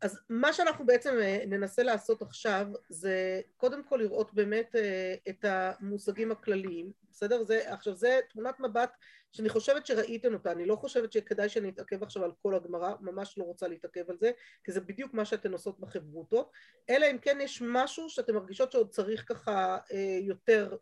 אז 0.00 0.18
מה 0.28 0.52
שאנחנו 0.52 0.86
בעצם 0.86 1.14
אה, 1.20 1.44
ננסה 1.46 1.82
לעשות 1.82 2.22
עכשיו 2.22 2.66
זה 2.88 3.40
קודם 3.56 3.82
כל 3.84 3.96
לראות 3.96 4.34
באמת 4.34 4.76
אה, 4.76 5.14
את 5.28 5.44
המושגים 5.44 6.32
הכלליים, 6.32 6.92
בסדר? 7.12 7.44
זה, 7.44 7.72
עכשיו 7.72 7.94
זה 7.94 8.20
תמונת 8.30 8.60
מבט 8.60 8.96
שאני 9.32 9.48
חושבת 9.48 9.86
שראיתם 9.86 10.34
אותה, 10.34 10.52
אני 10.52 10.66
לא 10.66 10.76
חושבת 10.76 11.12
שכדאי 11.12 11.48
שאני 11.48 11.68
אתעכב 11.68 12.02
עכשיו 12.02 12.24
על 12.24 12.32
כל 12.42 12.54
הגמרא, 12.54 12.94
ממש 13.00 13.38
לא 13.38 13.44
רוצה 13.44 13.68
להתעכב 13.68 14.10
על 14.10 14.16
זה, 14.20 14.30
כי 14.64 14.72
זה 14.72 14.80
בדיוק 14.80 15.14
מה 15.14 15.24
שאתן 15.24 15.52
עושות 15.52 15.80
בחברותות, 15.80 16.52
אלא 16.90 17.06
אם 17.10 17.18
כן 17.18 17.38
יש 17.40 17.62
משהו 17.66 18.10
שאתן 18.10 18.34
מרגישות 18.34 18.72
שעוד 18.72 18.90
צריך 18.90 19.28
ככה 19.28 19.78
אה, 19.92 20.18
יותר 20.20 20.76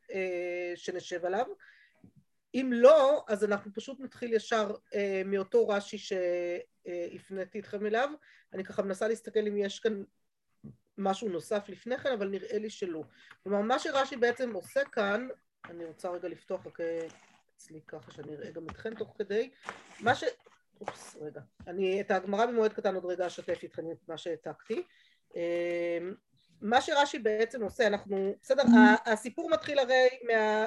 שנשב 0.76 1.24
עליו, 1.24 1.46
אם 2.54 2.70
לא, 2.74 3.24
אז 3.28 3.44
אנחנו 3.44 3.70
פשוט 3.74 4.00
נתחיל 4.00 4.34
ישר 4.34 4.74
מאותו 5.24 5.68
רש"י 5.68 5.98
שהפניתי 6.88 7.60
אתכם 7.60 7.86
אליו, 7.86 8.08
אני 8.52 8.64
ככה 8.64 8.82
מנסה 8.82 9.08
להסתכל 9.08 9.46
אם 9.46 9.56
יש 9.56 9.80
כאן 9.80 10.02
משהו 10.98 11.28
נוסף 11.28 11.68
לפני 11.68 11.98
כן, 11.98 12.12
אבל 12.12 12.28
נראה 12.28 12.58
לי 12.58 12.70
שלא. 12.70 13.02
כלומר, 13.42 13.60
מה 13.60 13.78
שרש"י 13.78 14.16
בעצם 14.16 14.52
עושה 14.52 14.84
כאן, 14.84 15.28
אני 15.64 15.84
רוצה 15.84 16.10
רגע 16.10 16.28
לפתוח 16.28 16.66
רק 16.66 16.78
אצלי 17.56 17.80
ככה 17.86 18.12
שאני 18.12 18.36
אראה 18.36 18.50
גם 18.50 18.66
אתכם 18.70 18.94
תוך 18.94 19.14
כדי, 19.18 19.50
מה 20.00 20.14
ש... 20.14 20.24
אופס, 20.80 21.16
רגע. 21.20 21.40
אני 21.66 22.00
את 22.00 22.10
הגמרא 22.10 22.46
במועד 22.46 22.72
קטן 22.72 22.94
עוד 22.94 23.04
רגע 23.04 23.26
אשתף 23.26 23.62
איתכם 23.62 23.82
את 23.92 24.08
מה 24.08 24.18
שהעתקתי. 24.18 24.82
אמ, 25.36 26.14
מה 26.60 26.80
שרש"י 26.80 27.18
בעצם 27.18 27.62
עושה, 27.62 27.86
אנחנו, 27.86 28.34
בסדר, 28.42 28.62
הסיפור 29.06 29.50
מתחיל 29.50 29.78
הרי 29.78 30.08
מה... 30.26 30.66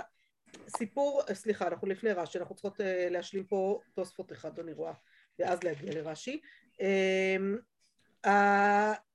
סיפור, 0.68 1.22
סליחה, 1.34 1.68
אנחנו 1.68 1.88
לפני 1.88 2.12
רש"י, 2.12 2.40
אנחנו 2.40 2.56
צריכות 2.56 2.82
אה, 2.82 3.08
להשלים 3.10 3.44
פה 3.44 3.80
תוספות 3.94 4.32
אחד, 4.32 4.60
אני 4.60 4.74
רואה, 4.74 4.94
ואז 5.40 5.64
להגיע 5.64 5.94
לרש"י. 5.94 6.42
אמ, 6.80 7.58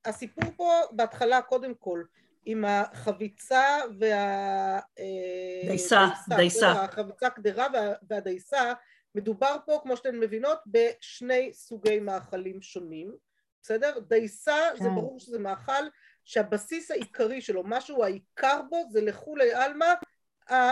הסיפור 0.04 0.50
פה 0.56 0.72
בהתחלה 0.92 1.42
קודם 1.42 1.74
כל 1.74 2.02
עם 2.44 2.64
החביצה 2.64 3.78
וה... 4.00 4.78
אה, 4.98 5.68
דייסה, 5.68 6.08
דייסה. 6.28 6.72
החביצה 6.72 7.30
קדרה 7.30 7.66
והדייסה, 8.10 8.72
מדובר 9.14 9.56
פה 9.66 9.78
כמו 9.82 9.96
שאתן 9.96 10.18
מבינות 10.18 10.58
בשני 10.66 11.52
סוגי 11.52 12.00
מאכלים 12.00 12.62
שונים, 12.62 13.14
בסדר? 13.62 13.98
דייסה 13.98 14.56
כן. 14.76 14.82
זה 14.82 14.88
ברור 14.88 15.20
שזה 15.20 15.38
מאכל 15.38 15.84
שהבסיס 16.24 16.90
העיקרי 16.90 17.40
שלו, 17.40 17.62
משהו 17.64 18.04
העיקר 18.04 18.60
בו 18.70 18.82
זה 18.90 19.00
לכולי 19.00 19.54
עלמא 19.54 19.86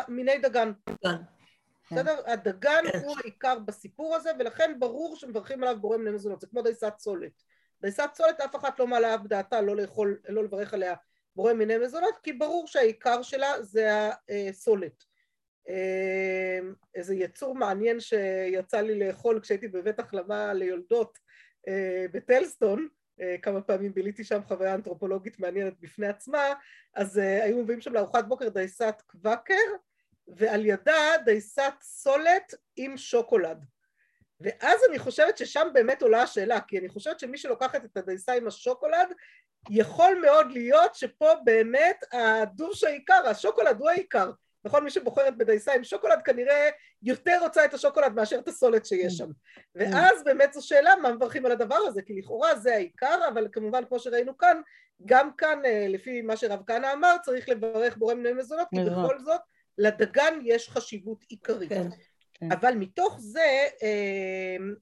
מיני 0.09 0.39
דגן. 0.39 0.73
כן. 0.87 1.17
בסדר? 1.93 2.21
הדגן 2.27 2.83
כן. 2.93 2.99
הוא 2.99 3.17
העיקר 3.19 3.59
בסיפור 3.59 4.17
הזה 4.17 4.31
ולכן 4.39 4.77
ברור 4.79 5.17
שמברכים 5.17 5.63
עליו 5.63 5.81
בורא 5.81 5.97
מיני 5.97 6.11
מזונות, 6.11 6.41
זה 6.41 6.47
כמו 6.47 6.63
דייסת 6.63 6.93
סולת. 6.99 7.43
דייסת 7.83 8.11
סולת 8.15 8.41
אף 8.41 8.57
אחת 8.57 8.79
לא 8.79 8.87
מעלה 8.87 9.17
בדעתה 9.17 9.61
לא 9.61 9.77
לאכול, 9.77 10.19
לא 10.29 10.45
לברך 10.45 10.75
עליה 10.75 10.95
בורא 11.37 11.53
מיני 11.53 11.79
מזונות, 11.79 12.15
כי 12.23 12.33
ברור 12.33 12.67
שהעיקר 12.67 13.23
שלה 13.23 13.63
זה 13.63 13.89
הסולת. 14.51 15.05
אמ, 15.69 16.75
איזה 16.95 17.15
יצור 17.15 17.55
מעניין 17.55 18.01
שיצא 18.01 18.81
לי 18.81 18.99
לאכול 18.99 19.41
כשהייתי 19.41 19.69
בבית 19.69 20.01
החלמה 20.01 20.53
ליולדות 20.53 21.19
אה, 21.69 22.07
בטלסטון, 22.13 22.89
אה, 23.21 23.37
כמה 23.43 23.61
פעמים 23.61 23.95
ביליתי 23.95 24.25
שם 24.25 24.41
חוויה 24.49 24.75
אנתרופולוגית 24.75 25.39
מעניינת 25.39 25.81
בפני 25.81 26.07
עצמה, 26.07 26.43
אז 26.95 27.19
אה, 27.19 27.45
היו 27.45 27.63
מביאים 27.63 27.81
שם 27.81 27.93
לארוחת 27.93 28.25
בוקר 28.25 28.49
דייסת 28.49 29.03
קוואקר, 29.07 29.55
ועל 30.29 30.67
ידה 30.67 31.13
דייסת 31.25 31.75
סולת 31.81 32.55
עם 32.77 32.97
שוקולד. 32.97 33.65
ואז 34.41 34.81
אני 34.89 34.99
חושבת 34.99 35.39
ששם 35.39 35.69
באמת 35.73 36.03
עולה 36.03 36.23
השאלה, 36.23 36.61
כי 36.61 36.79
אני 36.79 36.89
חושבת 36.89 37.21
שמי 37.21 37.39
שלוקחת 37.39 37.85
את 37.85 37.97
הדייסה 37.97 38.33
עם 38.33 38.47
השוקולד, 38.47 39.13
יכול 39.71 40.19
מאוד 40.23 40.53
להיות 40.53 40.95
שפה 40.95 41.31
באמת 41.45 42.05
הדוש 42.13 42.85
העיקר, 42.85 43.23
השוקולד 43.27 43.81
הוא 43.81 43.91
העיקר. 43.91 44.31
נכון? 44.65 44.85
מי 44.85 44.91
שבוחרת 44.91 45.37
בדייסה 45.37 45.75
עם 45.75 45.85
שוקולד 45.85 46.23
כנראה 46.23 46.71
יותר 47.03 47.39
רוצה 47.41 47.65
את 47.65 47.75
השוקולד 47.75 48.13
מאשר 48.13 48.39
את 48.39 48.49
הסולת 48.49 48.87
שיש 48.87 49.17
שם. 49.17 49.29
ואז 49.75 50.25
באמת 50.25 50.53
זו 50.53 50.67
שאלה 50.67 50.97
מה 50.97 51.13
מברכים 51.13 51.47
על 51.47 51.53
הדבר 51.53 51.79
הזה, 51.87 52.03
כי 52.03 52.19
לכאורה 52.19 52.57
זה 52.57 52.75
העיקר, 52.75 53.29
אבל 53.29 53.49
כמובן 53.53 53.85
כמו 53.85 53.99
שראינו 53.99 54.39
כאן, 54.39 54.61
גם 55.07 55.33
כאן 55.37 55.59
אה, 55.65 55.87
לפי 55.89 56.23
מה 56.23 56.37
שרב 56.37 56.61
כהנא 56.67 56.93
אמר 56.93 57.17
צריך 57.23 57.49
לברך 57.49 57.97
בורא 57.97 58.15
מיני 58.15 58.33
מזונות, 58.33 58.69
כי 58.75 58.81
בכל 58.91 59.19
זאת 59.19 59.41
לדגן 59.79 60.39
יש 60.45 60.69
חשיבות 60.69 61.25
עיקרית. 61.29 61.69
כן. 61.69 61.89
כן. 62.35 62.53
אבל 62.53 62.75
מתוך 62.75 63.19
זה, 63.21 63.69
אמ, 63.83 64.75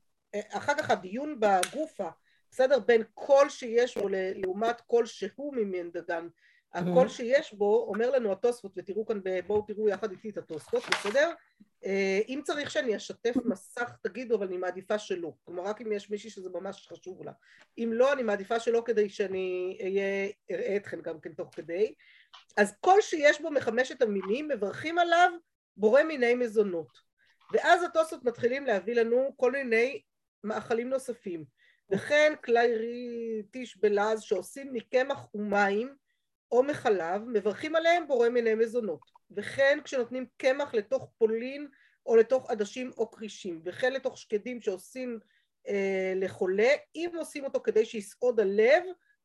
אחר 0.50 0.75
כך 0.78 0.91
הדיון 0.91 1.41
בגופה, 1.41 2.08
בסדר? 2.50 2.78
בין 2.78 3.02
כל 3.14 3.48
שיש 3.48 3.98
בו 3.98 4.08
לעומת 4.10 4.81
כל 4.81 5.06
שהוא 5.06 5.54
ממין 5.56 5.91
דגן, 5.91 6.28
הכל 6.75 7.08
שיש 7.08 7.52
בו, 7.54 7.86
אומר 7.88 8.10
לנו 8.10 8.32
התוספות, 8.32 8.72
ותראו 8.76 9.06
כאן, 9.06 9.20
בואו 9.47 9.62
תראו 9.62 9.88
יחד 9.88 10.10
איתי 10.10 10.31
את 10.31 10.38
התוספות, 10.38 10.82
בסדר? 10.91 11.31
אה, 11.84 12.20
אם 12.28 12.41
צריך 12.44 12.70
שאני 12.70 12.97
אשתף 12.97 13.34
מסך, 13.44 13.97
תגידו, 14.02 14.34
אבל 14.36 14.47
אני 14.47 14.56
מעדיפה 14.56 14.98
שלא. 14.98 15.32
כלומר, 15.44 15.62
רק 15.62 15.81
אם 15.81 15.92
יש 15.92 16.10
מישהי 16.10 16.31
שזה 16.31 16.50
ממש 16.50 16.88
חשוב 16.88 17.22
לה. 17.22 17.32
אם 17.78 17.91
לא, 17.92 18.12
אני 18.12 18.22
מעדיפה 18.22 18.60
שלא 18.60 18.82
כדי 18.84 19.08
שאני 19.08 19.78
אראה 20.50 20.76
אתכם 20.76 21.00
גם 21.00 21.20
כן 21.20 21.32
תוך 21.32 21.50
כדי. 21.54 21.94
אז 22.56 22.75
כל 22.81 23.00
שיש 23.00 23.41
בו 23.41 23.50
מחמשת 23.50 24.03
המינים, 24.03 24.48
מברכים 24.48 24.98
עליו 24.98 25.31
בורא 25.76 26.03
מיני 26.03 26.34
מזונות. 26.34 27.12
ואז 27.53 27.82
התוספות 27.82 28.25
מתחילים 28.25 28.66
להביא 28.66 28.94
לנו 28.94 29.32
כל 29.37 29.53
מיני 29.53 30.03
מאכלים 30.44 30.88
נוספים. 30.88 31.44
וכן 31.91 32.32
כלי 32.44 32.76
ריטיש 32.76 33.76
בלעז 33.76 34.22
שעושים 34.22 34.72
מקמח 34.72 35.34
ומים 35.34 35.94
או 36.53 36.62
מחלב, 36.62 37.22
מברכים 37.26 37.76
עליהם 37.76 38.09
בורא 38.09 38.28
מיני 38.28 38.54
מזונות. 38.54 39.00
וכן 39.31 39.78
כשנותנים 39.84 40.26
קמח 40.37 40.75
לתוך 40.75 41.12
פולין 41.19 41.69
או 42.06 42.16
לתוך 42.16 42.50
עדשים 42.50 42.91
או 42.97 43.10
כרישים, 43.10 43.62
וכן 43.64 43.93
לתוך 43.93 44.19
שקדים 44.19 44.60
שעושים 44.60 45.19
אה, 45.69 46.12
לחולה, 46.16 46.69
אם 46.94 47.10
עושים 47.14 47.44
אותו 47.44 47.60
כדי 47.60 47.84
שיסעוד 47.84 48.41
הלב, 48.41 48.82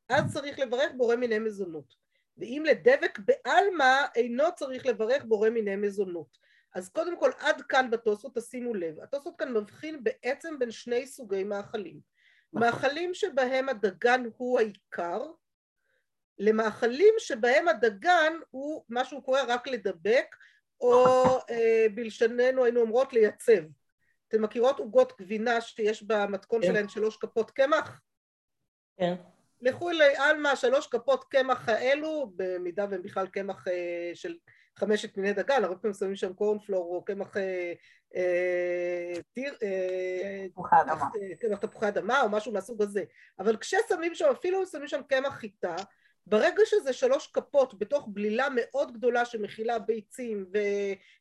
אז 0.09 0.33
צריך 0.33 0.59
לברך 0.59 0.91
בורא 0.97 1.15
מיני 1.15 1.39
מזונות. 1.39 2.06
ואם 2.37 2.63
לדבק 2.67 3.19
בעלמא, 3.19 4.05
אינו 4.15 4.43
צריך 4.55 4.85
לברך 4.85 5.23
בורא 5.23 5.49
מיני 5.49 5.75
מזונות. 5.75 6.37
אז 6.75 6.89
קודם 6.89 7.19
כל 7.19 7.31
עד 7.39 7.61
כאן 7.61 7.89
בתוספות 7.89 8.37
תשימו 8.37 8.73
לב, 8.73 8.99
התוספות 8.99 9.33
כאן 9.37 9.53
מבחין 9.53 10.03
בעצם 10.03 10.59
בין 10.59 10.71
שני 10.71 11.07
סוגי 11.07 11.43
מאכלים. 11.43 11.99
נכון. 12.53 12.67
מאכלים 12.67 13.13
שבהם 13.13 13.69
הדגן 13.69 14.23
הוא 14.37 14.59
העיקר, 14.59 15.21
למאכלים 16.39 17.13
שבהם 17.17 17.67
הדגן 17.67 18.33
הוא 18.49 18.83
מה 18.89 19.05
שהוא 19.05 19.23
קורא 19.23 19.41
רק 19.47 19.67
לדבק, 19.67 20.35
או 20.81 21.05
אה, 21.49 21.85
בלשננו 21.95 22.63
היינו 22.63 22.81
אומרות 22.81 23.13
לייצב. 23.13 23.61
אתן 24.27 24.41
מכירות 24.41 24.79
עוגות 24.79 25.13
גבינה 25.21 25.61
שיש 25.61 26.03
במתכון 26.03 26.61
כן. 26.61 26.67
שלהן 26.67 26.89
שלוש 26.89 27.17
כפות 27.17 27.51
קמח? 27.51 28.01
כן. 28.97 29.15
לכו 29.61 29.89
אלי 29.89 30.15
עלמא 30.15 30.55
שלוש 30.55 30.87
כפות 30.87 31.23
קמח 31.23 31.69
האלו, 31.69 32.31
במידה 32.35 32.85
והם 32.91 33.01
בכלל 33.01 33.27
קמח 33.27 33.67
אה, 33.67 34.11
של 34.13 34.35
חמשת 34.75 35.17
מיני 35.17 35.33
דגן, 35.33 35.63
הרבה 35.63 35.75
פעמים 35.75 35.93
שמים 35.93 36.15
שם 36.15 36.33
קורנפלור 36.33 36.95
או 36.95 37.05
קמח 37.05 37.37
אה, 37.37 37.73
אה, 38.15 39.13
קמח 41.39 41.59
תפוחי 41.59 41.87
אדמה 41.87 42.21
או 42.21 42.29
משהו 42.29 42.51
מהסוג 42.51 42.81
הזה, 42.81 43.03
אבל 43.39 43.57
כששמים 43.57 44.15
שם, 44.15 44.25
אפילו 44.31 44.65
שמים 44.65 44.87
שם 44.87 45.01
קמח 45.09 45.33
חיטה, 45.33 45.75
ברגע 46.27 46.61
שזה 46.65 46.93
שלוש 46.93 47.27
כפות 47.27 47.79
בתוך 47.79 48.07
בלילה 48.11 48.47
מאוד 48.55 48.93
גדולה 48.93 49.25
שמכילה 49.25 49.79
ביצים 49.79 50.45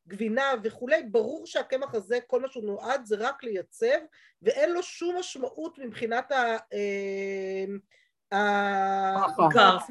וגבינה 0.06 0.55
וכולי, 0.62 1.03
ברור 1.03 1.47
שהקמח 1.47 1.94
הזה, 1.94 2.19
כל 2.27 2.41
מה 2.41 2.49
שהוא 2.49 2.65
נועד 2.65 3.05
זה 3.05 3.17
רק 3.19 3.44
לייצב 3.44 3.99
ואין 4.43 4.73
לו 4.73 4.83
שום 4.83 5.19
משמעות 5.19 5.79
מבחינת 5.79 6.33
ה... 6.33 6.56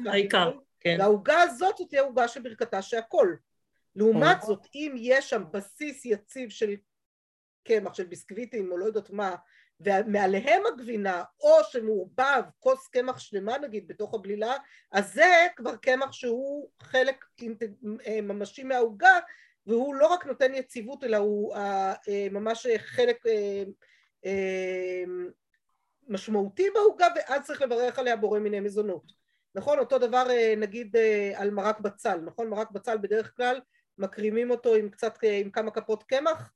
העיקר, 0.06 0.52
כן. 0.80 0.96
והעוגה 0.98 1.42
הזאת 1.42 1.76
זאת 1.76 1.88
תהיה 1.88 2.02
עוגה 2.02 2.28
של 2.28 2.40
ברכתה 2.40 2.82
שהכל. 2.82 3.34
לעומת 3.96 4.42
זאת, 4.42 4.66
אם 4.74 4.94
יש 4.98 5.30
שם 5.30 5.44
בסיס 5.52 6.04
יציב 6.04 6.50
של 6.50 6.74
קמח, 7.64 7.94
של 7.94 8.04
ביסקוויטים 8.04 8.72
או 8.72 8.78
לא 8.78 8.84
יודעת 8.84 9.10
מה, 9.10 9.34
ומעליהם 9.80 10.62
הגבינה, 10.66 11.24
או 11.40 11.56
שמעורבב 11.70 12.42
כוס 12.58 12.88
קמח 12.88 13.18
שלמה 13.18 13.58
נגיד 13.58 13.88
בתוך 13.88 14.14
הבלילה, 14.14 14.54
אז 14.92 15.14
זה 15.14 15.46
כבר 15.56 15.76
קמח 15.76 16.12
שהוא 16.12 16.70
חלק 16.82 17.24
אה, 18.06 18.20
ממשי 18.22 18.64
מהעוגה, 18.64 19.18
והוא 19.66 19.94
לא 19.94 20.06
רק 20.06 20.26
נותן 20.26 20.54
יציבות, 20.54 21.04
אלא 21.04 21.16
הוא 21.16 21.54
אה, 21.54 21.94
אה, 22.08 22.26
ממש 22.30 22.66
חלק 22.78 23.16
משמעותי 26.08 26.70
בעוגה, 26.74 27.06
ואז 27.16 27.42
צריך 27.42 27.62
לברך 27.62 27.98
עליה 27.98 28.16
בורא 28.16 28.38
מיני 28.38 28.60
מזונות. 28.60 29.12
נכון? 29.54 29.78
אותו 29.78 29.98
דבר 29.98 30.24
נגיד 30.56 30.96
על 31.34 31.50
מרק 31.50 31.80
בצל, 31.80 32.20
נכון? 32.24 32.48
מרק 32.48 32.70
בצל 32.70 32.98
בדרך 32.98 33.36
כלל 33.36 33.60
מקרימים 33.98 34.50
אותו 34.50 34.74
עם 34.74 34.88
קצת, 34.88 35.18
עם 35.22 35.50
כמה 35.50 35.70
כפות 35.70 36.02
קמח, 36.02 36.52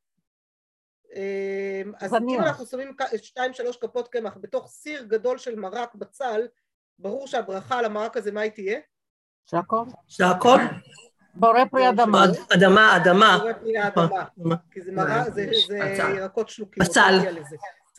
אז 2.00 2.14
אם 2.14 2.40
אנחנו 2.40 2.66
שמים 2.66 2.92
שתיים 3.16 3.52
שלוש 3.52 3.76
כפות 3.76 4.08
קמח 4.08 4.36
בתוך 4.40 4.68
סיר 4.68 5.02
גדול 5.02 5.38
של 5.38 5.56
מרק 5.56 5.94
בצל, 5.94 6.46
ברור 6.98 7.26
שהברכה 7.26 7.78
על 7.78 7.84
המרק 7.84 8.16
הזה, 8.16 8.32
מה 8.32 8.40
היא 8.40 8.50
תהיה? 8.50 8.78
שהכל. 9.46 9.84
שהכל? 10.08 10.58
בורא 11.34 11.64
פרי 11.70 11.88
אדמה. 11.88 12.24
אדמה, 12.54 12.96
אדמה. 12.96 13.38
בורא 13.38 13.52
פרי 13.52 13.86
אדמה. 13.86 14.56
כי 14.70 14.80
זה 14.80 14.92
מרק, 14.92 15.32
זה 15.32 15.82
ירקות 16.16 16.48
שלוקים. 16.48 16.82
בצל. 16.82 17.18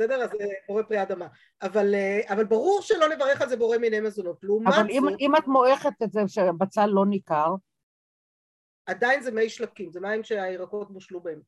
בסדר? 0.01 0.23
אז 0.23 0.29
בורא 0.67 0.83
פרי 0.83 1.01
אדמה. 1.01 1.27
אבל, 1.61 1.95
אבל 2.29 2.43
ברור 2.43 2.81
שלא 2.81 3.09
נברך 3.09 3.41
על 3.41 3.49
זה 3.49 3.57
בורא 3.57 3.77
מיני 3.77 3.99
מזונות. 3.99 4.37
לעומת 4.43 4.73
אבל 4.73 4.87
אם, 4.89 5.03
אם 5.19 5.35
את 5.35 5.47
מועכת 5.47 6.03
את 6.03 6.11
זה 6.11 6.21
שהבצל 6.27 6.85
לא 6.85 7.05
ניכר... 7.05 7.55
עדיין 8.85 9.21
זה 9.21 9.31
מי 9.31 9.49
שלקים, 9.49 9.91
זה 9.91 9.99
מים 9.99 10.23
שהירקות 10.23 10.91
מושלו 10.91 11.19
בהם. 11.19 11.39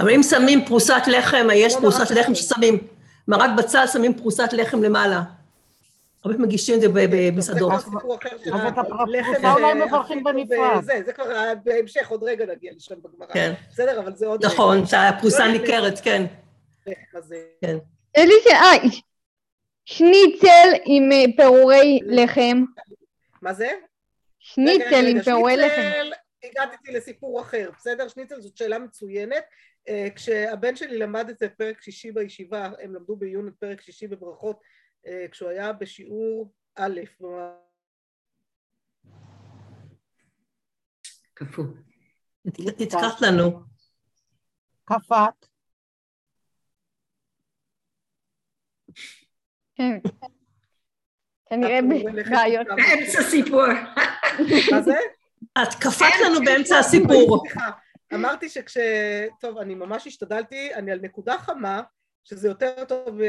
אבל 0.00 0.10
אם 0.10 0.22
שמים 0.22 0.64
פרוסת 0.64 1.02
לחם, 1.06 1.46
יש 1.54 1.74
לא 1.74 1.80
פרוסת 1.80 2.10
לחם 2.10 2.34
ששמים, 2.34 2.86
מרק 3.28 3.50
בצל 3.58 3.86
שמים 3.86 4.14
פרוסת 4.14 4.52
לחם 4.52 4.82
למעלה. 4.82 5.22
הרבה 6.24 6.38
מגישים 6.38 6.74
את 6.74 6.80
זה 6.80 6.86
במסעדות. 6.92 7.72
אז 7.72 7.86
את 8.68 8.78
הפרוסה 8.78 9.52
אולי 9.52 9.74
מברכים 9.74 10.24
בנפרד. 10.24 10.84
זה 11.04 11.12
כבר 11.12 11.24
בהמשך, 11.64 12.08
עוד 12.08 12.22
רגע 12.22 12.46
נגיע 12.46 12.72
לשם 12.76 12.94
בגמרא. 13.02 13.32
כן. 13.32 13.52
בסדר, 13.70 14.00
אבל 14.00 14.16
זה 14.16 14.26
עוד... 14.26 14.44
נכון, 14.44 14.86
שהפרוסה 14.86 15.48
ניכרת, 15.48 16.00
כן. 16.02 16.26
כן. 17.60 17.78
אליסה, 18.16 18.50
אה, 18.50 18.88
שניצל 19.84 20.68
עם 20.84 21.32
פירורי 21.36 22.00
לחם. 22.06 22.64
מה 23.42 23.52
זה? 23.52 23.70
שניצל 24.38 25.06
עם 25.10 25.22
פירורי 25.22 25.56
לחם. 25.56 26.10
הגעתי 26.44 26.92
לסיפור 26.92 27.40
אחר, 27.40 27.70
בסדר? 27.76 28.08
שניצל 28.08 28.40
זאת 28.40 28.56
שאלה 28.56 28.78
מצוינת. 28.78 29.44
כשהבן 30.14 30.76
שלי 30.76 30.98
למד 30.98 31.28
את 31.28 31.38
זה 31.38 31.48
פרק 31.48 31.82
שישי 31.82 32.12
בישיבה, 32.12 32.70
הם 32.80 32.94
למדו 32.94 33.16
בעיון 33.16 33.48
את 33.48 33.54
פרק 33.58 33.80
שישי 33.80 34.06
בברכות, 34.06 34.60
כשהוא 35.30 35.48
היה 35.48 35.72
בשיעור 35.72 36.52
א', 36.76 37.00
כפו. 41.36 41.62
תתקח 42.78 43.22
לנו. 43.22 43.60
כפת. 44.86 45.49
כן. 49.80 49.98
כנראה 51.50 51.80
בעיות. 52.30 52.66
באמצע 52.66 53.22
סיפור. 53.22 53.66
מה 54.72 54.82
זה? 54.82 54.96
את 55.62 55.74
קפאת 55.80 56.12
לנו 56.24 56.40
באמצע 56.44 56.78
הסיפור. 56.78 57.42
אמרתי 58.14 58.48
שכש... 58.48 58.76
טוב, 59.40 59.58
אני 59.58 59.74
ממש 59.74 60.06
השתדלתי, 60.06 60.74
אני 60.74 60.92
על 60.92 60.98
נקודה 61.02 61.38
חמה, 61.38 61.82
שזה 62.24 62.48
יותר 62.48 62.84
טוב, 62.84 63.20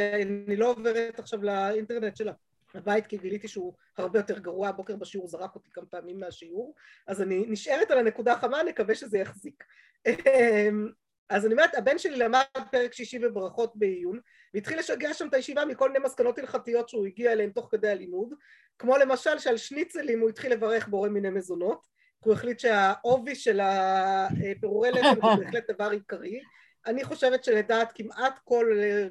אני 0.48 0.56
לא 0.56 0.70
עוברת 0.70 1.20
עכשיו 1.20 1.44
לאינטרנט 1.44 2.16
של 2.16 2.30
הבית, 2.74 3.08
כי 3.08 3.18
גיליתי 3.18 3.48
שהוא 3.48 3.74
הרבה 3.98 4.20
יותר 4.20 4.40
גרוע, 4.40 4.68
הבוקר 4.68 4.96
בשיעור 4.96 5.28
זרק 5.28 5.56
אותי 5.56 5.70
כמה 5.74 5.86
פעמים 5.86 6.20
מהשיעור, 6.20 6.76
אז 7.08 7.22
אני 7.22 7.46
נשארת 7.48 7.92
על 7.92 7.98
הנקודה 7.98 8.34
החמה, 8.34 8.64
נקווה 8.64 8.96
שזה 8.96 9.18
יחזיק. 9.18 9.64
אז 11.32 11.46
אני 11.46 11.54
אומרת, 11.54 11.76
הבן 11.76 11.98
שלי 11.98 12.16
למד 12.16 12.44
פרק 12.72 12.94
שישי 12.94 13.20
בברכות 13.20 13.76
בעיון, 13.76 14.20
והתחיל 14.54 14.80
לשגע 14.80 15.14
שם 15.14 15.28
את 15.28 15.34
הישיבה 15.34 15.66
מכל 15.66 15.92
מיני 15.92 16.06
מסקנות 16.06 16.40
הלכתיות 16.40 16.90
שהוא 16.90 17.06
הגיע 17.06 17.32
אליהן 17.32 17.50
תוך 17.50 17.68
כדי 17.72 17.90
הלימוד, 17.90 18.34
כמו 18.80 18.98
למשל 18.98 19.40
שעל 19.40 19.58
שניצלים 19.58 20.20
הוא 20.20 20.30
התחיל 20.30 20.52
לברך 20.52 20.88
בורא 20.88 21.10
מיני 21.10 21.30
מזונות, 21.30 21.88
כי 22.24 22.30
הוא 22.30 22.34
החליט 22.34 22.60
שהעובי 22.60 23.36
של 23.36 23.60
הפירורי 23.64 24.92
לחם 24.92 25.14
זה 25.14 25.44
בהחלט 25.44 25.72
דבר 25.72 25.90
עיקרי. 25.90 26.40
אני 26.86 27.04
חושבת 27.04 27.44
שלדעת 27.44 27.92
כמעט 27.96 28.40
כל, 28.44 28.66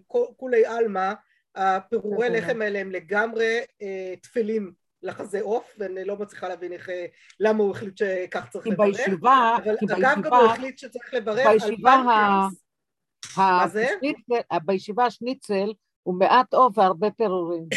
כל 0.06 0.25
כולי 0.37 0.66
עלמא, 0.66 1.12
הפירורי 1.55 2.28
לחם 2.28 2.62
האלה 2.62 2.78
הם 2.78 2.90
לגמרי 2.90 3.61
אה, 3.82 4.14
תפלים 4.23 4.73
לחזה 5.02 5.41
עוף, 5.41 5.75
ואני 5.79 6.05
לא 6.05 6.17
מצליחה 6.17 6.49
להבין 6.49 6.73
איך, 6.73 6.88
למה 7.41 7.62
הוא 7.62 7.70
החליט 7.70 7.97
שכך 7.97 8.49
צריך 8.50 8.67
לברך. 8.67 8.97
בישיבה, 8.97 9.56
אבל 9.64 9.76
כי 9.76 9.87
אגב 9.87 10.23
גם 10.23 10.35
הוא 10.35 10.50
החליט 10.50 10.79
שצריך 10.79 11.14
לברך 11.14 11.47
על 11.47 11.58
בישיבה 11.58 11.93
ה-. 11.93 12.49
מה 13.37 13.69
זה? 13.69 13.87
בישיבה 14.64 15.06
השניצל 15.06 15.73
הוא 16.02 16.14
מעט 16.14 16.55
עוף 16.55 16.79
והרבה 16.79 17.11
פירורים. 17.11 17.69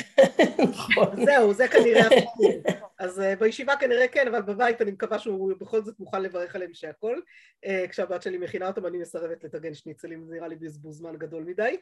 זהו, 1.25 1.54
זה 1.54 1.68
כנראה 1.68 2.08
הסיפור. 2.08 2.74
אז 3.00 3.20
uh, 3.20 3.40
בישיבה 3.40 3.75
כנראה 3.75 4.08
כן, 4.08 4.28
אבל 4.28 4.42
בבית 4.42 4.81
אני 4.81 4.92
מקווה 4.92 5.20
שהוא 5.20 5.54
בכל 5.60 5.81
זאת 5.81 6.00
מוכן 6.00 6.22
לברך 6.22 6.56
עליהם 6.56 6.74
שהכל. 6.74 7.20
Uh, 7.66 7.90
כשהבת 7.90 8.22
שלי 8.22 8.38
מכינה 8.38 8.68
אותם 8.68 8.86
אני 8.86 8.98
מסרבת 8.98 9.44
לטגן 9.44 9.74
שניצלים, 9.74 10.24
זה 10.24 10.34
נראה 10.34 10.48
לי 10.48 10.56
בזבוז 10.56 10.98
זמן 10.98 11.18
גדול 11.18 11.44
מדי. 11.44 11.78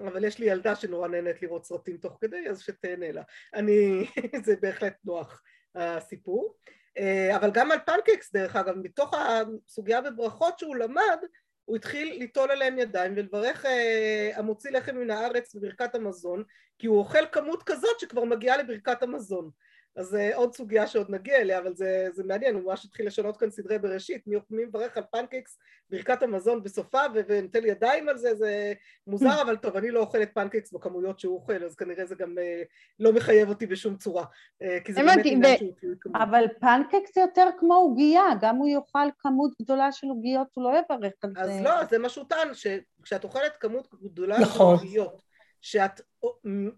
אבל 0.00 0.24
יש 0.24 0.38
לי 0.38 0.46
ילדה 0.46 0.74
שנורא 0.74 1.08
נהנית 1.08 1.42
לראות 1.42 1.64
סרטים 1.64 1.96
תוך 1.96 2.18
כדי, 2.20 2.48
אז 2.50 2.60
שתהנה 2.60 3.12
לה. 3.12 3.22
אני, 3.54 4.06
זה 4.44 4.54
בהחלט 4.60 4.94
נוח 5.04 5.42
הסיפור. 5.74 6.54
Uh, 6.98 7.36
אבל 7.36 7.50
גם 7.50 7.70
על 7.70 7.78
פנקקס 7.86 8.32
דרך 8.32 8.56
אגב, 8.56 8.74
מתוך 8.76 9.14
הסוגיה 9.14 10.00
בברכות 10.00 10.58
שהוא 10.58 10.76
למד, 10.76 11.18
הוא 11.66 11.76
התחיל 11.76 12.18
ליטול 12.18 12.50
עליהם 12.50 12.78
ידיים 12.78 13.12
ולברך 13.16 13.66
אה, 13.66 14.30
המוציא 14.34 14.70
לחם 14.70 14.96
מן 14.96 15.10
הארץ 15.10 15.54
בברכת 15.54 15.94
המזון 15.94 16.42
כי 16.78 16.86
הוא 16.86 16.98
אוכל 16.98 17.26
כמות 17.32 17.62
כזאת 17.62 18.00
שכבר 18.00 18.24
מגיעה 18.24 18.56
לברכת 18.56 19.02
המזון 19.02 19.50
אז 19.96 20.14
אה, 20.14 20.36
עוד 20.36 20.54
סוגיה 20.54 20.86
שעוד 20.86 21.10
נגיע 21.10 21.36
אליה 21.36 21.58
אבל 21.58 21.74
זה, 21.74 22.08
זה 22.12 22.24
מעניין 22.24 22.54
הוא 22.54 22.62
ממש 22.62 22.84
התחיל 22.84 23.06
לשנות 23.06 23.36
כאן 23.36 23.50
סדרי 23.50 23.78
בראשית 23.78 24.26
מי, 24.26 24.36
מי 24.50 24.64
מברך 24.64 24.96
על 24.96 25.02
פנקקס 25.10 25.58
ברכת 25.90 26.22
המזון 26.22 26.62
בסופה 26.62 27.00
ונוטל 27.14 27.64
ידיים 27.66 28.08
על 28.08 28.18
זה 28.18 28.34
זה 28.34 28.72
מוזר 29.06 29.42
אבל 29.42 29.56
טוב 29.56 29.76
אני 29.76 29.90
לא 29.90 30.00
אוכלת 30.00 30.34
פנקקס 30.34 30.72
בכמויות 30.72 31.20
שהוא 31.20 31.34
אוכל 31.34 31.64
אז 31.64 31.76
כנראה 31.76 32.06
זה 32.06 32.14
גם 32.14 32.38
אה, 32.38 32.62
לא 33.00 33.12
מחייב 33.12 33.48
אותי 33.48 33.66
בשום 33.66 33.96
צורה 33.96 34.24
אה, 34.62 34.78
כי 34.84 34.92
זה 34.92 35.02
באמת 35.02 35.26
עניין 35.26 35.54
ו- 35.54 35.58
שהוא 35.58 35.94
כמות 36.00 36.16
אבל 36.16 36.44
פנקק 36.60 37.14
זה 37.14 37.20
יותר 37.20 37.46
כמו 37.58 37.74
עוגייה, 37.74 38.24
גם 38.40 38.56
הוא 38.56 38.68
יאכל 38.68 39.08
כמות 39.18 39.50
גדולה 39.62 39.92
של 39.92 40.06
עוגיות, 40.06 40.48
הוא 40.54 40.64
לא 40.64 40.78
יברך 40.78 41.12
על 41.22 41.32
זה. 41.34 41.40
אז 41.40 41.60
לא, 41.62 41.84
זה 41.90 41.98
מה 41.98 42.08
שהוא 42.08 42.24
טען, 42.28 42.48
שכשאת 42.54 43.24
אוכלת 43.24 43.56
כמות 43.60 43.88
גדולה 44.02 44.36
של 44.36 44.42
נכון. 44.42 44.74
עוגיות, 44.74 45.22
שאת 45.60 46.00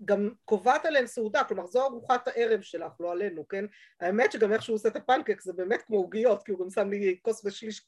גם 0.05 0.31
קובעת 0.45 0.87
עליהן 0.87 1.07
סעודה, 1.07 1.45
כלומר 1.45 1.67
זו 1.67 1.87
ארוחת 1.87 2.29
הערב 2.29 2.61
שלך, 2.61 2.93
לא 3.01 3.13
עלינו, 3.13 3.49
כן? 3.49 3.65
האמת 4.01 4.33
שגם 4.33 4.53
איך 4.53 4.63
שהוא 4.63 4.75
עושה 4.75 4.89
את 4.89 4.97
הפנקק 4.97 5.41
זה 5.41 5.53
באמת 5.53 5.83
כמו 5.83 5.97
עוגיות, 5.97 6.43
כי 6.43 6.53
הוא 6.53 6.61
גם 6.65 6.71
שם 6.71 6.91
לי 6.91 7.19
כוס 7.23 7.45
ושליש 7.45 7.87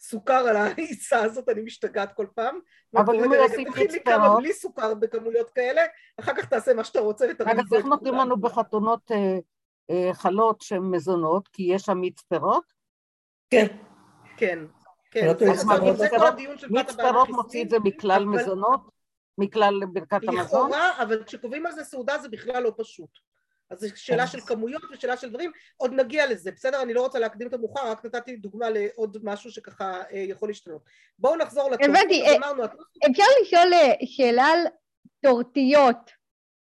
סוכר 0.00 0.34
על 0.34 0.56
העיסה 0.56 1.22
הזאת, 1.22 1.48
אני 1.48 1.60
משתגעת 1.62 2.12
כל 2.12 2.26
פעם. 2.34 2.58
אבל 2.96 3.14
אם 3.14 3.24
הוא 3.24 3.34
רגע, 3.34 3.44
ישים 3.54 3.70
תכין 3.70 3.90
לי 3.90 4.00
כמה 4.04 4.36
בלי 4.36 4.52
סוכר 4.52 4.94
בכמויות 4.94 5.50
כאלה, 5.50 5.82
אחר 6.20 6.34
כך 6.34 6.44
תעשה 6.44 6.74
מה 6.74 6.84
שאתה 6.84 7.00
רוצה 7.00 7.26
ותרגיש 7.30 7.54
אגב, 7.54 7.74
איך 7.74 7.84
נותנים 7.86 8.14
לנו 8.14 8.36
בחתונות 8.36 9.10
אה, 9.12 9.38
אה, 9.90 10.14
חלות 10.14 10.60
שהן 10.60 10.82
מזונות, 10.82 11.48
כי 11.48 11.62
יש 11.62 11.82
שם 11.82 11.98
מיץ 11.98 12.20
פירות? 12.22 12.64
כן. 13.50 13.66
כן, 14.36 14.58
כן, 15.10 15.26
לא 15.26 15.92
זה- 15.94 16.08
כל 16.10 16.26
הדיון 16.26 16.58
של 16.58 16.68
בת 16.68 17.28
מוציא 17.28 17.64
את. 17.64 17.70
זה 17.70 17.78
מכלל 17.84 18.12
אבל- 18.12 18.24
מזונות? 18.24 18.99
מכלל 19.38 19.80
ברכת 19.92 20.20
המזון? 20.28 20.40
לכאורה, 20.40 21.02
אבל 21.02 21.24
כשקובעים 21.24 21.66
על 21.66 21.72
זה 21.72 21.84
סעודה 21.84 22.18
זה 22.18 22.28
בכלל 22.28 22.62
לא 22.62 22.72
פשוט. 22.78 23.10
אז 23.70 23.80
זו 23.80 23.88
שאלה 23.94 24.26
של 24.26 24.40
כמויות 24.40 24.82
ושאלה 24.92 25.16
של 25.16 25.30
דברים, 25.30 25.52
עוד 25.76 25.92
נגיע 25.92 26.26
לזה, 26.26 26.50
בסדר? 26.52 26.82
אני 26.82 26.94
לא 26.94 27.02
רוצה 27.02 27.18
להקדים 27.18 27.48
את 27.48 27.54
המאוחר, 27.54 27.90
רק 27.90 28.04
נתתי 28.04 28.36
דוגמה 28.36 28.70
לעוד 28.70 29.18
משהו 29.22 29.50
שככה 29.50 30.02
אה, 30.12 30.18
יכול 30.18 30.48
להשתנות. 30.48 30.82
בואו 31.18 31.36
נחזור 31.36 31.70
לטוב. 31.70 31.90
הבנתי, 31.90 32.22
אה, 32.22 32.36
אפשר 33.10 33.24
לשאול 33.42 33.74
אה, 33.74 33.92
שאלה 34.04 34.44
על 34.44 34.66
טורטיות. 35.22 36.10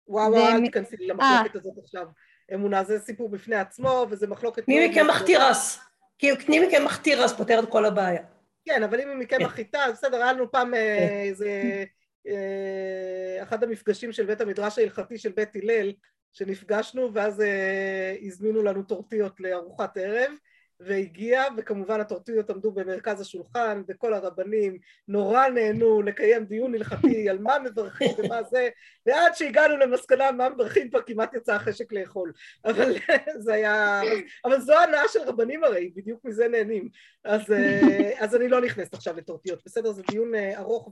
וואו 0.08 0.32
זה 0.32 0.38
וואו, 0.38 0.54
אל 0.54 0.64
תיכנסי 0.64 0.96
לי 0.96 1.06
למחלוקת 1.06 1.56
הזאת 1.56 1.74
עכשיו. 1.82 2.06
אמונה 2.54 2.84
זה 2.84 2.98
סיפור 2.98 3.28
בפני 3.28 3.56
עצמו, 3.56 4.06
וזה 4.10 4.26
מחלוקת... 4.26 4.68
מאוד 4.68 4.80
מכם 4.90 5.06
מחתירס. 5.06 5.80
כאילו, 6.18 6.36
קני 6.36 6.66
מכם 6.66 6.84
מחתירס 6.84 7.32
פותר 7.32 7.58
את 7.58 7.68
כל 7.68 7.84
הבעיה. 7.84 8.22
כן, 8.64 8.82
אבל 8.82 9.00
אם 9.00 9.08
היא 9.08 9.16
מכם 9.16 9.38
כן. 9.38 9.44
החיטה, 9.44 9.84
אז 9.84 9.92
בסדר, 9.92 10.16
היה 10.22 10.32
לנו 10.32 10.50
פעם 10.50 10.70
כן. 10.74 11.08
איזה... 11.28 11.84
אה, 12.26 13.42
אחד 13.42 13.64
המפגשים 13.64 14.12
של 14.12 14.26
בית 14.26 14.40
המדרש 14.40 14.78
ההלכתי 14.78 15.18
של 15.18 15.32
בית 15.32 15.56
הלל, 15.56 15.92
שנפגשנו, 16.32 17.14
ואז 17.14 17.40
אה, 17.40 18.16
הזמינו 18.22 18.62
לנו 18.62 18.82
טורטיות 18.82 19.40
לארוחת 19.40 19.96
ערב, 19.96 20.32
והגיע, 20.80 21.44
וכמובן 21.56 22.00
הטורטיות 22.00 22.50
עמדו 22.50 22.72
במרכז 22.72 23.20
השולחן, 23.20 23.82
וכל 23.88 24.14
הרבנים 24.14 24.78
נורא 25.08 25.48
נהנו 25.48 26.02
לקיים 26.02 26.44
דיון 26.44 26.74
הלכתי 26.74 27.28
על 27.28 27.38
מה 27.38 27.58
מברכים 27.58 28.10
ומה 28.18 28.42
זה, 28.42 28.68
ועד 29.06 29.34
שהגענו 29.34 29.76
למסקנה 29.76 30.32
מה 30.32 30.48
מברכים 30.48 30.90
כבר 30.90 31.02
כמעט 31.02 31.34
יצא 31.34 31.54
החשק 31.54 31.92
לאכול. 31.92 32.32
אבל 32.64 32.92
זה 33.44 33.54
היה... 33.54 34.00
אבל 34.44 34.60
זו 34.60 34.78
הנאה 34.78 35.08
של 35.08 35.20
רבנים 35.20 35.64
הרי, 35.64 35.92
בדיוק 35.96 36.24
מזה 36.24 36.48
נהנים. 36.48 36.88
אז, 37.24 37.52
אה, 37.52 38.12
אז 38.18 38.36
אני 38.36 38.48
לא 38.48 38.60
נכנסת 38.60 38.94
עכשיו 38.94 39.16
לטורטיות, 39.16 39.62
בסדר? 39.64 39.92
זה 39.92 40.02
דיון 40.10 40.34
אה, 40.34 40.58
ארוך 40.58 40.90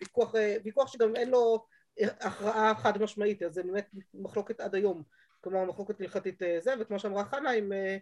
וויכוח 0.00 0.34
אה, 0.34 0.86
שגם 0.86 1.16
אין 1.16 1.30
לו 1.30 1.66
הכרעה 2.00 2.74
חד 2.74 3.02
משמעית, 3.02 3.42
אז 3.42 3.54
זה 3.54 3.62
באמת 3.62 3.86
מחלוקת 4.14 4.60
עד 4.60 4.74
היום. 4.74 5.02
כלומר 5.50 5.64
מחלוקת 5.64 6.00
הלכתית 6.00 6.42
אה, 6.42 6.56
זה, 6.60 6.74
וכמו 6.80 6.98
שאמרה 6.98 7.24
חנה, 7.24 7.50
עם, 7.50 7.72
אה, 7.72 7.96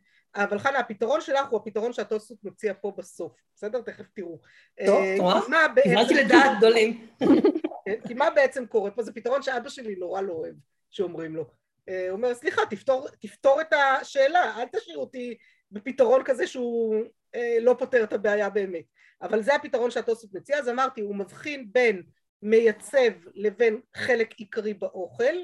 אבל 0.44 0.58
חנה, 0.58 0.78
הפתרון 0.78 1.20
שלך 1.20 1.48
הוא 1.50 1.60
הפתרון 1.60 1.92
שהטוסות 1.92 2.38
מציע 2.44 2.72
פה 2.80 2.92
בסוף, 2.98 3.32
בסדר? 3.56 3.80
תכף 3.80 4.04
תראו. 4.14 4.38
טוב, 4.86 5.02
אה, 5.02 5.40
מה 5.48 5.68
בעצם- 5.74 5.88
קיבלתי 5.88 6.14
לדעת 6.14 6.58
גדולים. 6.58 7.06
כן, 7.86 8.00
כי 8.08 8.14
מה 8.14 8.30
בעצם 8.30 8.66
קורה 8.66 8.90
פה? 8.90 9.02
זה 9.02 9.12
פתרון 9.12 9.42
שאבא 9.42 9.68
שלי 9.68 9.94
נורא 9.96 10.20
לא 10.20 10.32
אוהב 10.32 10.54
שאומרים 10.90 11.36
לו. 11.36 11.44
אה, 11.88 12.04
הוא 12.08 12.16
אומר, 12.16 12.34
סליחה, 12.34 12.62
תפתור, 12.70 13.08
תפתור 13.20 13.60
את 13.60 13.72
השאלה, 13.72 14.56
אל 14.60 14.66
תשאיר 14.72 14.98
אותי 14.98 15.36
בפתרון 15.70 16.22
כזה 16.24 16.46
שהוא 16.46 16.96
אה, 17.34 17.56
לא 17.60 17.76
פותר 17.78 18.04
את 18.04 18.12
הבעיה 18.12 18.50
באמת. 18.50 18.84
אבל 19.22 19.42
זה 19.42 19.54
הפתרון 19.54 19.90
שהתוספות 19.90 20.34
מציע, 20.34 20.58
אז 20.58 20.68
אמרתי, 20.68 21.00
הוא 21.00 21.16
מבחין 21.16 21.66
בין 21.72 22.02
מייצב 22.42 23.12
לבין 23.34 23.80
חלק 23.94 24.32
עיקרי 24.38 24.74
באוכל, 24.74 25.34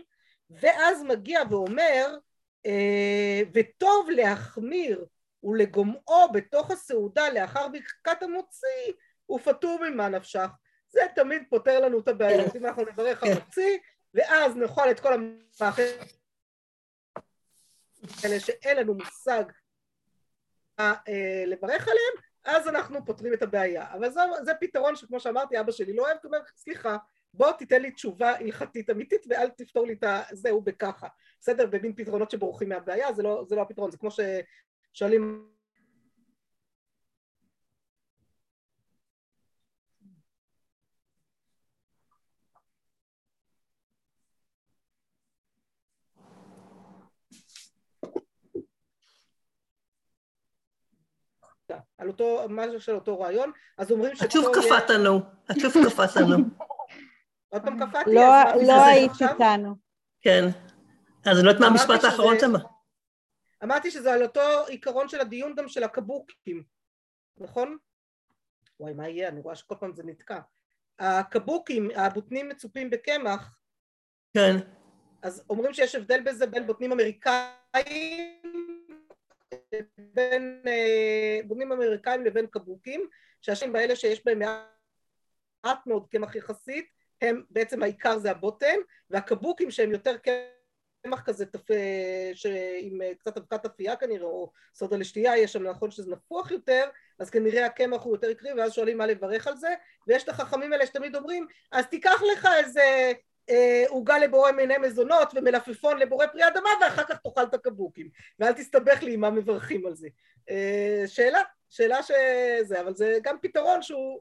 ואז 0.50 1.02
מגיע 1.02 1.40
ואומר, 1.50 2.19
אה, 2.66 3.42
וטוב 3.54 4.11
להחמיר 4.11 5.07
ולגומעו 5.45 6.33
בתוך 6.33 6.71
הסעודה 6.71 7.30
לאחר 7.30 7.69
ברכת 7.69 8.23
המוציא, 8.23 8.92
ופטור 9.30 9.78
ממה 9.88 10.09
נפשך. 10.09 10.49
זה 10.88 11.00
תמיד 11.14 11.42
פותר 11.50 11.80
לנו 11.80 12.00
את 12.00 12.09
הבעיות, 12.09 12.57
אם 12.57 12.66
אנחנו 12.66 12.83
נברך 12.83 13.23
המוציא, 13.23 13.78
ואז 14.14 14.57
נאכל 14.57 14.90
את 14.90 15.00
כל 15.00 15.12
המאכל 15.12 15.83
האלה 18.25 18.40
שאין 18.40 18.76
לנו 18.76 18.95
מושג 18.95 19.45
אה, 20.80 20.95
לברך 21.47 21.88
עליהם, 21.88 22.14
אז 22.45 22.69
אנחנו 22.69 23.04
פותרים 23.04 23.33
את 23.33 23.42
הבעיה. 23.42 23.92
אבל 23.92 24.11
זה, 24.11 24.21
זה 24.42 24.52
פתרון 24.61 24.97
שכמו 24.97 25.21
שאמרתי, 25.21 25.61
אבא 25.61 25.73
שלי 25.73 25.92
לא 25.92 26.02
אוהב, 26.02 26.16
הוא 26.23 26.33
אומר, 26.35 26.45
סליחה, 26.57 26.97
בוא 27.35 27.53
תיתן 27.53 27.83
לי 27.83 27.91
תשובה 27.91 28.37
הלכתית 28.37 28.91
אמיתית 28.91 29.27
ואל 29.31 29.49
תפתור 29.49 29.87
לי 29.87 29.93
את 29.93 30.05
הזהו 30.31 30.61
בככה. 30.61 31.09
בסדר? 31.41 31.67
במין 31.67 31.95
פתרונות 31.97 32.31
שבורחים 32.31 32.69
מהבעיה, 32.69 33.13
זה 33.13 33.23
לא, 33.23 33.45
זה 33.49 33.57
לא 33.57 33.63
הפתרון, 33.63 33.91
זה 33.91 33.99
כמו 33.99 34.09
ששואלים 34.11 35.51
על 51.99 52.09
אותו, 52.09 52.47
משהו 52.49 52.81
של 52.81 52.95
אותו 52.95 53.21
רעיון, 53.21 53.53
אז 53.79 53.91
אומרים 53.91 54.17
שפה... 54.17 54.25
את 54.25 54.31
שוב 54.31 54.47
קפאת 54.55 54.91
לנו, 54.91 55.21
את 55.51 55.57
שוב 55.61 55.73
קפאת 55.85 56.17
לנו. 56.17 56.37
עוד 57.50 57.62
פעם 57.62 57.87
קפאתי, 57.87 58.14
לא, 58.14 58.23
לא 58.66 58.85
היית 58.87 59.12
איתנו. 59.23 59.75
כן. 60.21 60.45
אז 61.26 61.37
אני 61.37 61.47
לא 61.47 61.50
יודעת 61.50 61.61
מה 61.61 61.66
המשפט 61.66 62.04
האחרון 62.04 62.38
שם. 62.40 62.52
אמרתי 63.64 63.90
שזה 63.90 64.12
על 64.12 64.23
אותו 64.23 64.40
עיקרון 64.69 65.09
של 65.09 65.21
הדיון 65.21 65.54
גם 65.54 65.69
של 65.69 65.83
הקבוקים, 65.83 66.62
נכון? 67.38 67.76
וואי, 68.80 68.92
מה 68.92 69.09
יהיה? 69.09 69.28
אני 69.28 69.40
רואה 69.40 69.54
שכל 69.54 69.75
פעם 69.80 69.92
זה 69.92 70.02
נתקע. 70.02 70.40
הקבוקים, 70.99 71.88
הבוטנים 71.97 72.49
מצופים 72.49 72.90
בקמח. 72.90 73.57
כן. 74.35 74.57
אז 75.23 75.45
אומרים 75.50 75.73
שיש 75.73 75.95
הבדל 75.95 76.21
בזה 76.21 76.47
בין 76.47 76.66
בוטנים 76.66 76.92
אמריקאים 76.92 78.42
בין 79.99 80.62
אה, 80.66 81.40
בונים 81.47 81.73
אמריקאים 81.73 82.25
לבין 82.25 82.47
קבוקים, 82.47 83.09
שהשנים 83.40 83.73
באלה 83.73 83.97
שיש 83.97 84.25
בהם 84.25 84.38
מעט 84.38 85.87
מאוד 85.87 86.09
קמח 86.09 86.35
יחסית, 86.35 87.00
הם 87.23 87.43
בעצם 87.50 87.83
העיקר 87.83 88.19
זה 88.19 88.31
הבוטן, 88.31 88.77
והקבוקים 89.11 89.71
שהם 89.71 89.93
יותר 89.93 90.17
קמח 91.03 91.23
כזה 91.25 91.47
תפ... 91.47 91.71
עם 92.81 93.03
אה, 93.03 93.15
קצת 93.15 93.37
אבקת 93.37 93.65
אפייה 93.65 93.97
כנראה, 93.97 94.27
או 94.27 94.53
סודה 94.75 94.97
לשתייה, 94.97 95.39
יש 95.39 95.53
שם 95.53 95.62
נכון 95.62 95.91
שזה 95.91 96.11
נפוח 96.11 96.50
יותר, 96.50 96.85
אז 97.19 97.31
כנראה 97.31 97.67
הקמח 97.67 98.03
הוא 98.03 98.15
יותר 98.15 98.29
עקרי, 98.29 98.53
ואז 98.53 98.73
שואלים 98.73 98.99
מה 98.99 99.07
לברך 99.07 99.47
על 99.47 99.57
זה, 99.57 99.75
ויש 100.07 100.25
את 100.25 100.29
החכמים 100.29 100.73
האלה 100.73 100.87
שתמיד 100.87 101.17
אומרים, 101.17 101.47
אז 101.73 101.87
תיקח 101.87 102.23
לך 102.33 102.49
איזה 102.59 103.12
אה, 103.50 103.85
עוגה 103.89 104.19
לבורא 104.19 104.53
מיני 104.53 104.79
מזונות 104.79 105.33
ומלפפון 105.35 105.99
לבורא 105.99 106.27
פרי 106.27 106.49
אדמה 106.49 106.71
ואחר 106.81 107.05
כך 107.05 107.17
תאכל 107.19 107.43
את 107.43 107.55
הקבוקים 107.55 108.09
ואל 108.39 108.53
תסתבך 108.53 109.03
לי 109.03 109.15
עם 109.15 109.21
מה 109.21 109.31
מברכים 109.31 109.87
על 109.87 109.95
זה. 109.95 110.09
אה, 110.50 111.05
שאלה, 111.07 111.41
שאלה 111.71 112.03
שזה, 112.03 112.81
אבל 112.81 112.95
זה 112.95 113.19
גם 113.23 113.37
פתרון 113.43 113.83
שהוא 113.83 114.15
אה, 114.15 114.21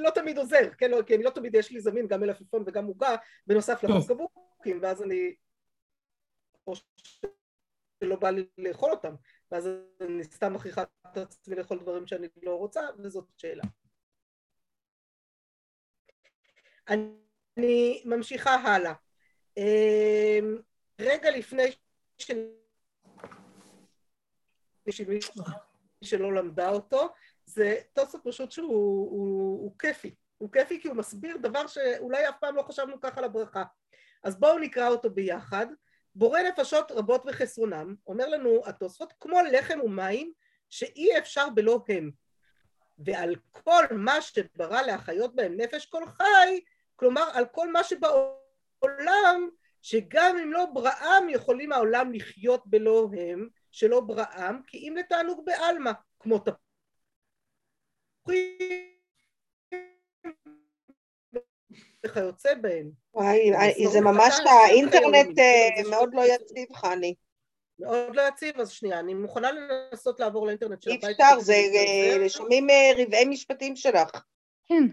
לא 0.00 0.10
תמיד 0.10 0.38
עוזר, 0.38 0.74
כן, 0.78 0.90
לא, 0.90 1.02
כי 1.02 1.14
אני 1.14 1.22
לא 1.22 1.30
תמיד 1.30 1.54
יש 1.54 1.70
לי 1.70 1.80
זמין 1.80 2.06
גם 2.06 2.20
מלפפון 2.20 2.64
וגם 2.66 2.86
עוגה 2.86 3.16
בנוסף 3.46 3.84
לקבוקים 3.84 4.78
ואז 4.82 5.02
אני 5.02 5.34
או 6.66 6.72
שלא 6.96 8.16
בא 8.16 8.30
לי 8.30 8.46
לאכול 8.58 8.90
אותם 8.90 9.14
ואז 9.50 9.68
אני 10.00 10.24
סתם 10.24 10.54
מכריחה 10.54 10.82
את 10.82 11.16
עצמי 11.16 11.56
לאכול 11.56 11.78
דברים 11.78 12.06
שאני 12.06 12.28
לא 12.42 12.54
רוצה 12.54 12.80
וזאת 12.98 13.24
שאלה. 13.36 13.62
אני 16.88 18.02
ממשיכה 18.04 18.54
הלאה. 18.54 18.94
אמ, 19.56 20.58
רגע 20.98 21.30
לפני 21.30 21.62
ש... 22.18 22.30
שלא 26.02 26.34
למדה 26.34 26.68
אותו, 26.68 27.14
זה 27.46 27.76
תוסף 27.92 28.18
פשוט 28.24 28.52
שהוא 28.52 29.10
הוא, 29.10 29.60
הוא 29.62 29.78
כיפי. 29.78 30.14
הוא 30.38 30.52
כיפי 30.52 30.80
כי 30.80 30.88
הוא 30.88 30.96
מסביר 30.96 31.36
דבר 31.36 31.66
שאולי 31.66 32.28
אף 32.28 32.34
פעם 32.40 32.56
לא 32.56 32.62
חשבנו 32.62 33.00
ככה 33.00 33.20
לברכה. 33.20 33.62
אז 34.24 34.40
בואו 34.40 34.58
נקרא 34.58 34.88
אותו 34.88 35.10
ביחד. 35.10 35.66
בורא 36.14 36.42
נפשות 36.42 36.92
רבות 36.92 37.22
וחסרונם, 37.26 37.94
אומר 38.06 38.28
לנו 38.28 38.62
התוספות, 38.66 39.12
כמו 39.20 39.38
לחם 39.52 39.78
ומים 39.84 40.32
שאי 40.70 41.18
אפשר 41.18 41.50
בלא 41.50 41.84
הם. 41.88 42.10
ועל 42.98 43.34
כל 43.50 43.84
מה 43.90 44.20
שברא 44.20 44.82
להחיות 44.82 45.34
בהם 45.34 45.56
נפש 45.56 45.86
כל 45.86 46.06
חי, 46.06 46.60
כלומר 46.96 47.30
על 47.32 47.46
כל 47.46 47.72
מה 47.72 47.84
שבעולם 47.84 49.48
שגם 49.82 50.36
אם 50.42 50.52
לא 50.52 50.66
בראם 50.72 51.28
יכולים 51.28 51.72
העולם 51.72 52.12
לחיות 52.12 52.66
בלא 52.66 53.08
הם 53.18 53.48
שלא 53.72 54.00
בראם 54.00 54.62
כי 54.66 54.78
אם 54.78 54.96
לתענוג 54.96 55.44
בעלמא 55.44 55.92
כמו 56.20 56.38
תפוחים 56.38 56.63
וכיוצא 62.06 62.54
בהם. 62.54 62.90
וואי, 63.14 63.52
זה 63.92 64.00
ממש 64.00 64.34
האינטרנט 64.46 65.38
אה, 65.38 65.90
מאוד 65.90 66.14
לא 66.14 66.22
יציב 66.22 66.72
חני. 66.76 67.14
מאוד 67.78 68.16
לא 68.16 68.22
יציב, 68.28 68.60
אז 68.60 68.70
שנייה, 68.70 69.00
אני 69.00 69.14
מוכנה 69.14 69.48
לנסות 69.52 70.20
לעבור 70.20 70.46
לאינטרנט 70.46 70.82
של 70.82 70.90
הבית. 70.90 71.04
אי 71.04 71.10
אפשר, 71.12 71.40
זה 71.40 71.52
אה, 71.52 72.28
שומעים 72.28 72.70
אה, 72.70 72.92
רבעי 72.96 73.24
משפטים 73.24 73.76
שלך. 73.76 74.24
כן. 74.64 74.84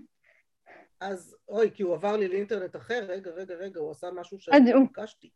אז 0.99 1.37
אוי, 1.49 1.71
כי 1.73 1.83
הוא 1.83 1.93
עבר 1.93 2.17
לי 2.17 2.27
לאינטרנט 2.27 2.75
אחר, 2.75 3.05
רגע, 3.07 3.31
רגע, 3.31 3.55
רגע, 3.55 3.79
הוא 3.79 3.91
עשה 3.91 4.11
משהו 4.11 4.39
שאני 4.39 4.73
ביקשתי. 4.73 5.29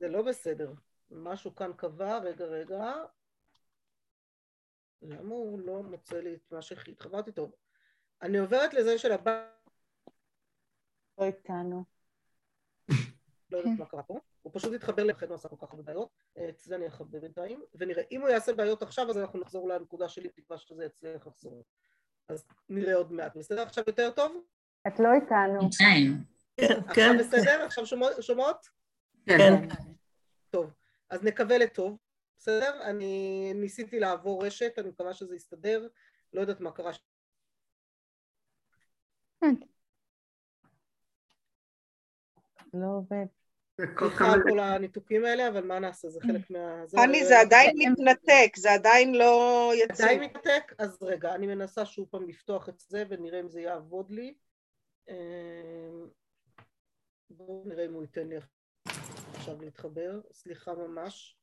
זה 0.00 0.08
לא 0.08 0.22
בסדר. 0.22 0.72
משהו 1.10 1.54
כאן 1.54 1.70
קבע, 1.76 2.18
רגע, 2.18 2.44
רגע. 2.44 2.92
למה 5.02 5.34
הוא 5.34 5.60
לא 5.60 5.82
מוצא 5.82 6.20
לי 6.20 6.34
את 6.34 6.52
מה 6.52 6.62
שהתחברתי 6.62 7.32
טוב? 7.32 7.52
אני 8.22 8.38
עוברת 8.38 8.74
לזה 8.74 8.98
של 8.98 9.12
הבא... 9.12 9.48
לא 11.18 11.24
איתנו. 11.24 11.84
לא 13.50 13.58
יודעת 13.58 13.78
מה 13.78 13.86
קרה 13.86 14.02
פה. 14.02 14.18
הוא 14.42 14.52
פשוט 14.54 14.72
התחבר 14.74 15.04
לכן 15.04 15.26
הוא 15.26 15.34
עשה 15.34 15.48
כל 15.48 15.56
כך 15.60 15.70
הרבה 15.70 15.82
בעיות. 15.82 16.08
את 16.48 16.58
זה 16.58 16.76
אני 16.76 16.86
אכבד 16.86 17.20
בינתיים. 17.20 17.62
ונראה, 17.74 18.02
אם 18.12 18.20
הוא 18.20 18.28
יעשה 18.28 18.52
בעיות 18.52 18.82
עכשיו, 18.82 19.10
אז 19.10 19.18
אנחנו 19.18 19.40
נחזור 19.40 19.68
לנקודה 19.68 20.08
שלי, 20.08 20.28
תקווה 20.28 20.58
שזה 20.58 20.84
יצליח 20.84 21.26
לחזור. 21.26 21.64
אז 22.28 22.44
נראה 22.68 22.94
עוד 22.94 23.12
מעט. 23.12 23.36
בסדר 23.36 23.62
עכשיו 23.62 23.84
יותר 23.86 24.10
טוב? 24.10 24.44
את 24.86 25.00
לא 25.00 25.08
איתנו. 25.12 25.70
כן, 26.56 26.66
עכשיו 26.86 26.94
כן. 26.94 27.18
בסדר? 27.18 27.62
עכשיו 27.64 27.86
שומעות? 28.20 28.68
כן. 29.26 29.38
כן. 29.38 29.68
טוב, 30.50 30.72
אז 31.10 31.22
נקווה 31.22 31.58
לטוב, 31.58 31.98
בסדר? 32.42 32.82
אני 32.82 33.52
ניסיתי 33.54 34.00
לעבור 34.00 34.46
רשת, 34.46 34.78
אני 34.78 34.88
מקווה 34.88 35.14
שזה 35.14 35.36
יסתדר, 35.36 35.88
לא 36.32 36.40
יודעת 36.40 36.60
מה 36.60 36.72
קרה. 36.72 36.92
לא 42.74 42.86
עובד. 42.96 43.26
סליחה 43.80 44.32
על 44.32 44.40
כל 44.48 44.58
הניתוקים 44.58 45.24
האלה, 45.24 45.48
אבל 45.48 45.66
מה 45.66 45.78
נעשה, 45.78 46.08
זה 46.08 46.20
חלק 46.20 46.50
מה... 46.50 46.84
חני, 46.96 47.26
זה 47.26 47.40
עדיין 47.40 47.76
מתנתק, 47.78 48.56
זה 48.56 48.72
עדיין 48.72 49.14
לא 49.14 49.70
יציב. 49.74 50.06
עדיין 50.06 50.20
מתנתק? 50.20 50.72
אז 50.78 51.02
רגע, 51.02 51.34
אני 51.34 51.46
מנסה 51.46 51.86
שוב 51.86 52.08
פעם 52.10 52.28
לפתוח 52.28 52.68
את 52.68 52.80
זה 52.80 53.04
ונראה 53.08 53.40
אם 53.40 53.48
זה 53.48 53.60
יעבוד 53.60 54.10
לי. 54.10 54.34
אמ, 55.08 55.14
בואו 57.30 57.64
נראה 57.66 57.86
אם 57.86 57.92
הוא 57.92 58.02
ייתן 58.02 58.28
לי 58.28 58.36
עכשיו 59.34 59.60
להתחבר, 59.60 60.20
סליחה 60.32 60.74
ממש, 60.74 61.36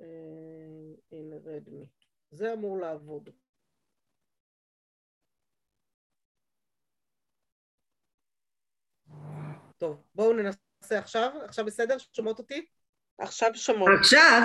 אמ, 0.00 0.94
הנה 1.12 1.36
רדמי, 1.44 1.86
זה 2.30 2.52
אמור 2.52 2.80
לעבוד. 2.80 3.30
טוב, 9.78 10.02
בואו 10.14 10.32
ננסה 10.32 10.98
עכשיו, 10.98 11.32
עכשיו 11.44 11.64
בסדר? 11.64 11.96
שומעות 12.12 12.38
אותי? 12.38 12.66
עכשיו 13.18 13.50
שומעות. 13.54 13.90
עכשיו. 14.00 14.42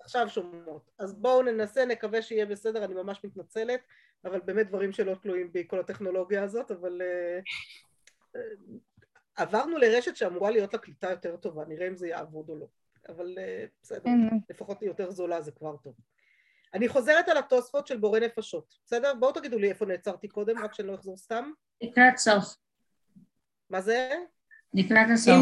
עכשיו 0.00 0.28
שומעות. 0.28 0.90
אז 0.98 1.14
בואו 1.14 1.42
ננסה, 1.42 1.84
נקווה 1.84 2.22
שיהיה 2.22 2.46
בסדר, 2.46 2.84
אני 2.84 2.94
ממש 2.94 3.24
מתנצלת. 3.24 3.80
אבל 4.24 4.40
באמת 4.40 4.68
דברים 4.68 4.92
שלא 4.92 5.14
תלויים 5.14 5.52
בי, 5.52 5.64
כל 5.66 5.80
הטכנולוגיה 5.80 6.42
הזאת, 6.42 6.70
אבל 6.70 7.02
uh, 8.34 8.40
עברנו 9.36 9.78
לרשת 9.78 10.16
שאמורה 10.16 10.50
להיות 10.50 10.72
לה 10.72 10.78
קליטה 10.78 11.10
יותר 11.10 11.36
טובה, 11.36 11.64
נראה 11.64 11.88
אם 11.88 11.96
זה 11.96 12.08
יעבוד 12.08 12.48
או 12.48 12.56
לא. 12.56 12.66
אבל 13.08 13.34
אה, 13.38 13.64
בסדר, 13.82 14.02
כן. 14.04 14.36
לפחות 14.50 14.80
היא 14.80 14.88
יותר 14.88 15.10
זולה, 15.10 15.42
זה 15.42 15.50
כבר 15.52 15.76
טוב. 15.76 15.94
אני 16.74 16.88
חוזרת 16.88 17.28
על 17.28 17.36
התוספות 17.38 17.86
של 17.86 17.96
בורא 17.96 18.20
נפשות, 18.20 18.74
בסדר? 18.84 19.14
בואו 19.14 19.32
תגידו 19.32 19.58
לי 19.58 19.68
איפה 19.68 19.86
נעצרתי 19.86 20.28
קודם, 20.28 20.58
רק 20.58 20.74
שאני 20.74 20.88
לא 20.88 20.94
אחזור 20.94 21.16
סתם. 21.16 21.50
לקראת 21.82 22.16
סוף. 22.16 22.56
מה 23.70 23.80
זה? 23.80 24.10
לקראת 24.74 25.06
הסוף. 25.14 25.36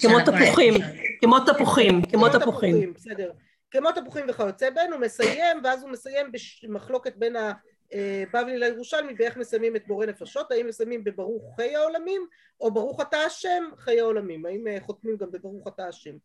כמו 0.00 0.18
תפוחים, 0.26 0.74
כמו 1.20 1.40
תפוחים, 1.40 2.02
כמו 2.02 2.28
תפוחים. 2.28 2.92
בסדר. 2.92 3.32
כמו 3.70 3.92
תפוחים 3.92 4.26
וכיוצא 4.28 4.70
בין, 4.70 4.92
הוא 4.92 5.00
מסיים, 5.00 5.60
ואז 5.64 5.82
הוא 5.82 5.90
מסיים 5.90 6.26
במחלוקת 6.62 7.16
בין 7.16 7.36
הבבלי 7.36 8.58
לירושלמי 8.58 9.14
באיך 9.14 9.36
מסיימים 9.36 9.76
את 9.76 9.86
בורא 9.86 10.06
נפשות, 10.06 10.52
האם 10.52 10.66
מסיימים 10.66 11.04
בברוך 11.04 11.56
חיי 11.56 11.76
העולמים, 11.76 12.26
או 12.60 12.74
ברוך 12.74 13.00
אתה 13.00 13.16
השם 13.16 13.64
חיי 13.76 14.00
העולמים, 14.00 14.46
האם 14.46 14.66
אה, 14.66 14.76
חותמים 14.80 15.16
גם 15.16 15.30
בברוך 15.30 15.68
אתה 15.68 15.88
השם. 15.88 16.16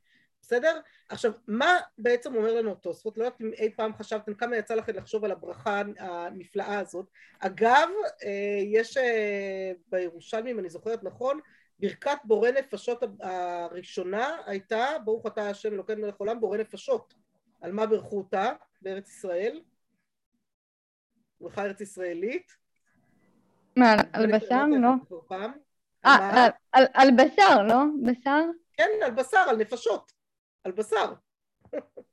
בסדר? 0.50 0.80
עכשיו, 1.10 1.32
מה 1.48 1.78
בעצם 1.98 2.36
אומר 2.36 2.54
לנו 2.54 2.72
התוספות? 2.72 3.18
לא 3.18 3.24
יודעת 3.24 3.42
אם 3.42 3.52
אי 3.54 3.74
פעם 3.76 3.94
חשבתם 3.94 4.34
כמה 4.34 4.58
יצא 4.58 4.76
לכם 4.76 4.94
לחשוב 4.96 5.26
על 5.26 5.32
הברכה 5.32 5.82
הנפלאה 6.00 6.80
הזאת. 6.80 7.06
אגב, 7.40 7.90
אה, 8.24 8.30
יש 8.66 8.98
אה, 8.98 9.72
בירושלמי, 9.90 10.52
אם 10.52 10.60
אני 10.60 10.70
זוכרת 10.70 11.04
נכון, 11.04 11.40
ברכת 11.80 12.18
בורא 12.24 12.52
נפשות 12.52 13.04
הראשונה 13.20 14.38
הייתה, 14.46 14.86
ברוך 15.06 15.26
אתה 15.28 15.50
השם 15.50 15.74
אלוקינו 15.74 16.02
מלך 16.02 16.16
עולם, 16.18 16.40
בורא 16.40 16.58
נפשות. 16.58 17.14
על 17.62 17.72
מה 17.72 17.86
בירכו 17.86 18.18
אותה 18.18 18.52
בארץ 18.82 19.10
ישראל? 19.10 19.62
ברכה 21.42 21.64
ארץ 21.64 21.82
ישראלית. 21.82 22.52
מה, 23.76 23.92
על- 23.92 24.00
על 24.14 24.36
בשר? 24.36 24.66
לא. 24.82 24.90
אה? 26.06 26.46
על- 26.46 26.52
על- 26.72 26.88
על 26.94 27.10
בשר, 27.18 27.64
לא? 27.64 27.76
בשר? 28.04 28.42
כן, 28.74 28.90
על 29.06 29.12
בשר, 29.12 29.38
על 29.50 29.58
נפשות. 29.58 30.19
על 30.64 30.72
בשר. 30.72 31.14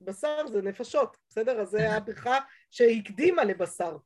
בשר 0.00 0.46
זה 0.46 0.62
נפשות, 0.62 1.16
בסדר? 1.28 1.60
אז 1.60 1.68
זה 1.68 1.92
הברכה 1.92 2.38
שהקדימה 2.70 3.44
לבשר, 3.44 3.96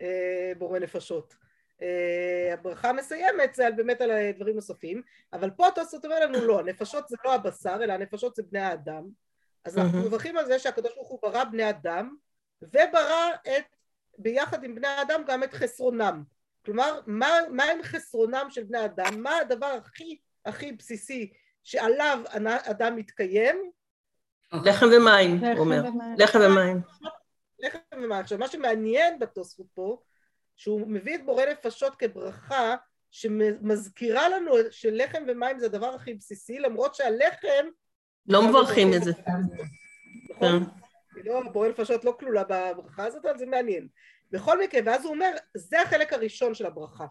אה, 0.00 0.52
בורא 0.58 0.78
נפשות. 0.78 1.34
אה, 1.82 2.54
הברכה 2.54 2.88
המסיימת 2.88 3.54
זה 3.54 3.66
על- 3.66 3.72
באמת 3.72 4.00
על 4.00 4.10
דברים 4.36 4.54
נוספים, 4.54 5.02
אבל 5.32 5.50
פה 5.50 5.68
התוספות 5.68 6.04
אומר 6.04 6.20
לנו 6.20 6.46
לא, 6.46 6.60
הנפשות 6.60 7.08
זה 7.08 7.16
לא 7.24 7.34
הבשר, 7.34 7.78
אלא 7.82 7.92
הנפשות 7.92 8.34
זה 8.36 8.42
בני 8.42 8.60
האדם. 8.60 9.08
אז 9.64 9.78
אנחנו. 9.78 9.98
מברכים 9.98 10.36
על 10.36 10.46
זה 10.46 10.58
שהקדוש 10.58 10.94
ברוך 10.94 11.08
הוא 11.08 11.18
ברא 11.22 11.44
בני 11.44 11.70
אדם, 11.70 12.16
וברא 12.62 13.30
את, 13.42 13.64
ביחד 14.18 14.64
עם 14.64 14.74
בני 14.74 14.88
האדם 14.88 15.22
גם 15.26 15.42
את 15.42 15.52
חסרונם. 15.52 16.22
כלומר, 16.64 17.00
מה, 17.06 17.30
מה 17.50 17.64
עם 17.64 17.82
חסרונם 17.82 18.46
של 18.50 18.64
בני 18.64 18.84
אדם? 18.84 19.22
מה 19.22 19.36
הדבר 19.36 19.66
הכי 19.66 20.18
הכי 20.44 20.72
בסיסי 20.72 21.32
שעליו 21.62 22.18
אדם 22.46 22.96
מתקיים? 22.96 23.70
לחם 24.64 24.86
ומים, 24.96 25.44
הוא 25.44 25.58
אומר. 25.58 25.82
לחם 26.18 26.38
ומים. 26.42 26.80
לחם 27.58 27.78
ומים. 27.94 28.12
עכשיו, 28.12 28.38
מה 28.38 28.48
שמעניין 28.48 29.18
בתוספות 29.18 29.66
פה, 29.74 30.00
שהוא 30.56 30.88
מביא 30.88 31.14
את 31.14 31.24
בורא 31.24 31.44
נפשות 31.46 31.94
כברכה 31.96 32.76
שמזכירה 33.10 34.28
לנו 34.28 34.52
שלחם 34.70 35.22
ומים 35.28 35.58
זה 35.58 35.66
הדבר 35.66 35.94
הכי 35.94 36.14
בסיסי, 36.14 36.58
למרות 36.58 36.94
שהלחם... 36.94 37.66
לא 38.26 38.48
מברכים 38.48 38.94
את 38.94 39.04
זה. 39.04 39.12
נכון? 40.30 40.64
היא 41.16 41.24
לא, 41.24 41.40
בורא 41.52 41.68
נפשות 41.68 42.04
לא 42.04 42.16
כלולה 42.18 42.44
בברכה 42.44 43.04
הזאת, 43.04 43.26
אבל 43.26 43.38
זה 43.38 43.46
מעניין. 43.46 43.88
בכל 44.30 44.60
מקרה, 44.60 44.80
ואז 44.84 45.04
הוא 45.04 45.14
אומר, 45.14 45.30
זה 45.56 45.82
החלק 45.82 46.12
הראשון 46.12 46.54
של 46.54 46.66
הברכה. 46.66 47.06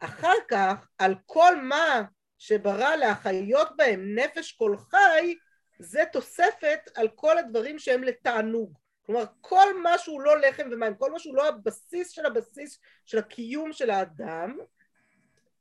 אחר 0.00 0.34
כך, 0.48 0.88
על 0.98 1.14
כל 1.26 1.62
מה 1.62 2.02
שברא 2.46 2.96
להחיות 2.96 3.68
בהם 3.76 4.18
נפש 4.18 4.52
כל 4.52 4.76
חי, 4.90 5.34
זה 5.78 6.02
תוספת 6.12 6.90
על 6.94 7.08
כל 7.08 7.38
הדברים 7.38 7.78
שהם 7.78 8.04
לתענוג. 8.04 8.78
כלומר, 9.06 9.24
כל 9.40 9.80
מה 9.82 9.98
שהוא 9.98 10.20
לא 10.20 10.40
לחם 10.40 10.68
ומים, 10.72 10.94
כל 10.94 11.12
מה 11.12 11.18
שהוא 11.18 11.36
לא 11.36 11.48
הבסיס 11.48 12.10
של 12.10 12.26
הבסיס 12.26 12.78
של 13.04 13.18
הקיום 13.18 13.72
של 13.72 13.90
האדם, 13.90 14.58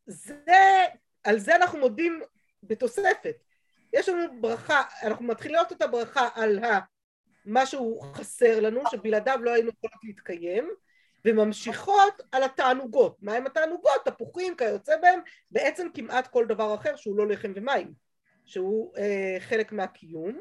זה, 0.05 0.85
על 1.23 1.39
זה 1.39 1.55
אנחנו 1.55 1.79
מודים 1.79 2.21
בתוספת. 2.63 3.35
יש 3.93 4.09
לנו 4.09 4.41
ברכה, 4.41 4.81
אנחנו 5.03 5.25
מתחילים 5.25 5.55
לראות 5.55 5.71
את 5.71 5.81
הברכה 5.81 6.29
על. 6.35 6.59
מה 7.45 7.65
שהוא 7.65 8.03
חסר 8.13 8.59
לנו, 8.59 8.81
שבלעדיו 8.91 9.39
לא 9.41 9.53
היינו 9.53 9.69
יכולות 9.69 10.03
להתקיים, 10.03 10.69
וממשיכות 11.25 12.21
על 12.31 12.43
התענוגות. 12.43 13.17
מה 13.21 13.33
הם 13.33 13.45
התענוגות? 13.45 14.05
תפוחים, 14.05 14.55
כיוצא 14.55 14.97
בהם, 15.01 15.19
בעצם 15.51 15.87
כמעט 15.93 16.27
כל 16.27 16.45
דבר 16.45 16.75
אחר 16.75 16.95
שהוא 16.95 17.17
לא 17.17 17.27
לחם 17.27 17.51
ומים, 17.55 17.93
שהוא 18.45 18.97
אה, 18.97 19.37
חלק 19.39 19.71
מהקיום. 19.71 20.39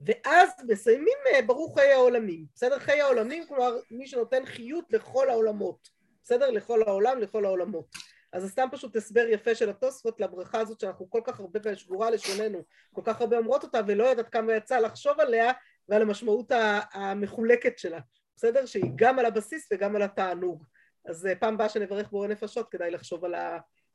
ואז 0.00 0.50
מסיימים 0.68 1.18
אה, 1.34 1.42
ברוך 1.42 1.78
חיי 1.78 1.92
העולמים. 1.92 2.44
בסדר? 2.54 2.78
חיי 2.78 3.00
העולמים, 3.00 3.46
כלומר 3.46 3.76
מי 3.90 4.06
שנותן 4.06 4.46
חיות 4.46 4.84
לכל 4.90 5.30
העולמות. 5.30 5.88
בסדר? 6.24 6.50
לכל 6.50 6.82
העולם, 6.82 7.18
לכל 7.18 7.44
העולמות. 7.44 7.86
אז 8.32 8.42
זה 8.42 8.48
סתם 8.48 8.68
פשוט 8.72 8.96
הסבר 8.96 9.26
יפה 9.28 9.54
של 9.54 9.70
התוספות 9.70 10.20
לברכה 10.20 10.60
הזאת 10.60 10.80
שאנחנו 10.80 11.10
כל 11.10 11.20
כך 11.24 11.40
הרבה 11.40 11.60
פעמים 11.60 11.78
שגורה 11.78 12.10
לשוננו, 12.10 12.62
כל 12.92 13.02
כך 13.04 13.20
הרבה 13.20 13.38
אומרות 13.38 13.62
אותה 13.62 13.80
ולא 13.86 14.04
יודעת 14.04 14.28
כמה 14.28 14.54
יצא 14.54 14.78
לחשוב 14.78 15.20
עליה 15.20 15.52
ועל 15.88 16.02
המשמעות 16.02 16.52
המחולקת 16.92 17.78
שלה, 17.78 17.98
בסדר? 18.36 18.66
שהיא 18.66 18.92
גם 18.94 19.18
על 19.18 19.26
הבסיס 19.26 19.68
וגם 19.72 19.96
על 19.96 20.02
התענוג. 20.02 20.64
אז 21.04 21.28
פעם 21.40 21.54
הבאה 21.54 21.68
שנברך 21.68 22.10
בורא 22.10 22.28
נפשות 22.28 22.68
כדאי 22.70 22.90
לחשוב 22.90 23.24
על 23.24 23.34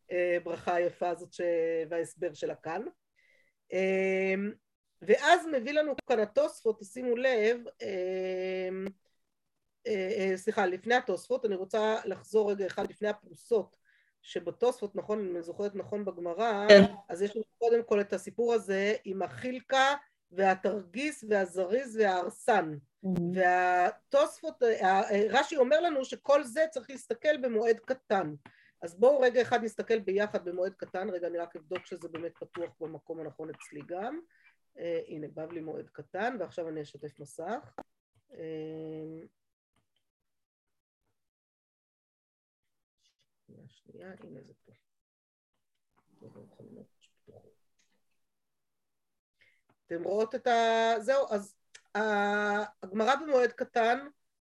הברכה 0.10 0.76
היפה 0.76 1.10
הזאת 1.10 1.34
ש... 1.34 1.42
וההסבר 1.90 2.34
שלה 2.34 2.56
כאן. 2.56 2.82
ואז 5.02 5.46
מביא 5.52 5.74
לנו 5.74 5.94
כאן 6.08 6.20
התוספות, 6.20 6.80
תשימו 6.80 7.16
לב, 7.16 7.60
סליחה, 10.36 10.66
לפני 10.66 10.96
התוספות, 10.96 11.46
אני 11.46 11.56
רוצה 11.56 11.96
לחזור 12.06 12.52
רגע 12.52 12.68
אחד 12.68 12.90
לפני 12.90 13.10
הפרוסות. 13.10 13.82
שבתוספות, 14.24 14.96
נכון, 14.96 15.20
אם 15.20 15.36
אני 15.36 15.44
זוכרת 15.44 15.76
נכון 15.76 16.06
בגמרא, 16.06 16.66
כן. 16.70 16.82
אז 17.10 17.22
יש 17.22 17.36
לנו 17.36 17.46
קודם 17.58 17.84
כל 17.84 18.02
את 18.02 18.14
הסיפור 18.14 18.54
הזה 18.54 18.96
עם 19.06 19.22
החילקה 19.22 19.96
והתרגיס 20.32 21.24
והזריז 21.30 21.98
והארסן. 21.98 22.78
והתוספות, 23.34 24.64
רש"י 25.30 25.58
אומר 25.58 25.82
לנו 25.82 26.06
שכל 26.06 26.44
זה 26.44 26.66
צריך 26.72 26.90
להסתכל 26.90 27.38
במועד 27.42 27.80
קטן. 27.80 28.34
אז 28.82 29.00
בואו 29.00 29.20
רגע 29.20 29.42
אחד 29.42 29.64
נסתכל 29.64 30.00
ביחד 30.00 30.46
במועד 30.46 30.74
קטן, 30.74 31.10
רגע 31.10 31.28
אני 31.28 31.38
רק 31.38 31.56
אבדוק 31.56 31.86
שזה 31.86 32.08
באמת 32.08 32.32
פתוח 32.38 32.70
במקום 32.80 33.20
הנכון 33.20 33.50
אצלי 33.50 33.82
גם. 33.86 34.20
הנה, 35.08 35.28
בבלי 35.28 35.62
מועד 35.62 35.90
קטן, 35.90 36.38
ועכשיו 36.40 36.70
אני 36.70 36.82
אשתף 36.82 37.20
מסך. 37.20 37.76
שנייה, 43.68 44.14
הנה 44.24 44.42
זה 44.42 44.54
פה. 44.66 44.72
אתם 49.86 50.04
רואות 50.04 50.36
את 50.36 50.48
ה... 50.48 50.94
זהו, 51.00 51.26
אז 51.30 51.56
הגמרא 51.96 53.16
במועד 53.16 53.52
קטן, 53.52 54.00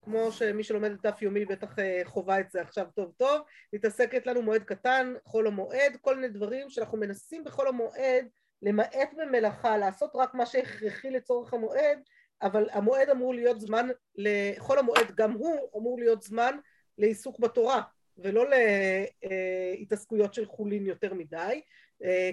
כמו 0.05 0.33
שמי 0.33 0.65
שלומד 0.65 0.91
את 0.91 1.03
דף 1.03 1.23
יומי 1.23 1.45
בטח 1.45 1.77
חווה 2.05 2.41
את 2.41 2.51
זה 2.51 2.61
עכשיו 2.61 2.87
טוב 2.95 3.13
טוב, 3.17 3.41
מתעסקת 3.73 4.27
לנו 4.27 4.43
מועד 4.43 4.63
קטן, 4.63 5.15
חול 5.25 5.47
המועד, 5.47 5.97
כל 6.01 6.17
מיני 6.17 6.29
דברים 6.29 6.71
שאנחנו 6.71 6.99
מנסים 6.99 7.45
בחול 7.45 7.69
המועד 7.69 8.27
למעט 8.63 9.15
במלאכה, 9.17 9.79
לעשות 9.79 10.11
רק 10.15 10.35
מה 10.35 10.47
שהכרחי 10.47 11.11
לצורך 11.11 11.55
המועד, 11.55 11.99
אבל 12.43 12.67
המועד 12.73 13.11
אמור 13.11 13.35
להיות 13.35 13.61
זמן, 13.61 13.89
חול 14.59 14.79
המועד 14.79 15.15
גם 15.15 15.33
הוא 15.33 15.69
אמור 15.77 15.99
להיות 15.99 16.23
זמן 16.23 16.59
לעיסוק 16.99 17.39
בתורה, 17.39 17.83
ולא 18.17 18.45
להתעסקויות 19.79 20.35
של 20.35 20.47
חולין 20.47 20.87
יותר 20.87 21.15
מדי. 21.15 21.61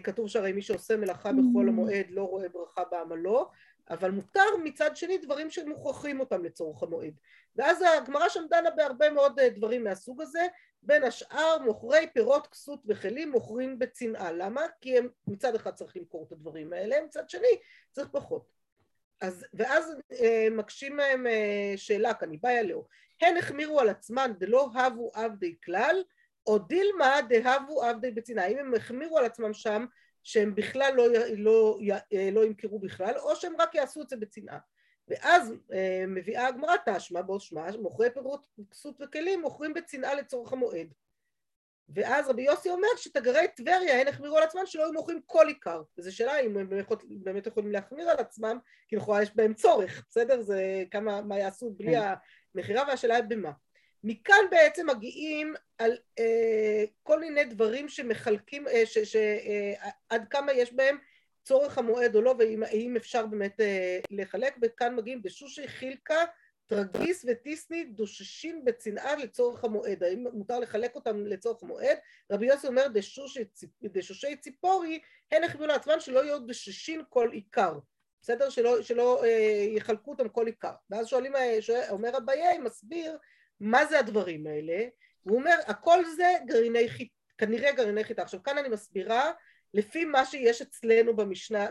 כתוב 0.04 0.28
שהרי 0.28 0.52
מי 0.52 0.62
שעושה 0.62 0.98
מלאכה 0.98 1.32
בחול 1.32 1.70
המועד 1.70 2.06
לא 2.10 2.24
רואה 2.24 2.50
ברכה 2.50 2.84
בעמלו, 2.92 3.50
אבל 3.90 4.12
מותר 4.12 4.58
מצד 4.64 4.98
שני 4.98 5.18
דברים 5.18 5.50
שמוכרחים 5.50 6.20
אותם 6.20 6.44
לצורך 6.44 6.84
המועד. 6.84 7.14
ואז 7.56 7.84
הגמרא 7.98 8.30
שם 8.30 8.44
דנה 8.50 8.70
בהרבה 8.70 9.10
מאוד 9.10 9.40
דברים 9.56 9.84
מהסוג 9.84 10.22
הזה, 10.22 10.48
בין 10.82 11.04
השאר 11.04 11.58
מוכרי 11.66 12.08
פירות, 12.14 12.48
כסות 12.48 12.80
וכלים 12.88 13.32
מוכרים 13.32 13.80
בצנעה. 13.80 14.32
למה? 14.32 14.62
כי 14.82 14.98
הם 14.98 15.08
מצד 15.28 15.56
אחד 15.56 15.74
צריכים 15.74 16.02
למכור 16.02 16.26
את 16.28 16.32
הדברים 16.32 16.74
האלה, 16.74 16.96
מצד 17.06 17.30
שני 17.30 17.48
צריך 17.92 18.10
פחות. 18.12 18.56
אז, 19.22 19.46
ואז 19.54 19.96
אה, 20.12 20.48
מקשים 20.52 20.98
מהם 20.98 21.28
אה, 21.28 21.74
שאלה 21.76 22.14
כאן, 22.14 22.30
באה 22.42 22.64
לו, 22.64 22.88
הן 23.22 23.38
החמירו 23.38 23.80
על 23.80 23.90
עצמן 23.90 24.32
דלא 24.38 24.70
הבו 24.76 25.12
עבדי 25.14 25.56
כלל, 25.66 26.04
או 26.48 26.58
דילמה 26.58 27.20
דהבו 27.30 27.84
עבדי 27.84 28.12
בצנעה. 28.12 28.46
האם 28.46 28.58
הם 28.58 28.74
החמירו 28.74 29.18
על 29.18 29.26
עצמם 29.26 29.54
שם 29.54 29.86
שהם 30.26 30.56
בכלל 30.56 30.94
לא, 30.96 31.08
לא, 31.38 31.80
לא 32.32 32.46
ימכרו 32.46 32.80
בכלל, 32.80 33.14
או 33.18 33.36
שהם 33.36 33.54
רק 33.60 33.76
יעשו 33.76 34.02
את 34.02 34.10
זה 34.10 34.16
בצנעה. 34.16 34.60
ואז 35.08 35.54
אה, 35.74 36.04
מביאה 36.08 36.48
הגמרא 36.48 36.74
תשמע 36.86 37.22
בו 37.22 37.40
שמע, 37.40 37.68
מוכרי 37.82 38.10
פירות, 38.14 38.48
כסות 38.72 39.02
וכלים 39.02 39.42
מוכרים 39.42 39.74
בצנעה 39.74 40.16
לצורך 40.16 40.54
המועד. 40.54 40.94
ואז 41.90 42.30
רבי 42.30 42.42
יוסי 42.42 42.70
אומר 42.70 42.88
שתגרי 42.98 43.48
טבריה 43.56 44.02
הן 44.02 44.08
החמירו 44.08 44.38
על 44.38 44.44
עצמם 44.44 44.62
שלא 44.66 44.84
היו 44.84 44.94
מוכרים 44.94 45.22
כל 45.26 45.48
עיקר 45.48 45.82
וזו 45.98 46.16
שאלה 46.16 46.40
אם 46.40 46.58
הם 46.58 46.70
באמת 47.10 47.48
יכולים 47.48 47.72
להחמיר 47.72 48.10
על 48.10 48.18
עצמם 48.18 48.60
כי 48.88 48.96
לכאורה 48.96 49.22
יש 49.22 49.36
בהם 49.36 49.54
צורך 49.54 50.06
בסדר 50.10 50.42
זה 50.42 50.84
כמה 50.92 51.22
מה 51.22 51.40
יעשו 51.40 51.70
בלי 51.70 51.94
כן. 51.94 52.14
המכירה 52.56 52.84
והשאלה 52.88 53.16
היא 53.16 53.24
במה 53.24 53.52
מכאן 54.06 54.46
בעצם 54.52 54.90
מגיעים 54.90 55.54
על 55.78 55.98
אה, 56.20 56.84
כל 57.04 57.20
מיני 57.20 57.44
דברים 57.44 57.90
שמחלקים 57.90 58.68
אה, 58.68 58.86
שעד 58.86 60.22
אה, 60.22 60.26
כמה 60.30 60.54
יש 60.54 60.74
בהם 60.74 60.98
צורך 61.44 61.78
המועד 61.78 62.16
או 62.16 62.22
לא 62.22 62.36
והאם 62.40 62.96
אפשר 62.96 63.26
באמת 63.26 63.62
אה, 63.62 64.00
לחלק 64.12 64.56
וכאן 64.62 64.96
מגיעים 64.96 65.22
בשושי 65.22 65.68
חילקה 65.68 66.24
תרגיס 66.68 67.26
וטיסני 67.28 67.84
דוששים 67.84 68.66
בצנעה 68.66 69.16
לצורך 69.16 69.64
המועד, 69.64 70.04
האם 70.04 70.28
מותר 70.34 70.60
לחלק 70.60 70.96
אותם 70.96 71.26
לצורך 71.26 71.64
המועד? 71.64 71.98
רבי 72.32 72.46
יוסי 72.46 72.68
אומר 72.68 72.88
דשושי, 72.88 73.44
דשושי 73.84 74.36
ציפורי 74.36 75.00
הן 75.32 75.44
החביאו 75.44 75.68
לעצמן 75.68 76.00
שלא 76.00 76.26
יהיו 76.26 76.40
דששים 76.40 77.02
כל 77.10 77.30
עיקר, 77.32 77.80
בסדר? 78.22 78.50
שלא, 78.50 78.82
שלא 78.82 79.24
אה, 79.24 79.66
יחלקו 79.76 80.12
אותם 80.12 80.30
כל 80.30 80.46
עיקר. 80.46 80.74
ואז 80.90 81.08
שואלים, 81.08 81.36
אה, 81.36 81.58
שואל, 81.62 81.82
אומר 81.90 82.18
אביי, 82.18 82.58
מסביר 82.58 83.18
מה 83.60 83.86
זה 83.86 84.00
הדברים 84.00 84.48
האלה, 84.48 84.84
הוא 85.24 85.38
אומר 85.38 85.56
הכל 85.68 86.06
זה 86.06 86.34
גרעיני 86.46 86.90
חיטה, 86.90 87.14
כנראה 87.38 87.72
גרעיני 87.72 88.04
חיטה. 88.04 88.22
עכשיו 88.22 88.44
כאן 88.44 88.58
אני 88.58 88.70
מסבירה 88.70 89.32
לפי 89.76 90.06
מה 90.06 90.26
שיש 90.26 90.62
אצלנו 90.62 91.16
במשנה, 91.16 91.68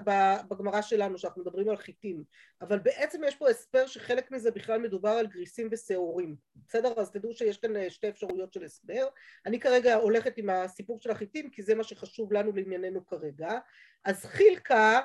בגמרא 0.48 0.82
שלנו, 0.82 1.18
שאנחנו 1.18 1.42
מדברים 1.42 1.68
על 1.68 1.76
חיטים, 1.76 2.24
אבל 2.60 2.78
בעצם 2.78 3.24
יש 3.24 3.36
פה 3.36 3.50
הסבר 3.50 3.86
שחלק 3.86 4.30
מזה 4.30 4.50
בכלל 4.50 4.80
מדובר 4.80 5.10
על 5.10 5.26
גריסים 5.26 5.68
ושעורים, 5.70 6.36
בסדר? 6.68 7.00
אז 7.00 7.10
תדעו 7.10 7.32
שיש 7.32 7.58
כאן 7.58 7.76
אה, 7.76 7.90
שתי 7.90 8.08
אפשרויות 8.08 8.52
של 8.52 8.64
הסבר. 8.64 9.06
אני 9.46 9.60
כרגע 9.60 9.94
הולכת 9.94 10.38
עם 10.38 10.50
הסיפור 10.50 11.00
של 11.00 11.10
החיטים, 11.10 11.50
כי 11.50 11.62
זה 11.62 11.74
מה 11.74 11.84
שחשוב 11.84 12.32
לנו 12.32 12.52
לענייננו 12.52 13.06
כרגע. 13.06 13.58
אז 14.04 14.24
חילקה, 14.24 15.00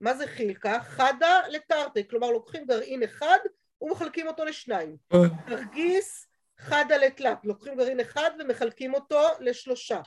מה 0.00 0.14
זה 0.14 0.26
חילקה? 0.26 0.80
חדה 0.80 1.40
לתרתי, 1.50 2.08
כלומר 2.08 2.30
לוקחים 2.30 2.66
גרעין 2.66 3.02
אחד 3.02 3.38
ומחלקים 3.84 4.26
אותו 4.26 4.44
לשניים. 4.44 4.96
אה. 5.14 5.18
תרגיס 5.46 6.28
חדה 6.58 6.96
לתלת, 6.96 7.38
לוקחים 7.44 7.76
גרעין 7.76 8.00
אחד 8.00 8.30
ומחלקים 8.38 8.94
אותו 8.94 9.20
לשלושה. 9.40 10.00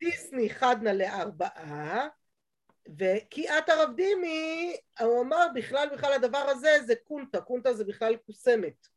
דיסני 0.00 0.50
חדנה 0.50 0.92
לארבעה, 0.92 2.08
וקיאת 2.98 3.68
הרב 3.68 3.96
דימי, 3.96 4.76
הוא 5.00 5.22
אמר 5.22 5.46
בכלל 5.54 5.88
בכלל 5.92 6.12
הדבר 6.12 6.38
הזה 6.38 6.78
זה 6.86 6.94
קונטה, 7.04 7.40
קונטה 7.40 7.74
זה 7.74 7.84
בכלל 7.84 8.16
קוסמת. 8.16 8.88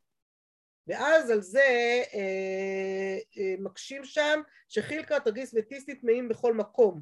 ואז 0.88 1.30
על 1.30 1.41
זה 1.41 2.04
אה, 2.13 3.17
אה, 3.38 3.56
מקשים 3.60 4.06
שם 4.06 4.41
שחילקה, 4.67 5.19
תרגיס 5.19 5.54
וטיסטי 5.58 5.95
טמאים 5.95 6.30
בכל 6.30 6.54
מקום. 6.54 7.02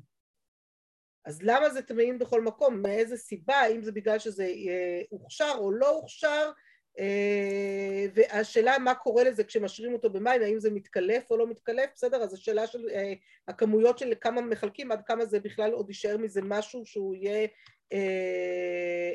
אז 1.26 1.41
למה 1.41 1.69
זה 1.69 1.82
טמאים 1.82 2.19
בכל 2.19 2.41
מקום? 2.41 2.82
מאיזה 2.82 3.17
סיבה? 3.17 3.56
האם 3.56 3.84
זה 3.84 3.91
בגלל 3.91 4.19
שזה 4.19 4.43
אה, 4.43 5.02
הוכשר 5.10 5.54
או 5.58 5.71
לא 5.71 5.89
הוכשר? 5.89 6.52
אה, 6.99 8.05
והשאלה 8.13 8.77
מה 8.77 8.95
קורה 8.95 9.23
לזה 9.23 9.43
כשמשרים 9.43 9.93
אותו 9.93 10.10
במים, 10.10 10.41
האם 10.41 10.60
זה 10.60 10.71
מתקלף 10.71 11.31
או 11.31 11.38
לא 11.38 11.47
מתקלף, 11.47 11.89
בסדר? 11.95 12.23
אז 12.23 12.34
השאלה 12.34 12.67
של 12.67 12.89
אה, 12.89 13.13
הכמויות 13.47 13.99
של 13.99 14.13
כמה 14.21 14.41
מחלקים, 14.41 14.91
עד 14.91 15.01
כמה 15.05 15.25
זה 15.25 15.39
בכלל 15.39 15.71
עוד 15.71 15.89
יישאר 15.89 16.17
מזה 16.17 16.41
משהו 16.43 16.86
שהוא 16.86 17.15
יהיה 17.15 17.47
אה, 17.93 19.13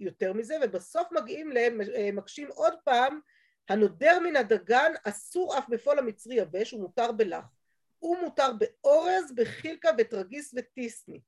יותר 0.00 0.32
מזה, 0.32 0.56
ובסוף 0.62 1.08
מגיעים 1.12 1.50
למקשים 1.52 2.48
עוד 2.48 2.74
פעם, 2.84 3.20
הנודר 3.68 4.18
מן 4.20 4.36
הדגן 4.36 4.92
אסור 5.04 5.58
אף 5.58 5.68
בפועל 5.68 5.98
המצרי 5.98 6.34
יבש, 6.34 6.70
הוא 6.70 6.80
מותר 6.80 7.12
בלח. 7.12 7.44
הוא 7.98 8.18
מותר 8.18 8.50
באורז, 8.58 9.32
בחילקה, 9.34 9.92
בתרגיס 9.92 10.54
וטיסני. 10.56 11.20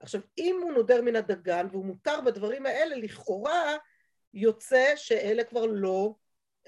עכשיו, 0.00 0.20
אם 0.38 0.60
הוא 0.62 0.72
נודר 0.72 1.02
מן 1.02 1.16
הדגן 1.16 1.66
והוא 1.70 1.84
מותר 1.84 2.20
בדברים 2.20 2.66
האלה, 2.66 2.96
לכאורה 2.96 3.76
יוצא 4.34 4.92
שאלה 4.96 5.44
כבר 5.44 5.66
לא 5.66 6.14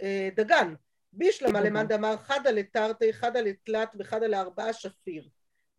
אה, 0.03 0.29
דגן. 0.37 0.75
בישלמה 1.13 1.61
למאן 1.61 1.87
דאמר 1.89 2.17
חדא 2.17 2.51
לתרתי, 2.51 3.13
חדא 3.13 3.41
לתלת 3.41 3.89
וחדא 3.99 4.27
לארבעה 4.27 4.73
שפיר. 4.73 5.29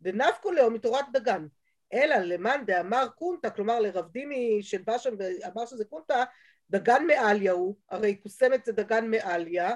דנפקו 0.02 0.52
לאו 0.52 0.70
מתורת 0.70 1.04
דגן. 1.12 1.46
אלא 1.92 2.16
למאן 2.16 2.62
דאמר 2.66 3.08
קונטה, 3.08 3.50
כלומר 3.50 3.80
לרב 3.80 4.08
דימי 4.12 4.62
שבא 4.62 4.98
שם 4.98 5.14
ואמר 5.18 5.66
שזה 5.66 5.84
קונטה, 5.84 6.24
דגן 6.70 7.06
מעליה 7.06 7.52
הוא, 7.52 7.74
הרי 7.90 8.14
קוסמת 8.14 8.64
זה 8.64 8.72
דגן 8.72 9.10
מעליה, 9.10 9.74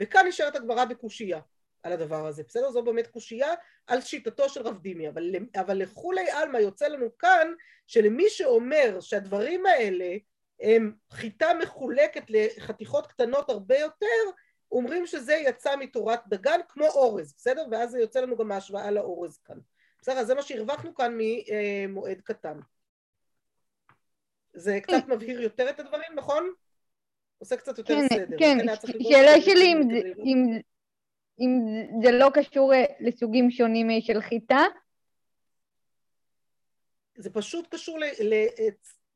וכאן 0.00 0.26
נשארת 0.26 0.56
הגמרא 0.56 0.84
בקושייה 0.84 1.40
על 1.82 1.92
הדבר 1.92 2.26
הזה, 2.26 2.42
בסדר? 2.42 2.70
זו 2.70 2.82
באמת 2.82 3.06
קושייה 3.06 3.54
על 3.86 4.00
שיטתו 4.00 4.48
של 4.48 4.62
רב 4.62 4.78
דימי, 4.78 5.08
אבל, 5.08 5.34
אבל 5.56 5.76
לכולי 5.78 6.30
עלמא 6.30 6.58
יוצא 6.58 6.88
לנו 6.88 7.18
כאן 7.18 7.48
שלמי 7.86 8.28
שאומר 8.28 9.00
שהדברים 9.00 9.66
האלה 9.66 10.16
חיטה 11.10 11.46
מחולקת 11.62 12.24
לחתיכות 12.28 13.06
קטנות 13.06 13.50
הרבה 13.50 13.78
יותר, 13.78 14.06
אומרים 14.72 15.06
שזה 15.06 15.34
יצא 15.34 15.76
מתורת 15.76 16.20
דגן 16.28 16.60
כמו 16.68 16.86
אורז, 16.86 17.34
בסדר? 17.36 17.64
ואז 17.70 17.90
זה 17.90 17.98
יוצא 17.98 18.20
לנו 18.20 18.36
גם 18.36 18.48
מהשוואה 18.48 18.90
לאורז 18.90 19.38
כאן. 19.44 19.58
בסדר? 20.00 20.18
אז 20.18 20.26
זה 20.26 20.34
מה 20.34 20.42
שהרווחנו 20.42 20.94
כאן 20.94 21.18
ממועד 21.18 22.20
קטן. 22.20 22.58
זה 24.54 24.78
קצת 24.82 25.08
מבהיר 25.08 25.40
יותר 25.40 25.70
את 25.70 25.80
הדברים, 25.80 26.12
נכון? 26.14 26.52
עושה 27.38 27.56
קצת 27.56 27.78
יותר 27.78 27.94
כן, 27.94 28.08
סדר. 28.08 28.36
כן, 28.38 28.56
שאלה 29.02 29.40
שלי 29.40 29.72
אם, 29.72 29.88
אם, 30.24 30.60
אם 31.40 31.50
זה 32.02 32.10
לא 32.12 32.30
קשור 32.34 32.74
אה, 32.74 32.84
לסוגים 33.00 33.50
שונים 33.50 33.90
אה, 33.90 33.96
של 34.00 34.20
חיטה? 34.20 34.60
זה 37.16 37.30
פשוט 37.30 37.74
קשור 37.74 37.98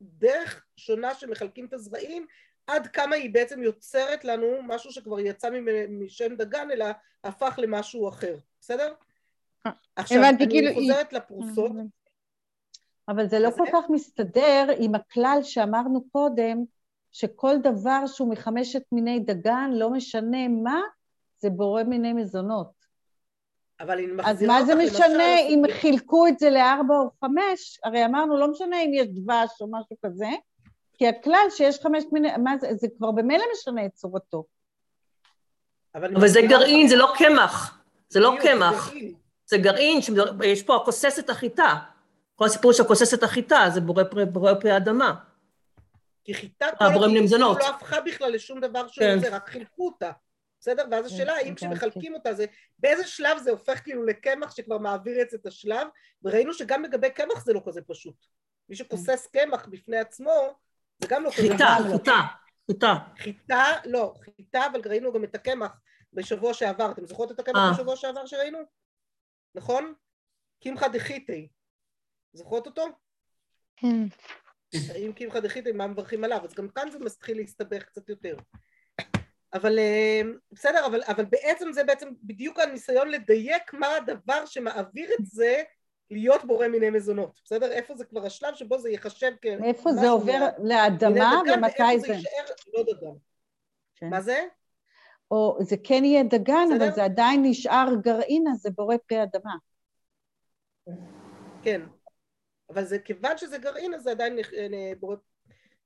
דרך 0.00 0.67
שונה 0.78 1.14
שמחלקים 1.14 1.64
את 1.64 1.72
הזרעים 1.72 2.26
עד 2.66 2.86
כמה 2.86 3.16
היא 3.16 3.34
בעצם 3.34 3.62
יוצרת 3.62 4.24
לנו 4.24 4.46
משהו 4.62 4.92
שכבר 4.92 5.20
יצא 5.20 5.48
משם 5.88 6.34
דגן 6.34 6.70
אלא 6.70 6.86
הפך 7.24 7.58
למשהו 7.62 8.08
אחר, 8.08 8.36
בסדר? 8.60 8.92
אה, 9.66 9.72
עכשיו 9.96 10.22
אני 10.22 10.48
כאילו 10.50 10.74
חוזרת 10.74 11.12
לפרוסות 11.12 11.72
אבל 13.08 13.28
זה 13.28 13.38
לא 13.38 13.50
כל 13.50 13.64
כך 13.72 13.90
מסתדר 13.90 14.66
עם 14.78 14.94
הכלל 14.94 15.38
שאמרנו 15.42 16.04
קודם 16.12 16.64
שכל 17.12 17.56
דבר 17.62 18.06
שהוא 18.06 18.30
מחמשת 18.30 18.82
מיני 18.92 19.20
דגן, 19.20 19.70
לא 19.74 19.90
משנה 19.90 20.48
מה, 20.48 20.80
זה 21.38 21.50
בורא 21.50 21.82
מיני 21.82 22.12
מזונות. 22.12 22.78
אבל 23.80 23.98
אני 23.98 24.06
מחזירה. 24.06 24.30
אז 24.30 24.42
מה 24.42 24.64
זה 24.64 24.74
משנה 24.74 25.38
אם 25.40 25.62
חילקו 25.80 26.26
את 26.26 26.38
זה 26.38 26.50
לארבע 26.50 26.94
או 26.94 27.10
חמש? 27.20 27.80
הרי 27.84 28.04
אמרנו, 28.04 28.36
לא 28.36 28.50
משנה 28.50 28.82
אם 28.82 28.90
יש 28.94 29.06
דבש 29.06 29.60
או 29.60 29.66
משהו 29.70 29.96
כזה, 30.04 30.28
כי 30.98 31.08
הכלל 31.08 31.46
שיש 31.50 31.78
חמש 31.82 32.04
מיני... 32.12 32.28
מה 32.36 32.58
זה? 32.58 32.68
זה 32.74 32.86
כבר 32.98 33.10
במילא 33.10 33.44
משנה 33.52 33.86
את 33.86 33.94
צורתו. 33.94 34.44
אבל, 35.94 36.16
אבל 36.16 36.28
זה 36.28 36.40
גרעין, 36.48 36.88
זה 36.88 36.96
לא 36.96 37.12
קמח. 37.18 37.80
זה 38.08 38.20
לא 38.20 38.34
קמח. 38.42 38.92
זה 39.46 39.58
גרעין, 39.58 40.00
יש 40.44 40.62
פה 40.62 40.76
הכוססת 40.76 41.30
החיטה. 41.30 41.74
כל 42.34 42.44
הסיפור 42.44 42.72
של 42.72 42.82
הכוססת 42.82 43.22
החיטה, 43.22 43.64
זה 43.74 43.80
בורא 43.80 44.54
פרי 44.54 44.76
אדמה. 44.76 45.14
כי 46.24 46.34
חיטה 46.34 46.66
אה, 46.66 46.94
כל 46.94 47.04
הקיצור 47.04 47.38
לא 47.38 47.68
הפכה 47.68 48.00
בכלל 48.00 48.32
לשום 48.32 48.60
דבר 48.60 48.88
שהוא 48.88 49.06
כן. 49.06 49.20
זה, 49.20 49.36
רק 49.36 49.48
חילקו 49.48 49.86
אותה. 49.86 50.10
בסדר? 50.60 50.84
ואז 50.90 51.08
כן, 51.08 51.14
השאלה 51.14 51.32
האם 51.32 51.54
כשמחלקים 51.54 52.14
אותה 52.14 52.34
זה, 52.34 52.46
באיזה 52.78 53.06
שלב 53.06 53.38
זה 53.38 53.50
הופך 53.50 53.80
כאילו 53.84 54.04
לקמח 54.04 54.56
שכבר 54.56 54.78
מעביר 54.78 55.22
את 55.22 55.46
השלב, 55.46 55.88
וראינו 56.22 56.54
שגם 56.54 56.82
לגבי 56.82 57.10
קמח 57.10 57.44
זה 57.44 57.52
לא 57.52 57.60
כזה 57.66 57.80
פשוט. 57.82 58.26
מי 58.68 58.76
שכוסס 58.76 59.26
קמח 59.26 59.66
בפני 59.66 59.96
עצמו, 59.96 60.54
זה 60.98 61.06
גם 61.08 61.24
לא 61.24 61.30
כזה... 61.30 61.48
חיטה, 61.48 61.76
חיטה, 61.92 62.20
חיטה. 62.66 62.94
חיטה, 63.16 63.64
לא, 63.84 64.14
חיטה, 64.24 64.66
אבל 64.66 64.80
ראינו 64.86 65.12
גם 65.12 65.24
את 65.24 65.34
הקמח 65.34 65.80
בשבוע 66.12 66.54
שעבר. 66.54 66.90
אתם 66.90 67.06
זוכרות 67.06 67.32
את 67.32 67.40
הקמח 67.40 67.56
אה. 67.56 67.72
בשבוע 67.72 67.96
שעבר 67.96 68.26
שראינו? 68.26 68.58
נכון? 69.54 69.94
קמחא 70.62 70.88
דחיתי. 70.88 71.48
זוכרות 72.32 72.66
אותו? 72.66 72.86
כן. 73.76 74.04
אם 74.96 75.12
קמחא 75.16 75.40
דחיתי, 75.40 75.72
מה 75.72 75.86
מברכים 75.86 76.24
עליו? 76.24 76.44
אז 76.44 76.54
גם 76.54 76.68
כאן 76.68 76.90
זה 76.90 76.98
מתחיל 76.98 77.36
להסתבך 77.36 77.82
קצת 77.82 78.08
יותר. 78.08 78.36
אבל 79.54 79.78
אה, 79.78 80.20
בסדר, 80.52 80.86
אבל, 80.86 81.02
אבל 81.06 81.24
בעצם 81.24 81.72
זה 81.72 81.84
בעצם 81.84 82.08
בדיוק 82.22 82.58
הניסיון 82.58 83.08
לדייק 83.08 83.74
מה 83.74 83.86
הדבר 83.96 84.46
שמעביר 84.46 85.10
את 85.20 85.26
זה 85.26 85.62
להיות 86.10 86.44
בורא 86.44 86.68
מיני 86.68 86.90
מזונות, 86.90 87.40
בסדר? 87.44 87.72
איפה 87.72 87.94
זה 87.94 88.04
כבר 88.04 88.26
השלב 88.26 88.54
שבו 88.54 88.78
זה 88.78 88.90
ייחשב 88.90 89.32
כ... 89.42 89.46
איפה 89.46 89.92
זה 89.92 90.08
עובר 90.08 90.48
לאדמה 90.58 91.42
ומתי 91.54 92.00
זה? 92.00 92.12
יישאר 92.12 92.54
לא 92.74 92.82
דגן. 92.82 93.16
כן. 93.94 94.10
מה 94.10 94.20
זה? 94.20 94.46
או 95.30 95.58
זה 95.60 95.76
כן 95.84 96.04
יהיה 96.04 96.22
דגן, 96.22 96.66
בסדר? 96.70 96.84
אבל 96.86 96.94
זה 96.94 97.04
עדיין 97.04 97.42
נשאר 97.44 97.86
גרעין, 98.00 98.44
אז 98.52 98.58
זה 98.58 98.70
בורא 98.70 98.96
פרי 99.06 99.22
אדמה. 99.22 99.54
כן, 101.62 101.82
אבל 102.70 102.84
זה 102.84 102.98
כיוון 102.98 103.38
שזה 103.38 103.58
גרעין, 103.58 103.94
אז 103.94 104.02
זה 104.02 104.10
עדיין 104.10 104.38
בורא 105.00 105.16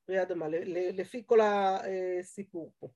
פרי 0.06 0.22
אדמה, 0.22 0.46
לפי 0.92 1.22
כל 1.26 1.40
הסיפור 1.42 2.72
פה. 2.80 2.88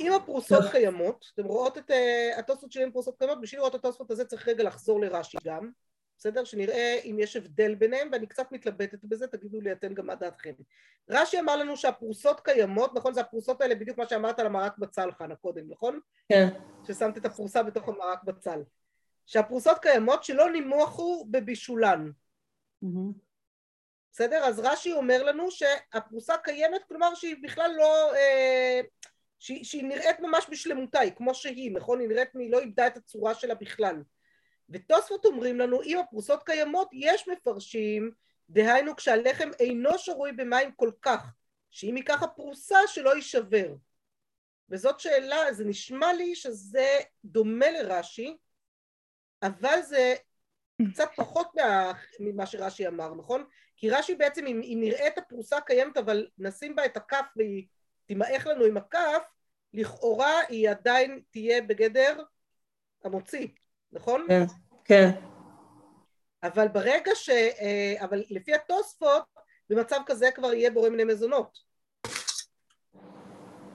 אם 0.00 0.12
הפרוסות 0.12 0.64
קיימות, 0.70 1.30
אתם 1.34 1.44
רואות 1.44 1.78
את 1.78 1.90
uh, 1.90 2.38
התוספות 2.38 2.72
שלי 2.72 2.82
עם 2.82 2.92
פרוסות 2.92 3.18
קיימות, 3.18 3.40
בשביל 3.40 3.60
לראות 3.60 3.74
את 3.74 3.84
התוספות 3.84 4.10
הזה 4.10 4.24
צריך 4.24 4.48
רגע 4.48 4.64
לחזור 4.64 5.00
לרש"י 5.00 5.38
גם, 5.44 5.70
בסדר? 6.18 6.44
שנראה 6.44 7.00
אם 7.04 7.16
יש 7.18 7.36
הבדל 7.36 7.74
ביניהם, 7.74 8.08
ואני 8.12 8.26
קצת 8.26 8.52
מתלבטת 8.52 9.04
בזה, 9.04 9.26
תגידו 9.26 9.60
לי 9.60 9.72
אתם 9.72 9.94
גם 9.94 10.06
מה 10.06 10.14
דעתכם. 10.14 10.52
רש"י 11.10 11.40
אמר 11.40 11.56
לנו 11.56 11.76
שהפרוסות 11.76 12.40
קיימות, 12.40 12.94
נכון? 12.94 13.14
זה 13.14 13.20
הפרוסות 13.20 13.60
האלה 13.60 13.74
בדיוק 13.74 13.98
מה 13.98 14.08
שאמרת 14.08 14.38
על 14.38 14.46
המרק 14.46 14.78
בצל 14.78 15.12
חנה 15.12 15.36
קודם, 15.36 15.70
נכון? 15.70 16.00
כן. 16.28 16.48
ששמת 16.86 17.16
את 17.16 17.24
הפרוסה 17.24 17.62
בתוך 17.62 17.88
המרק 17.88 18.22
בצל. 18.24 18.62
שהפרוסות 19.26 19.78
קיימות 19.78 20.24
שלא 20.24 20.50
נימוחו 20.50 21.26
בבישולן. 21.30 22.10
בסדר? 24.12 24.44
אז 24.44 24.58
רש"י 24.58 24.92
אומר 24.92 25.22
לנו 25.22 25.50
שהפרוסה 25.50 26.36
קיימת, 26.36 26.84
כלומר 26.88 27.14
שהיא 27.14 27.36
בכלל 27.42 27.70
לא... 27.76 28.14
אה, 28.14 28.80
שהיא, 29.38 29.64
שהיא 29.64 29.84
נראית 29.84 30.20
ממש 30.20 30.46
בשלמותה, 30.50 31.00
היא 31.00 31.12
כמו 31.12 31.34
שהיא, 31.34 31.72
נכון? 31.74 32.00
היא 32.00 32.08
נראית, 32.08 32.28
היא 32.34 32.52
לא 32.52 32.60
איבדה 32.60 32.86
את 32.86 32.96
הצורה 32.96 33.34
שלה 33.34 33.54
בכלל. 33.54 34.02
ותוספות 34.68 35.24
אומרים 35.24 35.58
לנו, 35.58 35.82
אם 35.82 35.98
הפרוסות 35.98 36.42
קיימות, 36.42 36.88
יש 36.92 37.28
מפרשים, 37.28 38.10
דהיינו 38.50 38.96
כשהלחם 38.96 39.50
אינו 39.60 39.98
שרוי 39.98 40.32
במים 40.32 40.72
כל 40.72 40.90
כך, 41.02 41.32
שאם 41.70 41.96
ייקח 41.96 42.22
הפרוסה 42.22 42.78
שלא 42.86 43.16
יישבר. 43.16 43.74
וזאת 44.70 45.00
שאלה, 45.00 45.52
זה 45.52 45.64
נשמע 45.64 46.12
לי 46.12 46.34
שזה 46.34 46.88
דומה 47.24 47.70
לרש"י, 47.70 48.36
אבל 49.42 49.82
זה 49.82 50.14
קצת 50.92 51.08
פחות 51.16 51.46
מה, 51.54 51.92
ממה 52.20 52.46
שרש"י 52.46 52.86
אמר, 52.86 53.14
נכון? 53.14 53.44
כי 53.76 53.90
רש"י 53.90 54.14
בעצם, 54.14 54.46
אם, 54.46 54.60
אם 54.64 54.78
נראה 54.80 55.06
את 55.06 55.18
הפרוסה 55.18 55.60
קיימת, 55.60 55.96
אבל 55.96 56.28
נשים 56.38 56.76
בה 56.76 56.84
את 56.84 56.96
הכף 56.96 57.26
והיא 57.36 57.66
תימעך 58.06 58.46
לנו 58.46 58.64
עם 58.64 58.76
הכף, 58.76 59.22
לכאורה 59.72 60.40
היא 60.48 60.70
עדיין 60.70 61.22
תהיה 61.30 61.62
בגדר 61.62 62.22
המוציא, 63.04 63.48
נכון? 63.94 64.24
כן, 64.28 64.44
כן. 64.84 65.10
אבל 66.42 66.68
ברגע 66.68 67.10
ש... 67.14 67.30
אה, 67.30 67.94
אבל 68.00 68.22
לפי 68.30 68.54
התוספות, 68.54 69.24
במצב 69.70 69.96
כזה 70.06 70.30
כבר 70.34 70.54
יהיה 70.54 70.70
בורא 70.70 70.88
מיני 70.88 71.04
מזונות. 71.04 71.58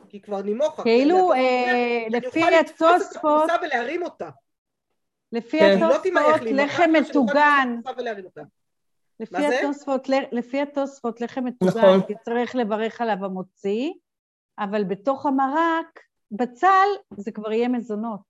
כי 0.09 0.21
כבר 0.21 0.41
נימוכה. 0.41 0.83
כאילו, 0.83 1.33
אה, 1.33 2.05
לפי 2.09 2.43
התוספות... 2.43 2.47
אני 2.47 2.59
אוכל 2.59 2.59
לתפוס 2.59 3.11
את 3.11 3.15
הפרוסה 3.17 3.53
ולהרים 3.61 4.03
אותה. 4.03 4.29
לפי 5.31 5.59
כן. 5.59 5.79
לא 5.79 5.95
התוספות, 5.95 6.41
לחם 6.51 6.89
מטוגן. 6.93 7.79
לפי 9.19 9.45
התוספות, 9.45 10.09
לפי 10.31 10.61
התוספות, 10.61 11.21
לחם 11.21 11.45
מטוגן, 11.45 11.79
נכון. 11.79 12.01
צריך 12.21 12.55
לברך 12.55 13.01
עליו 13.01 13.25
המוציא, 13.25 13.91
אבל 14.59 14.83
בתוך 14.83 15.25
המרק, 15.25 15.99
בצל, 16.31 16.87
זה 17.17 17.31
כבר 17.31 17.51
יהיה 17.51 17.67
מזונות. 17.67 18.28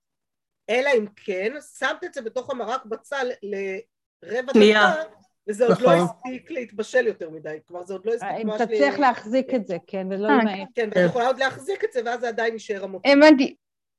אלא 0.70 0.90
אם 0.98 1.06
כן, 1.16 1.54
שמת 1.80 2.04
את 2.04 2.14
זה 2.14 2.22
בתוך 2.22 2.50
המרק 2.50 2.86
בצל 2.86 3.32
לרבע 3.44 4.54
דקה, 4.54 5.04
וזה 5.50 5.68
עוד 5.68 5.82
לא 5.82 5.96
נכון. 5.96 6.08
הספיק 6.10 6.52
להתבשל 6.52 7.08
יותר 7.08 7.30
מדי, 7.30 7.58
כלומר 7.68 7.84
זה 7.84 7.94
עוד 7.94 8.06
לא 8.06 8.14
הספיק 8.14 8.46
ממש... 8.46 8.62
אם 8.62 8.66
תצליח 8.66 9.00
להחזיק 9.00 9.54
את 9.54 9.68
זה, 9.68 9.78
כן, 9.88 10.08
ולא 10.12 10.28
למעט. 10.28 10.48
אה, 10.48 10.64
כן, 10.76 10.90
ואת 10.96 11.10
יכולה 11.10 11.28
עוד 11.28 11.40
להחזיק 11.40 11.84
את 11.84 11.94
זה, 11.94 12.02
ואז 12.06 12.20
זה 12.20 12.28
עדיין 12.28 12.54
יישאר 12.54 12.84
המוציא. 12.84 13.12
הבנתי. 13.12 13.56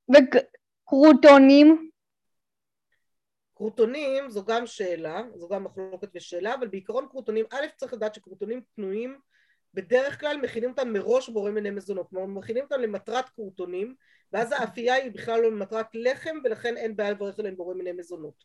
וקרוטונים? 0.09 1.91
קרוטונים 3.55 4.31
זו 4.31 4.45
גם 4.45 4.67
שאלה, 4.67 5.23
זו 5.35 5.49
גם 5.49 5.65
מחלוקת 5.65 6.09
ושאלה, 6.15 6.55
אבל 6.55 6.69
בעיקרון 6.69 7.07
קרוטונים, 7.11 7.45
א' 7.53 7.67
צריך 7.77 7.93
לדעת 7.93 8.15
שקרוטונים 8.15 8.61
פנויים 8.75 9.19
בדרך 9.75 10.21
כלל 10.21 10.37
מכינים 10.37 10.71
אותם 10.71 10.93
מראש 10.93 11.29
בורא 11.29 11.51
מיני 11.51 11.71
מזונות, 11.71 12.09
כלומר 12.11 12.27
מכינים 12.27 12.65
אותם 12.65 12.81
למטרת 12.81 13.29
קרוטונים, 13.29 13.95
ואז 14.33 14.53
האפייה 14.53 14.95
היא 14.95 15.13
בכלל 15.13 15.41
לא 15.41 15.51
למטרת 15.51 15.87
לחם, 15.95 16.37
ולכן 16.45 16.77
אין 16.77 16.97
בעיה 16.97 17.11
לברך 17.11 17.39
עליהם 17.39 17.57
בורא 17.57 17.75
מיני 17.75 17.93
מזונות. 17.93 18.45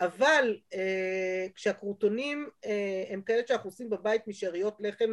אבל 0.00 0.56
אה, 0.74 1.46
כשהקרוטונים 1.54 2.48
אה, 2.64 3.04
הם 3.08 3.22
כאלה 3.22 3.42
שאנחנו 3.46 3.70
עושים 3.70 3.90
בבית 3.90 4.26
משאריות 4.26 4.76
לחם 4.80 5.12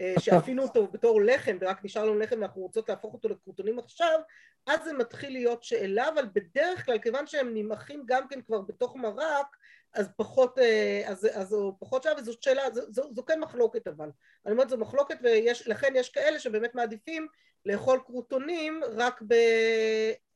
אה, 0.00 0.14
שאפינו 0.20 0.62
אותו 0.62 0.86
בתור 0.86 1.22
לחם 1.22 1.56
ורק 1.60 1.84
נשאר 1.84 2.04
לנו 2.04 2.18
לחם 2.18 2.36
ואנחנו 2.40 2.62
רוצות 2.62 2.88
להפוך 2.88 3.14
אותו 3.14 3.28
לקרוטונים 3.28 3.78
עכשיו, 3.78 4.20
אז 4.66 4.84
זה 4.84 4.92
מתחיל 4.92 5.32
להיות 5.32 5.64
שאלה, 5.64 6.08
אבל 6.08 6.24
בדרך 6.32 6.84
כלל 6.84 6.98
כיוון 6.98 7.26
שהם 7.26 7.54
נמעכים 7.54 8.02
גם 8.06 8.28
כן 8.28 8.40
כבר 8.42 8.60
בתוך 8.60 8.96
מרק, 8.96 9.56
אז 9.94 10.08
פחות, 10.16 10.58
אה, 10.58 11.02
אז, 11.06 11.28
אז 11.32 11.52
הוא 11.52 11.72
פחות 11.78 12.02
שעה, 12.02 12.12
וזאת 12.18 12.42
שאלה, 12.42 12.62
זו, 12.72 12.80
זו, 12.88 13.14
זו 13.14 13.24
כן 13.24 13.40
מחלוקת 13.40 13.88
אבל. 13.88 14.10
אני 14.46 14.52
אומרת 14.52 14.70
זו 14.70 14.78
מחלוקת 14.78 15.16
ולכן 15.22 15.92
יש 15.96 16.08
כאלה 16.08 16.38
שבאמת 16.38 16.74
מעדיפים 16.74 17.26
לאכול 17.66 18.00
קרוטונים 18.06 18.80
רק 18.96 19.22
ב, 19.26 19.32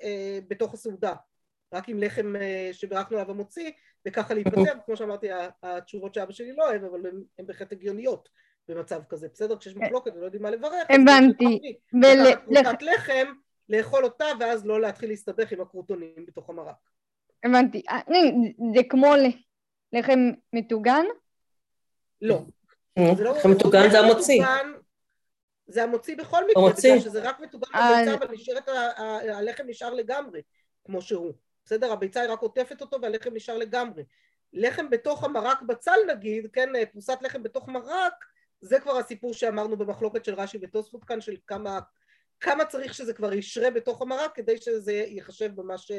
אה, 0.03 0.39
בתוך 0.49 0.75
הסעודה, 0.75 1.15
רק 1.75 1.89
עם 1.89 1.99
לחם 1.99 2.37
אה, 2.37 2.69
שבירכנו 2.73 3.17
עליו 3.17 3.31
המוציא, 3.31 3.71
וככה 4.07 4.35
להיפטר, 4.35 4.75
כמו 4.87 4.97
שאמרתי, 4.97 5.29
התשובות 5.63 6.15
שאבא 6.15 6.33
שלי 6.33 6.53
לא 6.53 6.69
אוהב, 6.69 6.85
אבל 6.85 7.01
הן 7.39 7.47
בהחלט 7.47 7.73
הגיוניות 7.73 8.29
במצב 8.69 9.01
כזה, 9.09 9.29
בסדר? 9.33 9.57
כשיש 9.59 9.77
מחלוקת 9.77 10.13
ולא 10.15 10.25
יודעים 10.25 10.43
מה 10.43 10.51
לברך, 10.51 10.87
הבנתי. 10.91 11.79
לקחת 11.93 12.45
קרוצת 12.45 12.83
לחם, 12.83 13.33
לאכול 13.69 14.05
אותה, 14.05 14.27
ואז 14.41 14.67
לא 14.67 14.81
להתחיל 14.81 15.09
להסתבך 15.09 15.53
עם 15.53 15.61
הקרוטונים 15.61 16.27
בתוך 16.27 16.51
המרק. 16.51 16.77
הבנתי. 17.45 17.83
זה 18.75 18.83
כמו 18.89 19.15
לחם 19.93 20.19
מטוגן? 20.53 21.05
לא. 22.23 22.41
לא 23.19 23.37
לחם 23.37 23.51
מטוגן 23.51 23.91
זה 23.91 23.99
המוציא. 23.99 24.45
זה 25.67 25.83
המוציא 25.83 26.17
בכל 26.17 26.45
מקרה, 26.51 26.73
בגלל 26.79 27.01
שזה 27.01 27.23
רק 27.23 27.41
מטוגן 27.41 27.69
בביצה, 27.69 28.15
אבל 28.15 28.35
נשארת, 28.35 28.69
הלחם 29.35 29.65
נשאר 29.67 29.95
לגמרי, 29.95 30.43
כמו 30.85 31.03
שהוא. 31.03 31.33
בסדר? 31.65 31.93
הביצה 31.93 32.21
היא 32.21 32.31
רק 32.31 32.41
עוטפת 32.41 32.81
אותו 32.81 33.03
והלחם 33.03 33.31
נשאר 33.35 33.57
לגמרי. 33.57 34.05
לחם 34.53 34.91
בתוך 34.91 35.25
המרק 35.25 35.63
בצל 35.63 35.97
נגיד, 36.09 36.47
כן, 36.53 36.69
פרוסת 36.93 37.19
לחם 37.23 37.43
בתוך 37.43 37.69
מרק, 37.69 38.13
זה 38.61 38.81
כבר 38.81 38.97
הסיפור 38.97 39.35
שאמרנו 39.35 39.77
במחלוקת 39.77 40.25
של 40.25 40.35
רש"י 40.35 40.59
ותוספות 40.63 41.05
כאן, 41.05 41.21
של 41.21 41.37
כמה, 41.47 41.81
כמה 42.41 42.65
צריך 42.65 42.95
שזה 42.95 43.13
כבר 43.13 43.33
ישרה 43.33 43.71
בתוך 43.71 44.03
המרק 44.03 44.35
כדי 44.35 44.57
שזה 44.57 44.93
ייחשב 44.93 45.61
ממש 45.61 45.91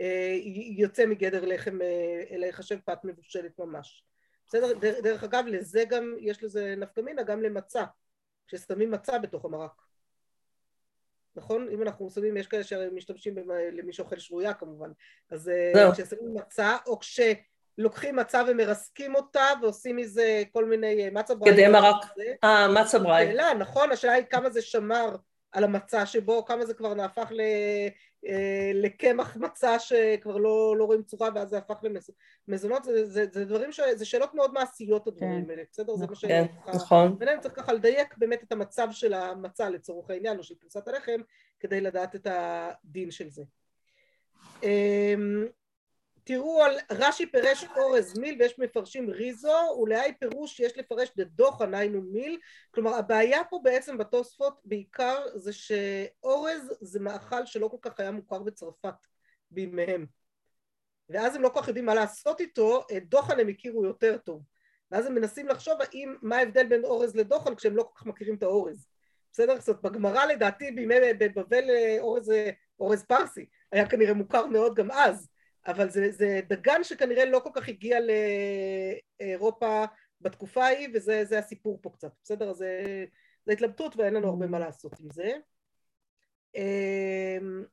אה, 0.00 0.38
יוצא 0.76 1.06
מגדר 1.06 1.44
לחם, 1.44 1.82
אה, 1.82 2.22
אלא 2.30 2.46
ייחשב 2.46 2.78
פת 2.84 2.98
מבושלת 3.04 3.58
ממש. 3.58 4.04
בסדר? 4.46 4.72
דרך 4.78 5.24
אגב, 5.24 5.44
לזה 5.46 5.84
גם, 5.88 6.14
יש 6.20 6.44
לזה 6.44 6.74
נפקא 6.76 7.00
מינה, 7.00 7.22
גם 7.22 7.42
למצה, 7.42 7.84
כששמים 8.46 8.90
מצה 8.90 9.18
בתוך 9.18 9.44
המרק. 9.44 9.82
נכון? 11.36 11.68
אם 11.72 11.82
אנחנו 11.82 12.10
שמים, 12.10 12.36
יש 12.36 12.46
כאלה 12.46 12.64
שמשתמשים 12.64 13.34
למי 13.72 13.92
שאוכל 13.92 14.18
שרויה 14.18 14.54
כמובן, 14.54 14.90
אז 15.30 15.48
אה, 15.48 15.92
כששמים 15.92 16.34
מצה, 16.34 16.76
או 16.86 16.98
כשלוקחים 16.98 18.16
מצה 18.16 18.42
ומרסקים 18.48 19.14
אותה 19.14 19.46
ועושים 19.62 19.96
מזה 19.96 20.42
כל 20.52 20.64
מיני 20.64 21.10
מצה 21.10 21.34
בראי. 21.34 21.52
כדי 21.52 21.68
מרק, 21.68 22.04
אה, 22.44 22.68
מצה 22.68 22.98
בראי. 22.98 23.26
שאלה, 23.26 23.54
נכון? 23.54 23.92
השאלה 23.92 24.12
היא 24.12 24.24
כמה 24.30 24.50
זה 24.50 24.62
שמר 24.62 25.16
על 25.52 25.64
המצה 25.64 26.06
שבו, 26.06 26.44
כמה 26.44 26.66
זה 26.66 26.74
כבר 26.74 26.94
נהפך 26.94 27.28
ל... 27.30 27.40
אה, 28.26 28.70
לקמח 28.74 29.36
מצה 29.36 29.78
שכבר 29.78 30.36
לא, 30.36 30.74
לא 30.78 30.84
רואים 30.84 31.02
צורה 31.02 31.28
ואז 31.34 31.48
זה 31.48 31.58
הפך 31.58 31.84
למזונות, 32.48 32.84
זה, 32.84 33.06
זה, 33.06 33.26
זה 33.32 33.44
דברים, 33.44 33.72
ש, 33.72 33.80
זה 33.94 34.04
שאלות 34.04 34.34
מאוד 34.34 34.52
מעשיות 34.52 35.06
הדברים 35.06 35.44
כן. 35.44 35.50
האלה, 35.50 35.62
בסדר? 35.72 35.96
זה 35.96 36.06
מה 36.06 36.14
ש... 36.14 36.24
כן, 36.24 36.44
נכון. 36.74 37.18
ביניהם 37.18 37.40
צריך 37.40 37.54
ככה 37.56 37.72
לדייק 37.72 38.14
באמת 38.18 38.42
את 38.42 38.52
המצב 38.52 38.88
של 38.90 39.14
המצה 39.14 39.70
לצורך 39.70 40.10
העניין 40.10 40.38
או 40.38 40.42
של 40.42 40.54
פרוסת 40.54 40.88
הלחם 40.88 41.20
כדי 41.60 41.80
לדעת 41.80 42.14
את 42.14 42.26
הדין 42.30 43.10
של 43.10 43.30
זה. 43.30 43.42
תראו 46.28 46.62
על 46.62 46.76
רש"י 46.90 47.26
פירש 47.26 47.64
אורז 47.76 48.18
מיל 48.18 48.36
ויש 48.42 48.58
מפרשים 48.58 49.10
ריזו 49.10 49.78
ולהי 49.82 50.14
פירוש 50.14 50.56
שיש 50.56 50.78
לפרש 50.78 51.12
דדוחן 51.16 51.74
היינו 51.74 52.02
מיל. 52.02 52.38
כלומר 52.70 52.94
הבעיה 52.94 53.44
פה 53.44 53.60
בעצם 53.62 53.98
בתוספות 53.98 54.60
בעיקר 54.64 55.18
זה 55.34 55.52
שאורז 55.52 56.72
זה 56.80 57.00
מאכל 57.00 57.46
שלא 57.46 57.68
כל 57.68 57.76
כך 57.82 58.00
היה 58.00 58.10
מוכר 58.10 58.42
בצרפת 58.42 58.94
בימיהם. 59.50 60.06
ואז 61.08 61.36
הם 61.36 61.42
לא 61.42 61.48
כל 61.48 61.60
כך 61.60 61.68
יודעים 61.68 61.86
מה 61.86 61.94
לעשות 61.94 62.40
איתו 62.40 62.86
את 62.96 63.08
דוחן 63.08 63.40
הם 63.40 63.48
הכירו 63.48 63.84
יותר 63.84 64.18
טוב. 64.18 64.42
ואז 64.90 65.06
הם 65.06 65.14
מנסים 65.14 65.48
לחשוב 65.48 65.74
האם 65.80 66.14
מה 66.22 66.36
ההבדל 66.36 66.66
בין 66.66 66.84
אורז 66.84 67.16
לדוחן 67.16 67.54
כשהם 67.54 67.76
לא 67.76 67.82
כל 67.82 68.00
כך 68.00 68.06
מכירים 68.06 68.34
את 68.34 68.42
האורז 68.42 68.86
בסדר? 69.32 69.60
זאת 69.60 69.82
בגמרא 69.82 70.24
לדעתי 70.24 70.70
בימי 70.70 70.94
בבבל 71.18 71.64
אורז, 72.00 72.32
אורז 72.80 73.04
פרסי 73.04 73.46
היה 73.72 73.88
כנראה 73.88 74.14
מוכר 74.14 74.46
מאוד 74.46 74.74
גם 74.74 74.90
אז 74.90 75.28
אבל 75.66 75.90
זה, 75.90 76.10
זה 76.10 76.40
דגן 76.48 76.84
שכנראה 76.84 77.24
לא 77.24 77.40
כל 77.44 77.50
כך 77.54 77.68
הגיע 77.68 77.98
לאירופה 79.20 79.84
בתקופה 80.20 80.64
ההיא 80.64 80.88
וזה 80.94 81.38
הסיפור 81.38 81.78
פה 81.82 81.90
קצת, 81.90 82.12
בסדר? 82.22 82.52
זה, 82.52 83.04
זה 83.46 83.52
התלבטות 83.52 83.96
ואין 83.96 84.14
לנו 84.14 84.28
הרבה 84.28 84.46
מה 84.46 84.58
לעשות 84.58 85.00
עם 85.00 85.10
זה. 85.10 85.32
אמ, 86.54 87.64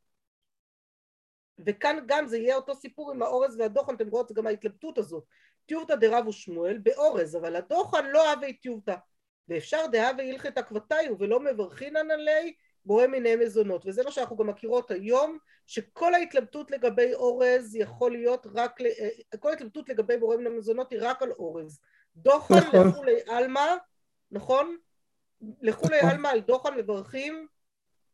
וכאן 1.65 1.97
גם 2.07 2.27
זה 2.27 2.37
יהיה 2.37 2.55
אותו 2.55 2.75
סיפור 2.75 3.11
עם 3.11 3.21
האורז 3.21 3.59
והדוחן, 3.59 3.95
אתם 3.95 4.07
רואות, 4.07 4.31
גם 4.31 4.47
ההתלבטות 4.47 4.97
הזאת. 4.97 5.23
טיובתא 5.65 5.95
דרב 5.95 6.27
ושמואל 6.27 6.77
באורז, 6.77 7.35
אבל 7.35 7.55
הדוחן 7.55 8.05
לא 8.05 8.29
אהבה 8.29 8.47
טיובתא. 8.61 8.95
ואפשר 9.47 9.85
דהווה 9.91 10.29
הלכת 10.29 10.57
עקבתיו 10.57 11.15
ולא 11.19 11.39
מברכינן 11.39 12.11
עלי 12.11 12.53
בורא 12.85 13.07
מיני 13.07 13.35
מזונות, 13.35 13.85
וזה 13.85 14.03
מה 14.03 14.11
שאנחנו 14.11 14.37
גם 14.37 14.47
מכירות 14.47 14.91
היום, 14.91 15.37
שכל 15.65 16.13
ההתלבטות 16.13 16.71
לגבי 16.71 17.13
אורז 17.13 17.75
יכול 17.75 18.11
להיות 18.11 18.47
רק, 18.53 18.81
אה, 18.81 19.37
כל 19.39 19.49
ההתלבטות 19.49 19.89
לגבי 19.89 20.17
בורא 20.17 20.37
מיני 20.37 20.49
מזונות 20.49 20.91
היא 20.91 20.99
רק 21.01 21.21
על 21.21 21.31
אורז. 21.31 21.79
דוחן 22.15 22.55
נכון. 22.55 22.87
לכולי 22.87 23.15
עלמא, 23.27 23.75
נכון? 24.31 24.77
לכולי 25.61 25.97
נכון. 25.97 26.09
עלמא 26.09 26.27
על 26.27 26.39
דוחן 26.39 26.77
מברכים 26.77 27.47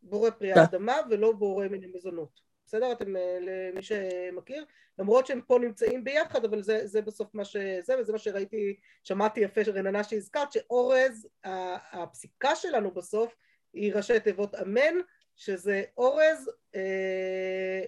בורא 0.02 0.30
פרי 0.30 0.52
האדמה 0.52 0.98
ולא 1.10 1.32
בורא 1.32 1.68
מיני 1.68 1.88
מזונות. 1.96 2.42
בסדר? 2.66 2.92
אתם, 2.92 3.16
אה, 3.16 3.38
למי 3.42 3.82
שמכיר, 3.82 4.66
למרות 5.00 5.26
שהם 5.26 5.42
פה 5.42 5.60
נמצאים 5.60 6.04
ביחד, 6.04 6.46
אבל 6.46 6.62
זה, 6.62 6.88
זה 6.88 7.02
בסוף 7.02 7.34
מה 7.34 7.46
שזה, 7.46 8.00
וזה 8.00 8.12
מה 8.12 8.18
שראיתי, 8.18 8.76
שמעתי 9.04 9.40
יפה 9.40 9.62
רננה 9.68 10.04
שהזכרת, 10.04 10.52
שאורז, 10.52 11.28
הפסיקה 11.44 12.56
שלנו 12.56 12.92
בסוף 12.92 13.36
היא 13.74 13.94
ראשי 13.94 14.20
תיבות 14.20 14.56
אמן, 14.56 14.96
שזה 15.36 15.84
אורז, 15.98 16.50
אה, 16.76 17.82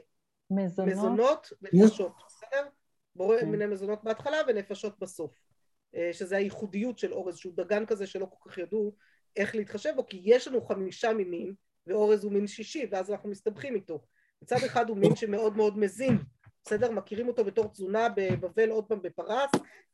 מזונות, 0.49 0.93
מזונות 0.93 1.53
נפשות, 1.61 2.13
בסדר? 2.27 2.67
בורא 3.15 3.39
כן. 3.39 3.49
מיני 3.49 3.65
מזונות 3.65 4.03
בהתחלה 4.03 4.37
ונפשות 4.47 4.99
בסוף, 4.99 5.31
אה, 5.95 6.09
שזה 6.13 6.37
הייחודיות 6.37 6.99
של 6.99 7.13
אורז, 7.13 7.37
שהוא 7.37 7.53
דגן 7.55 7.85
כזה 7.85 8.07
שלא 8.07 8.25
כל 8.25 8.49
כך 8.49 8.57
ידעו 8.57 8.95
איך 9.35 9.55
להתחשב 9.55 9.93
בו, 9.95 10.07
כי 10.07 10.21
יש 10.23 10.47
לנו 10.47 10.61
חמישה 10.61 11.13
מינים, 11.13 11.55
ואורז 11.87 12.23
הוא 12.23 12.31
מין 12.31 12.47
שישי, 12.47 12.87
ואז 12.91 13.11
אנחנו 13.11 13.29
מסתבכים 13.29 13.75
איתו. 13.75 14.05
מצד 14.41 14.55
אחד 14.65 14.89
הוא 14.89 14.97
מין 14.97 15.15
שמאוד 15.15 15.57
מאוד 15.57 15.77
מזין, 15.77 16.17
בסדר? 16.65 16.91
מכירים 16.91 17.27
אותו 17.27 17.45
בתור 17.45 17.67
תזונה 17.67 18.07
בבבל 18.15 18.69
עוד 18.69 18.85
פעם 18.85 19.01
בפרס, 19.01 19.51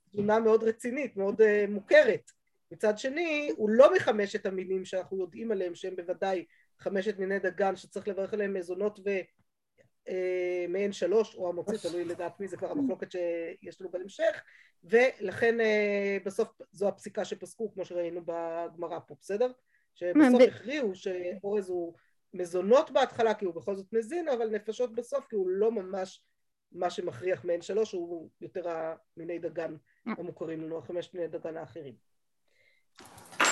תזונה 0.09 0.39
מאוד 0.39 0.63
רצינית, 0.63 1.17
מאוד 1.17 1.41
uh, 1.41 1.45
מוכרת. 1.69 2.31
מצד 2.71 2.97
שני, 2.97 3.51
הוא 3.57 3.69
לא 3.69 3.95
מחמשת 3.95 4.45
המינים 4.45 4.85
שאנחנו 4.85 5.17
יודעים 5.17 5.51
עליהם, 5.51 5.75
שהם 5.75 5.95
בוודאי 5.95 6.45
חמשת 6.79 7.19
מיני 7.19 7.39
דגן 7.39 7.75
שצריך 7.75 8.07
לברך 8.07 8.33
עליהם 8.33 8.53
מזונות 8.53 8.99
ומעין 8.99 10.89
אה, 10.89 10.93
שלוש, 10.93 11.35
או 11.35 11.49
המוציא, 11.49 11.89
תלוי 11.89 12.05
לדעת 12.05 12.39
מי, 12.39 12.47
זה 12.47 12.57
כבר 12.57 12.71
המחלוקת 12.71 13.11
שיש 13.11 13.81
לנו 13.81 13.91
בהמשך, 13.91 14.43
ולכן 14.83 15.61
אה, 15.61 16.17
בסוף 16.25 16.47
זו 16.71 16.87
הפסיקה 16.87 17.25
שפסקו, 17.25 17.73
כמו 17.73 17.85
שראינו 17.85 18.21
בגמרא 18.25 18.99
פה, 19.07 19.15
בסדר? 19.21 19.51
שבסוף 19.95 20.41
הכריעו 20.47 20.95
שאורז 20.95 21.69
הוא 21.69 21.93
מזונות 22.33 22.91
בהתחלה 22.91 23.33
כי 23.33 23.45
הוא 23.45 23.55
בכל 23.55 23.75
זאת 23.75 23.93
מזין, 23.93 24.29
אבל 24.29 24.49
נפשות 24.49 24.95
בסוף 24.95 25.25
כי 25.29 25.35
הוא 25.35 25.49
לא 25.49 25.71
ממש 25.71 26.23
מה 26.71 26.89
שמכריח 26.89 27.45
מעין 27.45 27.61
שלוש, 27.61 27.91
הוא 27.91 28.29
יותר 28.41 28.65
המיני 28.69 29.39
דגן 29.39 29.75
המוכרים 30.05 30.61
לנו, 30.63 30.77
החמש 30.77 31.13
מיני 31.13 31.27
דגן 31.27 31.57
האחרים. 31.57 32.08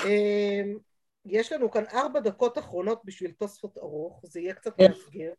אמ, 0.06 0.78
יש 1.26 1.52
לנו 1.52 1.72
כאן 1.72 1.84
ארבע 1.94 2.20
דקות 2.20 2.58
אחרונות 2.58 3.02
בשביל 3.06 3.32
תוספות 3.32 3.78
ארוך, 3.78 4.22
זה 4.24 4.40
יהיה 4.40 4.54
קצת 4.54 4.78
כן. 4.78 4.84
מאתגר. 4.92 5.34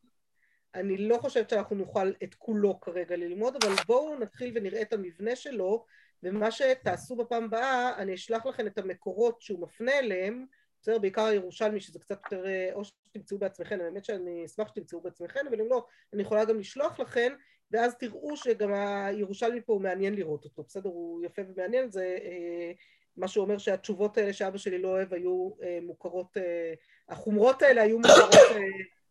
אני 0.75 0.97
לא 0.97 1.19
חושבת 1.19 1.51
שאנחנו 1.51 1.77
נוכל 1.77 2.13
את 2.23 2.35
כולו 2.35 2.81
כרגע 2.81 3.17
ללמוד, 3.17 3.57
אבל 3.57 3.75
בואו 3.87 4.19
נתחיל 4.19 4.53
ונראה 4.55 4.83
את 4.83 4.93
המבנה 4.93 5.37
שלו, 5.37 5.85
ומה 6.23 6.51
שתעשו 6.51 7.17
בפעם 7.17 7.45
הבאה, 7.45 7.99
אני 7.99 8.15
אשלח 8.15 8.47
לכם 8.47 8.67
את 8.67 8.79
המקורות 8.79 9.41
שהוא 9.41 9.61
מפנה 9.63 9.99
אליהם, 9.99 10.47
בסדר? 10.83 10.99
בעיקר 10.99 11.25
הירושלמי 11.25 11.81
שזה 11.81 11.99
קצת 11.99 12.21
יותר, 12.25 12.47
אה, 12.47 12.71
או 12.73 12.85
שתמצאו 12.85 13.39
בעצמכם, 13.39 13.79
האמת 13.81 14.05
שאני 14.05 14.45
אשמח 14.45 14.69
שתמצאו 14.69 15.01
בעצמכם, 15.01 15.41
אבל 15.49 15.61
אם 15.61 15.69
לא, 15.69 15.87
אני 16.13 16.23
יכולה 16.23 16.45
גם 16.45 16.59
לשלוח 16.59 17.01
לכם, 17.01 17.33
ואז 17.71 17.95
תראו 17.95 18.37
שגם 18.37 18.73
הירושלמי 18.73 19.61
פה 19.61 19.73
הוא 19.73 19.83
מעניין 19.83 20.15
לראות 20.15 20.45
אותו, 20.45 20.63
בסדר? 20.63 20.89
הוא 20.89 21.25
יפה 21.25 21.43
ומעניין, 21.49 21.91
זה 21.91 22.19
אה, 22.23 22.73
מה 23.19 23.29
שאומר 23.29 23.59
שהתשובות 23.59 24.19
האלה 24.19 24.33
שאבא 24.33 24.59
שלי 24.59 24.79
לא 24.79 24.89
אוהב 24.89 25.15
היו 25.15 25.51
אה, 25.63 25.79
מוכרות, 25.83 26.37
אה, 26.37 26.75
החומרות 27.09 27.63
האלה 27.63 27.83
היו 27.83 27.99
מוכרות 27.99 28.35
אה, 28.35 28.61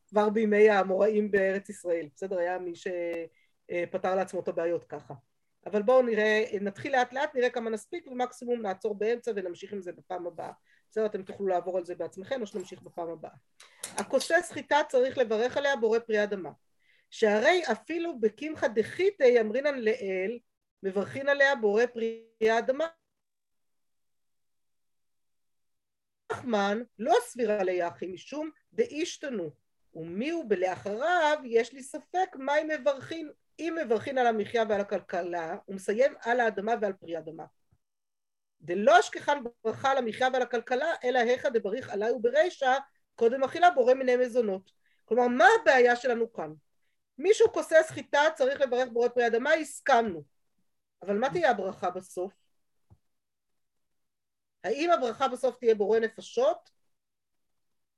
כבר 0.08 0.30
בימי 0.30 0.70
האמוראים 0.70 1.32
בארץ 1.32 1.70
ישראל, 1.70 2.08
בסדר? 2.16 2.40
היה 2.40 2.60
מי 2.60 2.74
שפתר 2.76 4.16
לעצמו 4.16 4.40
את 4.40 4.48
הבעיות 4.48 4.84
ככה. 4.84 5.14
אבל 5.66 5.82
בואו 5.82 6.02
נראה, 6.02 6.44
נתחיל 6.62 6.92
לאט 6.92 7.14
לאט, 7.14 7.36
נראה 7.36 7.50
כמה 7.50 7.70
נספיק 7.70 8.08
ומקסימום 8.08 8.62
נעצור 8.62 8.96
באמצע 8.96 9.32
ונמשיך 9.36 9.74
עם 9.74 9.82
זה 9.82 9.92
בפעם 9.92 10.28
הבאה. 10.28 10.52
בסדר, 10.92 11.06
אתם 11.06 11.24
תוכלו 11.24 11.48
לעבור 11.48 11.78
על 11.78 11.86
זה 11.86 11.96
בעצמכם 11.96 12.42
או 12.42 12.48
שנמשיך 12.48 12.82
בפעם 12.82 13.10
הבאה. 13.10 13.32
הכוסס 13.98 14.50
חיטה 14.52 14.78
צריך 14.90 15.18
לברך 15.18 15.58
עליה 15.58 15.76
בורא 15.76 16.00
פרי 16.00 16.24
אדמה. 16.24 16.52
שהרי 17.12 17.62
אפילו 17.72 18.20
בקמחא 18.20 18.68
דחיתי 18.68 19.42
אמרינן 19.42 19.80
לאל, 19.80 20.40
מברכין 20.84 21.30
עליה 21.30 21.56
בורא 21.56 21.86
פרי 21.86 22.24
האדמה. 22.42 22.88
נחמן 26.32 26.82
לא 27.00 27.14
סבירה 27.22 27.64
ליחי 27.64 28.08
משום 28.08 28.50
דאישתנו, 28.74 29.50
ומי 29.94 30.30
הוא 30.30 30.46
בלאחריו 30.48 31.38
יש 31.46 31.74
לי 31.74 31.84
ספק 31.84 32.36
מה 32.36 32.58
אם 32.58 32.68
מברכין, 32.68 33.32
אם 33.60 33.78
מברכין 33.82 34.18
על 34.18 34.28
המחיה 34.28 34.64
ועל 34.70 34.82
הכלכלה, 34.82 35.56
הוא 35.66 35.76
מסיים 35.76 36.14
על 36.22 36.40
האדמה 36.40 36.74
ועל 36.82 36.94
פרי 36.94 37.18
אדמה. 37.18 37.46
דלא 38.62 39.00
אשכחן 39.00 39.38
ברכה 39.64 39.92
על 39.92 39.98
המחיה 39.98 40.28
ועל 40.34 40.42
הכלכלה, 40.42 40.94
אלא 41.04 41.20
היכא 41.20 41.50
דבריך 41.50 41.90
עלי 41.90 42.12
וברישא, 42.12 42.78
קודם 43.16 43.44
אכילה 43.44 43.72
בורא 43.72 43.94
מיני 43.94 44.16
מזונות. 44.16 44.72
כלומר, 45.06 45.28
מה 45.28 45.46
הבעיה 45.62 45.96
שלנו 45.96 46.34
כאן? 46.34 46.54
מישהו 47.18 47.54
כוסס 47.54 47.88
חיטה, 47.90 48.22
צריך 48.36 48.62
לברך 48.62 48.90
בורא 48.94 49.08
פרי 49.08 49.28
אדמה, 49.28 49.54
הסכמנו. 49.54 50.24
אבל 51.04 51.18
מה 51.18 51.30
תהיה 51.30 51.52
הברכה 51.52 51.90
בסוף? 51.90 52.34
האם 54.64 54.92
הברכה 54.92 55.28
בסוף 55.28 55.56
תהיה 55.56 55.76
בורא 55.76 56.00
נפשות? 56.00 56.70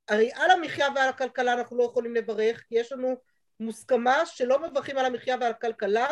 הרי 0.07 0.31
על 0.33 0.51
המחיה 0.51 0.87
ועל 0.95 1.09
הכלכלה 1.09 1.53
אנחנו 1.53 1.77
לא 1.77 1.83
יכולים 1.83 2.15
לברך, 2.15 2.63
כי 2.67 2.75
יש 2.75 2.91
לנו 2.91 3.15
מוסכמה 3.59 4.25
שלא 4.25 4.67
מברכים 4.67 4.97
על 4.97 5.05
המחיה 5.05 5.35
ועל 5.41 5.51
הכלכלה, 5.51 6.07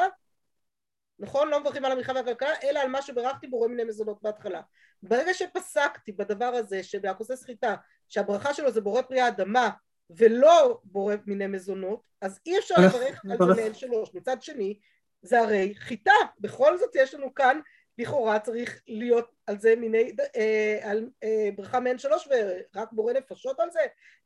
נכון? 1.20 1.48
לא 1.48 1.60
מברכים 1.60 1.86
על 1.86 1.92
המלחמה 1.92 2.20
והכלכלה, 2.26 2.54
אלא 2.64 2.80
על 2.80 2.88
מה 2.88 3.02
שברכתי 3.02 3.48
בורא 3.48 3.68
מיני 3.68 3.84
מזונות 3.84 4.22
בהתחלה. 4.22 4.62
ברגע 5.04 5.34
שפסקתי 5.34 6.12
בדבר 6.12 6.46
הזה, 6.46 6.84
שבהכוסי 6.84 7.36
סחיטה, 7.36 7.76
שהברכה 8.10 8.54
שלו 8.54 8.72
זה 8.72 8.82
בורא 8.82 9.02
פרי 9.02 9.22
האדמה, 9.22 9.70
ולא 10.10 10.80
בורא 10.84 11.16
מיני 11.26 11.48
מזונות, 11.48 12.08
אז 12.22 12.40
אי 12.46 12.60
אפשר 12.60 12.76
לברך 12.78 13.22
על 13.32 13.38
זה 13.38 13.62
מעין 13.62 13.74
שלוש. 13.74 14.14
מצד 14.14 14.42
שני, 14.42 14.80
זה 15.22 15.40
הרי 15.40 15.74
חיטה. 15.78 16.12
בכל 16.40 16.78
זאת 16.78 16.96
יש 16.96 17.14
לנו 17.14 17.34
כאן, 17.34 17.60
לכאורה 17.98 18.40
צריך 18.40 18.82
להיות 18.88 19.32
על 19.46 19.60
זה 19.60 19.76
מיני, 19.76 20.16
אה, 20.36 20.80
על 20.84 21.10
אה, 21.24 21.50
ברכה 21.56 21.80
מעין 21.80 21.98
שלוש, 21.98 22.28
ורק 22.28 22.92
בורא 22.92 23.14
נפשות 23.14 23.60
על 23.60 23.72
זה, 23.72 23.80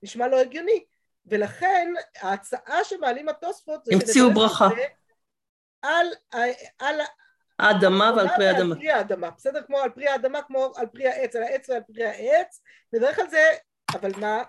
נשמע 0.03 0.27
לא 0.27 0.39
הגיוני. 0.39 0.85
ולכן 1.25 1.93
ההצעה 2.21 2.83
שמעלים 2.83 3.29
התוספות 3.29 3.85
זה... 3.85 3.91
המציאו 3.95 4.33
ברכה. 4.33 4.69
על, 5.81 6.07
על 6.79 7.01
האדמה 7.59 8.13
ועל 8.15 8.27
פרי 8.35 8.47
האדמה. 8.47 8.75
על 8.75 8.79
פרי 8.79 8.91
האדמה, 8.91 9.29
בסדר? 9.31 9.61
כמו 9.61 9.77
על 9.77 9.89
פרי 9.89 10.07
האדמה, 10.07 10.41
כמו 10.41 10.71
על 10.75 10.85
פרי 10.87 11.07
העץ, 11.07 11.35
על 11.35 11.43
העץ 11.43 11.69
ועל 11.69 11.81
פרי 11.81 12.05
העץ, 12.05 12.61
נדרך 12.93 13.19
על 13.19 13.29
זה, 13.29 13.49
אבל 13.93 14.11
מה, 14.17 14.43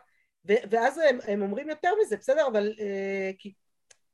ו- 0.49 0.63
ואז 0.71 0.99
הם, 0.99 1.19
הם 1.27 1.43
אומרים 1.43 1.69
יותר 1.69 1.91
מזה, 2.03 2.17
בסדר? 2.17 2.47
אבל, 2.47 2.75
אה, 2.81 3.31
כי, 3.39 3.53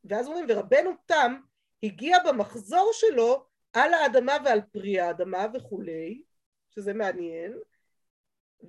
ואז 0.04 0.26
אומרים, 0.26 0.46
ורבנו 0.48 0.90
תם 1.06 1.36
הגיע 1.82 2.18
במחזור 2.26 2.90
שלו 2.92 3.46
על 3.72 3.94
האדמה 3.94 4.37
ועל 4.44 4.61
פרי 4.72 5.00
האדמה 5.00 5.46
וכולי, 5.54 6.22
שזה 6.70 6.94
מעניין, 6.94 7.59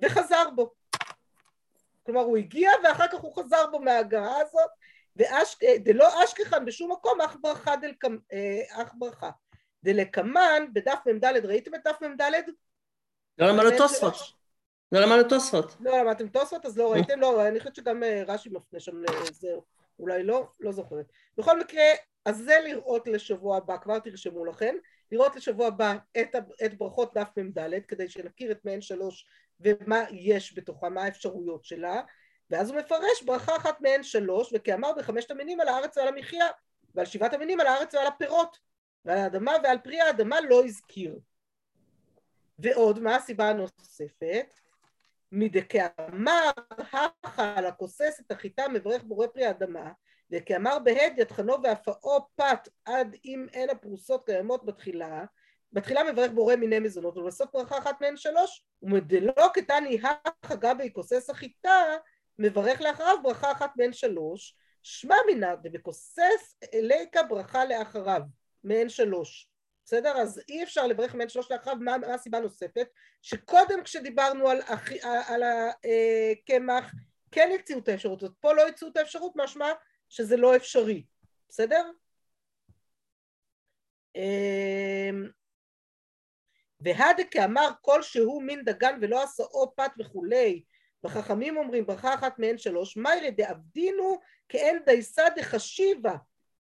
וחזר 0.02 0.50
בו. 0.54 0.72
כלומר, 2.02 2.20
הוא 2.20 2.36
הגיע 2.36 2.70
ואחר 2.84 3.08
כך 3.08 3.18
הוא 3.18 3.36
חזר 3.36 3.66
בו 3.70 3.78
מההגעה 3.78 4.36
הזאת, 4.40 4.70
אה, 5.22 5.78
דלא 5.78 6.24
אשכחן 6.24 6.64
בשום 6.64 6.92
מקום 6.92 7.20
אך 7.20 7.36
ברכה, 7.40 7.76
דלקמ, 7.76 8.16
אה, 8.32 8.82
אך 8.82 8.94
ברכה. 8.98 9.30
דלקמן 9.84 10.64
בדף 10.72 10.98
מ"ד, 11.06 11.24
ראיתם 11.24 11.74
את 11.74 11.80
דף 11.84 12.02
מ"ד? 12.02 12.20
לא 13.38 13.48
למדנו 13.48 13.70
תוספות. 13.78 14.14
לא 14.92 15.00
למדנו 15.00 15.28
תוספות. 15.28 15.76
לא 15.80 15.98
למדתם 15.98 16.28
תוספות 16.28 16.66
אז 16.66 16.78
לא 16.78 16.92
ראיתם? 16.92 17.20
לא, 17.20 17.48
אני 17.48 17.58
חושבת 17.58 17.74
שגם 17.74 18.02
אה, 18.02 18.22
רש"י 18.26 18.48
מפנה 18.48 18.80
שם 18.80 19.02
לזה, 19.02 19.48
אולי 19.98 20.22
לא, 20.22 20.48
לא 20.60 20.72
זוכרת. 20.72 21.06
בכל 21.36 21.60
מקרה, 21.60 21.82
אז 22.24 22.36
זה 22.36 22.54
לראות 22.64 23.08
לשבוע 23.08 23.56
הבא, 23.56 23.76
כבר 23.76 23.98
תרשמו 23.98 24.44
לכם, 24.44 24.74
לראות 25.12 25.36
לשבוע 25.36 25.66
הבא 25.66 25.94
את, 26.20 26.36
את 26.64 26.78
ברכות 26.78 27.14
דף 27.14 27.28
מ"ד, 27.36 27.84
כדי 27.88 28.08
שנכיר 28.08 28.52
את 28.52 28.64
מעין 28.64 28.80
שלוש 28.80 29.26
ומה 29.60 30.04
יש 30.10 30.58
בתוכה, 30.58 30.88
מה 30.88 31.02
האפשרויות 31.02 31.64
שלה. 31.64 32.00
ואז 32.50 32.70
הוא 32.70 32.78
מפרש 32.78 33.22
ברכה 33.24 33.56
אחת 33.56 33.80
מהן 33.80 34.02
שלוש, 34.02 34.50
וכאמר 34.54 34.92
בחמשת 34.98 35.30
המינים 35.30 35.60
על 35.60 35.68
הארץ 35.68 35.96
ועל 35.96 36.08
המחיה, 36.08 36.46
ועל 36.94 37.06
שבעת 37.06 37.32
המינים 37.32 37.60
על 37.60 37.66
הארץ 37.66 37.94
ועל 37.94 38.06
הפירות, 38.06 38.58
ועל 39.04 39.18
האדמה 39.18 39.52
ועל 39.64 39.78
פרי 39.78 40.00
האדמה 40.00 40.40
לא 40.40 40.64
הזכיר. 40.64 41.18
ועוד, 42.58 42.98
מה 42.98 43.16
הסיבה 43.16 43.48
הנוספת? 43.48 44.54
מדכאמר 45.32 46.50
הכה 46.78 47.54
על 47.56 47.66
הכוסס 47.66 48.20
את 48.26 48.32
החיטה 48.32 48.68
מברך 48.68 49.02
בורא 49.02 49.26
פרי 49.26 49.44
האדמה, 49.44 49.92
וכאמר 50.32 50.78
בהד 50.78 51.18
יתחנו 51.18 51.62
ואפאו 51.62 52.20
פת 52.36 52.68
עד 52.84 53.16
אם 53.24 53.46
אין 53.52 53.70
הפרוסות 53.70 54.26
קיימות 54.26 54.64
בתחילה, 54.64 55.24
בתחילה 55.72 56.12
מברך 56.12 56.30
בורא 56.30 56.56
מיני 56.56 56.78
מזונות, 56.78 57.16
ובסוף 57.16 57.50
ברכה 57.52 57.78
אחת 57.78 58.00
מהן 58.00 58.16
שלוש, 58.16 58.64
ומדלא 58.82 59.48
קטני 59.54 59.98
הכה 60.02 60.54
גבי 60.54 60.92
כוסס 60.92 61.30
החיטה, 61.30 61.96
מברך 62.38 62.80
לאחריו 62.80 63.16
ברכה 63.22 63.52
אחת 63.52 63.70
מעין 63.76 63.92
שלוש, 63.92 64.56
שמע 64.82 65.16
מינא 65.26 65.54
דבקוסס 65.54 66.56
אליקה 66.74 67.22
ברכה 67.22 67.64
לאחריו, 67.64 68.22
מעין 68.64 68.88
שלוש. 68.88 69.50
בסדר? 69.84 70.16
אז 70.16 70.40
אי 70.48 70.62
אפשר 70.62 70.86
לברך 70.86 71.14
מעין 71.14 71.28
שלוש 71.28 71.50
לאחריו, 71.50 71.76
מה, 71.80 71.98
מה 71.98 72.14
הסיבה 72.14 72.38
הנוספת? 72.38 72.86
שקודם 73.22 73.82
כשדיברנו 73.84 74.48
על 74.48 74.60
הקמח, 74.62 76.84
אה, 76.84 76.90
כן 77.30 77.50
הציעו 77.54 77.80
את 77.80 77.88
האפשרות 77.88 78.22
הזאת, 78.22 78.34
פה 78.40 78.52
לא 78.52 78.68
הציעו 78.68 78.90
את 78.90 78.96
האפשרות, 78.96 79.32
משמע 79.36 79.72
שזה 80.10 80.36
לא 80.36 80.56
אפשרי, 80.56 81.04
בסדר? 81.48 81.90
אמ, 84.16 85.28
והדה 86.80 87.24
כאמר 87.30 87.70
כל 87.80 88.02
שהוא 88.02 88.42
מין 88.42 88.64
דגן 88.64 88.98
ולא 89.00 89.22
עשאו 89.22 89.72
פת 89.76 89.90
וכולי 89.98 90.62
וחכמים 91.04 91.56
אומרים 91.56 91.86
ברכה 91.86 92.14
אחת 92.14 92.38
מהן 92.38 92.58
שלוש 92.58 92.96
מיירי 92.96 93.30
דאבדינו 93.30 94.20
כאין 94.48 94.78
דייסה 94.86 95.22
דחשיבה 95.36 96.16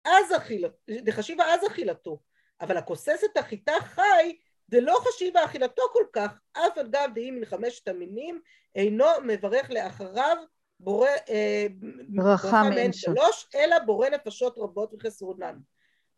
אז 0.06 1.68
אכילתו, 1.68 2.20
אבל 2.62 2.78
הכוסס 2.78 3.24
את 3.32 3.38
החיטה 3.38 3.74
חי 3.82 4.38
דלא 4.70 4.98
חשיבה 5.00 5.46
אכילתו 5.46 5.82
כל 5.94 6.04
כך 6.14 6.40
אף 6.54 6.78
על 6.78 6.88
גב 6.88 7.10
דהי 7.14 7.32
מן 7.32 7.46
חמשת 7.46 7.88
המינים 7.88 8.42
אינו 8.76 9.06
מברך 9.24 9.70
לאחריו 9.72 10.38
בורא 10.80 11.10
אה, 11.30 11.68
ברכה 12.10 12.64
מעין 12.70 12.94
שלוש 12.94 13.48
אלא 13.56 13.80
בורא 13.80 14.10
נפשות 14.10 14.58
רבות 14.58 14.94
וחסרונן 14.94 15.58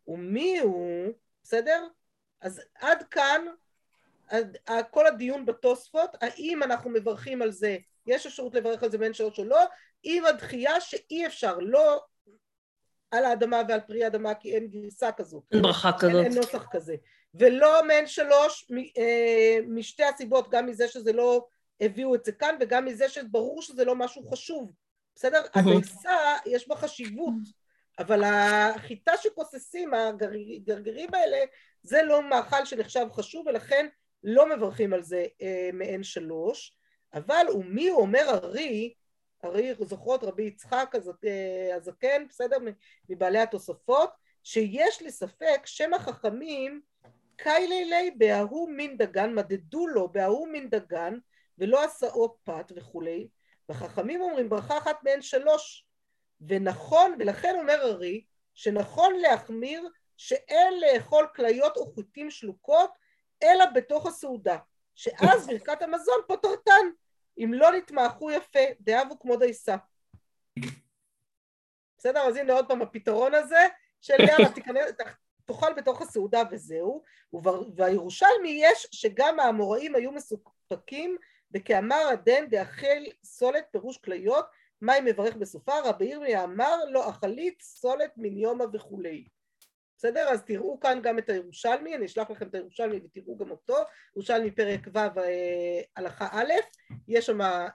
ומי 0.06 0.58
הוא 0.58 1.12
בסדר? 1.42 1.86
אז 2.40 2.60
עד 2.74 3.02
כאן 3.02 3.46
כל 4.90 5.06
הדיון 5.06 5.46
בתוספות, 5.46 6.10
האם 6.20 6.62
אנחנו 6.62 6.90
מברכים 6.90 7.42
על 7.42 7.50
זה, 7.50 7.76
יש 8.06 8.26
אפשרות 8.26 8.54
לברך 8.54 8.82
על 8.82 8.90
זה 8.90 8.98
בין 8.98 9.14
שעות 9.14 9.38
או 9.38 9.44
לא, 9.44 9.60
עם 10.02 10.24
הדחייה 10.24 10.80
שאי 10.80 11.26
אפשר, 11.26 11.58
לא 11.58 12.04
על 13.10 13.24
האדמה 13.24 13.62
ועל 13.68 13.80
פרי 13.80 14.04
האדמה 14.04 14.34
כי 14.34 14.54
אין 14.54 14.68
גרסה 14.68 15.12
כזו. 15.12 15.42
אין 15.52 15.62
ברכה 15.62 15.90
כזאת. 15.98 16.14
אין, 16.14 16.24
אין 16.24 16.34
נוסח 16.34 16.66
כזה. 16.70 16.94
ולא 17.34 17.86
מעין 17.86 18.06
שלוש 18.06 18.70
אה, 18.98 19.58
משתי 19.68 20.04
הסיבות, 20.04 20.50
גם 20.50 20.66
מזה 20.66 20.88
שזה 20.88 21.12
לא 21.12 21.46
הביאו 21.82 22.14
את 22.14 22.24
זה 22.24 22.32
כאן 22.32 22.54
וגם 22.60 22.84
מזה 22.84 23.08
שברור 23.08 23.62
שזה 23.62 23.84
לא 23.84 23.96
משהו 23.96 24.26
חשוב. 24.30 24.72
בסדר? 25.14 25.42
הגרסה 25.54 26.36
יש 26.46 26.68
בה 26.68 26.76
חשיבות. 26.76 27.34
אבל 27.98 28.22
החיטה 28.24 29.12
שכוססים, 29.16 29.94
הגרגרים 29.94 31.14
האלה, 31.14 31.38
זה 31.82 32.02
לא 32.02 32.30
מאכל 32.30 32.64
שנחשב 32.64 33.06
חשוב 33.12 33.46
ולכן 33.46 33.86
לא 34.24 34.56
מברכים 34.56 34.92
על 34.92 35.02
זה 35.02 35.26
אה, 35.42 35.70
מעין 35.72 36.02
שלוש, 36.02 36.76
אבל 37.14 37.46
ומי 37.54 37.90
אומר 37.90 38.24
ארי, 38.28 38.94
ארי 39.44 39.74
זוכרות 39.80 40.24
רבי 40.24 40.42
יצחק 40.42 40.94
אה, 41.24 41.76
הזקן, 41.76 42.26
בסדר, 42.28 42.56
מבעלי 43.08 43.38
התוספות, 43.38 44.10
שיש 44.42 45.02
לי 45.02 45.10
ספק 45.10 45.60
שם 45.64 45.94
החכמים 45.94 46.80
קיילילי 47.36 48.10
בההוא 48.16 48.70
מין 48.70 48.96
דגן, 48.96 49.34
מדדו 49.34 49.86
לו 49.86 50.12
בההוא 50.12 50.48
מין 50.48 50.70
דגן 50.70 51.18
ולא 51.62 51.84
עשאו 51.84 52.36
פת 52.44 52.72
וכולי, 52.76 53.28
וחכמים 53.68 54.20
אומרים 54.20 54.48
ברכה 54.48 54.78
אחת 54.78 55.02
מעין 55.02 55.22
שלוש 55.22 55.86
ונכון, 56.40 57.16
ולכן 57.18 57.54
אומר 57.58 57.82
ארי, 57.82 58.24
שנכון 58.54 59.14
להחמיר 59.14 59.88
שאין 60.16 60.80
לאכול 60.80 61.26
כליות 61.36 61.76
או 61.76 61.86
חוטים 61.86 62.30
שלוקות, 62.30 62.90
אלא 63.42 63.66
בתוך 63.74 64.06
הסעודה, 64.06 64.58
שאז 64.94 65.46
ברכת 65.48 65.82
המזון 65.82 66.20
פותרתן, 66.26 66.86
אם 67.38 67.54
לא 67.54 67.72
נתמכו 67.72 68.30
יפה, 68.30 68.60
דאבו 68.80 69.18
כמו 69.18 69.36
דייסה. 69.36 69.76
בסדר? 71.98 72.20
אז 72.20 72.36
הנה 72.36 72.52
עוד 72.52 72.68
פעם 72.68 72.82
הפתרון 72.82 73.34
הזה, 73.34 73.66
של 74.00 74.14
יאללה, 74.20 74.52
תיכנס, 74.54 74.90
תאכל 75.46 75.72
בתוך 75.72 76.02
הסעודה 76.02 76.42
וזהו, 76.50 77.02
והירושלמי 77.76 78.60
יש 78.62 78.88
שגם 78.92 79.40
האמוראים 79.40 79.94
היו 79.94 80.12
מסופקים 80.12 81.16
בכאמר 81.52 82.08
הדן 82.12 82.46
דאכל 82.50 83.02
סולת 83.24 83.64
פירוש 83.70 83.98
כליות 83.98 84.46
מה 84.80 84.98
אם 84.98 85.04
מברך 85.04 85.36
בסופה? 85.36 85.72
רבי 85.84 86.04
ירמיה 86.04 86.44
אמר 86.44 86.84
לא 86.90 87.10
אכלית 87.10 87.62
סולת 87.62 88.10
מן 88.16 88.36
יומא 88.36 88.64
וכולי. 88.72 89.24
בסדר? 89.96 90.28
אז 90.28 90.42
תראו 90.42 90.80
כאן 90.80 91.00
גם 91.02 91.18
את 91.18 91.28
הירושלמי, 91.28 91.94
אני 91.94 92.06
אשלח 92.06 92.30
לכם 92.30 92.46
את 92.46 92.54
הירושלמי 92.54 93.00
ותראו 93.04 93.36
גם 93.38 93.50
אותו, 93.50 93.76
ירושלמי 94.16 94.50
פרק 94.50 94.80
ו' 94.94 94.98
אה, 94.98 95.80
הלכה 95.96 96.28
א', 96.32 96.52
יש 97.08 97.26
שם 97.26 97.40
אה, 97.40 97.68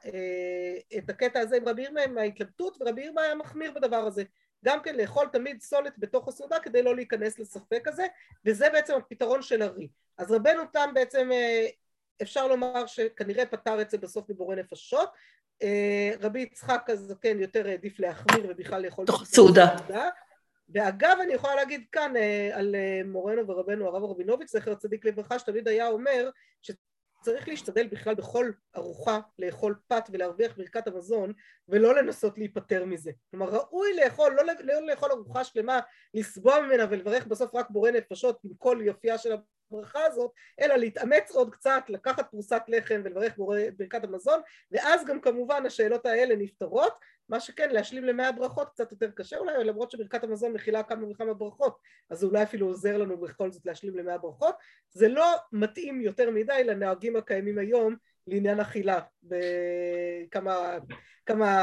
את 0.97 1.09
הקטע 1.09 1.39
הזה 1.39 1.57
עם 1.57 1.67
רבי 1.67 1.82
ירמיה 1.82 2.03
עם 2.03 2.17
ההתלבטות, 2.17 2.78
ורבי 2.82 3.01
ירמיה 3.01 3.23
היה 3.23 3.36
מחמיר 3.36 3.71
בדבר 3.71 3.97
הזה. 3.97 4.23
גם 4.65 4.82
כן 4.82 4.95
לאכול 4.95 5.28
תמיד 5.28 5.61
סולת 5.61 5.93
בתוך 5.97 6.28
הסעודה 6.28 6.59
כדי 6.59 6.82
לא 6.84 6.95
להיכנס 6.95 7.39
לספק 7.39 7.88
הזה, 7.88 8.05
וזה 8.45 8.69
בעצם 8.69 8.93
הפתרון 8.93 9.41
של 9.41 9.63
ארי. 9.63 9.88
אז 10.17 10.32
רבנו 10.32 10.61
תם 10.73 10.89
בעצם 10.93 11.32
אה, 11.32 11.67
אפשר 12.22 12.47
לומר 12.47 12.86
שכנראה 12.86 13.45
פתר 13.45 13.82
את 13.82 13.89
זה 13.89 13.97
בסוף 13.97 14.30
מבורא 14.30 14.55
נפשות, 14.55 15.09
אה, 15.63 16.11
רבי 16.22 16.39
יצחק 16.39 16.86
הזקן 16.89 17.39
יותר 17.39 17.68
העדיף 17.68 17.99
להחמיר 17.99 18.45
ובכלל 18.49 18.82
לאכול 18.82 19.05
תוך 19.05 19.24
סעודה. 19.26 19.76
ואגב 20.70 21.18
אני 21.24 21.34
יכולה 21.34 21.55
להגיד 21.55 21.86
כאן 21.91 22.18
אה, 22.18 22.49
על 22.53 22.76
אה, 22.76 23.01
מורנו 23.05 23.47
ורבנו 23.47 23.88
הרב 23.88 24.03
רבינוביץ' 24.03 24.51
זכר 24.51 24.76
צדיק 24.76 25.05
לברכה 25.05 25.39
שתמיד 25.39 25.68
היה 25.68 25.88
אומר 25.88 26.30
שצריך 26.61 27.47
להשתדל 27.47 27.88
בכלל 27.88 28.15
בכל 28.15 28.51
ארוחה 28.76 29.20
לאכול 29.39 29.76
פת 29.88 30.09
ולהרוויח 30.11 30.57
ברכת 30.57 30.88
המזון 30.88 31.34
ולא 31.70 31.95
לנסות 31.95 32.38
להיפטר 32.38 32.86
מזה. 32.86 33.11
כלומר 33.32 33.49
ראוי 33.49 33.95
לאכול, 33.95 34.34
לא, 34.34 34.53
לא 34.63 34.88
לאכול 34.88 35.11
ארוחה 35.11 35.43
שלמה, 35.43 35.80
לסבוע 36.13 36.59
ממנה 36.59 36.86
ולברך 36.89 37.28
בסוף 37.28 37.55
רק 37.55 37.70
בורא 37.70 37.91
נפשות 37.91 38.39
עם 38.43 38.51
כל 38.57 38.80
יופייה 38.82 39.18
של 39.18 39.32
הברכה 39.72 40.05
הזאת, 40.05 40.32
אלא 40.61 40.76
להתאמץ 40.76 41.32
עוד 41.32 41.51
קצת, 41.51 41.84
לקחת 41.89 42.32
פרוסת 42.32 42.61
לחם 42.68 43.01
ולברך 43.03 43.38
ברכת 43.78 44.03
המזון, 44.03 44.41
ואז 44.72 45.05
גם 45.05 45.22
כמובן 45.22 45.65
השאלות 45.65 46.05
האלה 46.05 46.36
נפתרות, 46.36 46.93
מה 47.30 47.39
שכן 47.39 47.72
להשלים 47.72 48.03
למאה 48.03 48.32
ברכות 48.32 48.70
קצת 48.70 48.91
יותר 48.91 49.11
קשה 49.11 49.38
אולי, 49.38 49.63
למרות 49.63 49.91
שברכת 49.91 50.24
המזון 50.24 50.53
מכילה 50.53 50.84
כמה 50.84 51.09
וכמה 51.09 51.34
ברכות, 51.34 51.78
אז 52.09 52.20
זה 52.20 52.26
אולי 52.26 52.43
אפילו 52.43 52.68
עוזר 52.68 52.97
לנו 52.97 53.18
בכל 53.18 53.51
זאת 53.51 53.65
להשלים 53.65 53.97
למאה 53.97 54.18
ברכות, 54.18 54.55
זה 54.89 55.07
לא 55.07 55.36
מתאים 55.51 56.01
יותר 56.01 56.32
מדי 56.32 56.63
לנהגים 56.63 57.15
הקיימים 57.15 57.57
היום 57.57 57.95
לעניין 58.28 58.59
אכילה, 58.59 58.99
בכמה 59.24 60.78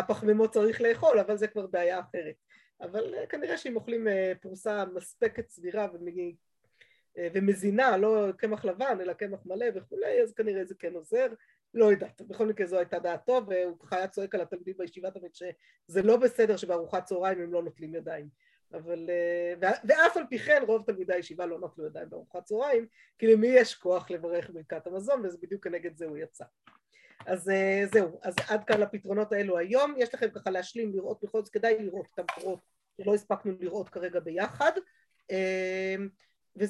פחמימות 0.09 0.53
צריך 0.53 0.81
לאכול, 0.81 1.19
אבל 1.19 1.37
זה 1.37 1.47
כבר 1.47 1.67
בעיה 1.67 2.01
אחרת. 2.01 2.35
אבל 2.81 3.15
כנראה 3.29 3.57
שאם 3.57 3.77
אוכלים 3.77 4.09
אה, 4.09 4.33
פרוסה 4.41 4.85
מספקת 4.95 5.49
סבירה 5.49 5.83
אה, 5.83 5.89
ומזינה, 7.19 7.97
לא 7.97 8.33
קמח 8.37 8.65
לבן 8.65 8.99
אלא 9.01 9.13
קמח 9.13 9.41
מלא 9.47 9.67
וכולי, 9.75 10.23
אז 10.23 10.35
כנראה 10.35 10.65
זה 10.65 10.75
כן 10.79 10.95
עוזר, 10.95 11.27
לא 11.75 11.85
יודעת, 11.85 12.23
בכל 12.23 12.47
מקרה 12.47 12.67
זו 12.67 12.79
הייתה 12.79 12.99
דעתו 12.99 13.41
והוא 13.49 13.79
ככה 13.79 13.97
היה 13.97 14.09
צועק 14.09 14.35
על 14.35 14.41
התלמידים 14.41 14.75
בישיבה 14.79 15.11
תמיד 15.11 15.35
שזה 15.35 16.03
לא 16.03 16.17
בסדר 16.17 16.57
שבארוחת 16.57 17.05
צהריים 17.05 17.41
הם 17.41 17.53
לא 17.53 17.63
נוטלים 17.63 17.95
ידיים. 17.95 18.29
אבל, 18.75 19.07
אה, 19.11 19.71
ואף 19.85 20.17
על 20.17 20.25
פי 20.31 20.39
כן 20.39 20.63
רוב 20.67 20.83
תלמידי 20.87 21.15
הישיבה 21.15 21.47
לא 21.47 21.59
נוטלו 21.59 21.87
ידיים 21.87 22.11
בארוחת 22.11 22.45
צהריים 22.45 22.87
כי 23.19 23.27
למי 23.27 23.47
יש 23.47 23.75
כוח 23.75 24.11
לברך 24.11 24.51
ברכת 24.51 24.87
המזון 24.87 25.27
וזה 25.27 25.39
בדיוק 25.43 25.65
כנגד 25.65 25.97
זה 25.97 26.07
הוא 26.07 26.17
יצא. 26.17 26.45
אז 27.27 27.49
אה, 27.49 27.85
זהו, 27.93 28.21
אז 28.23 28.35
עד 28.49 28.65
כאן 28.65 28.81
לפתרונות 28.81 29.33
האלו 29.33 29.59
היום, 29.59 29.95
יש 29.99 30.15
לכם 30.15 30.31
ככה 30.31 30.51
להשלים, 30.51 30.93
לראות 30.93 31.25
בכל 31.25 31.45
זאת, 31.45 31.53
כדאי 31.53 31.79
לראות 31.79 32.07
את 32.15 32.19
המקורות 32.19 32.61
שלא 32.97 33.15
הספקנו 33.15 33.53
לראות 33.61 33.89
כרגע 33.89 34.21
ביחד 34.21 34.73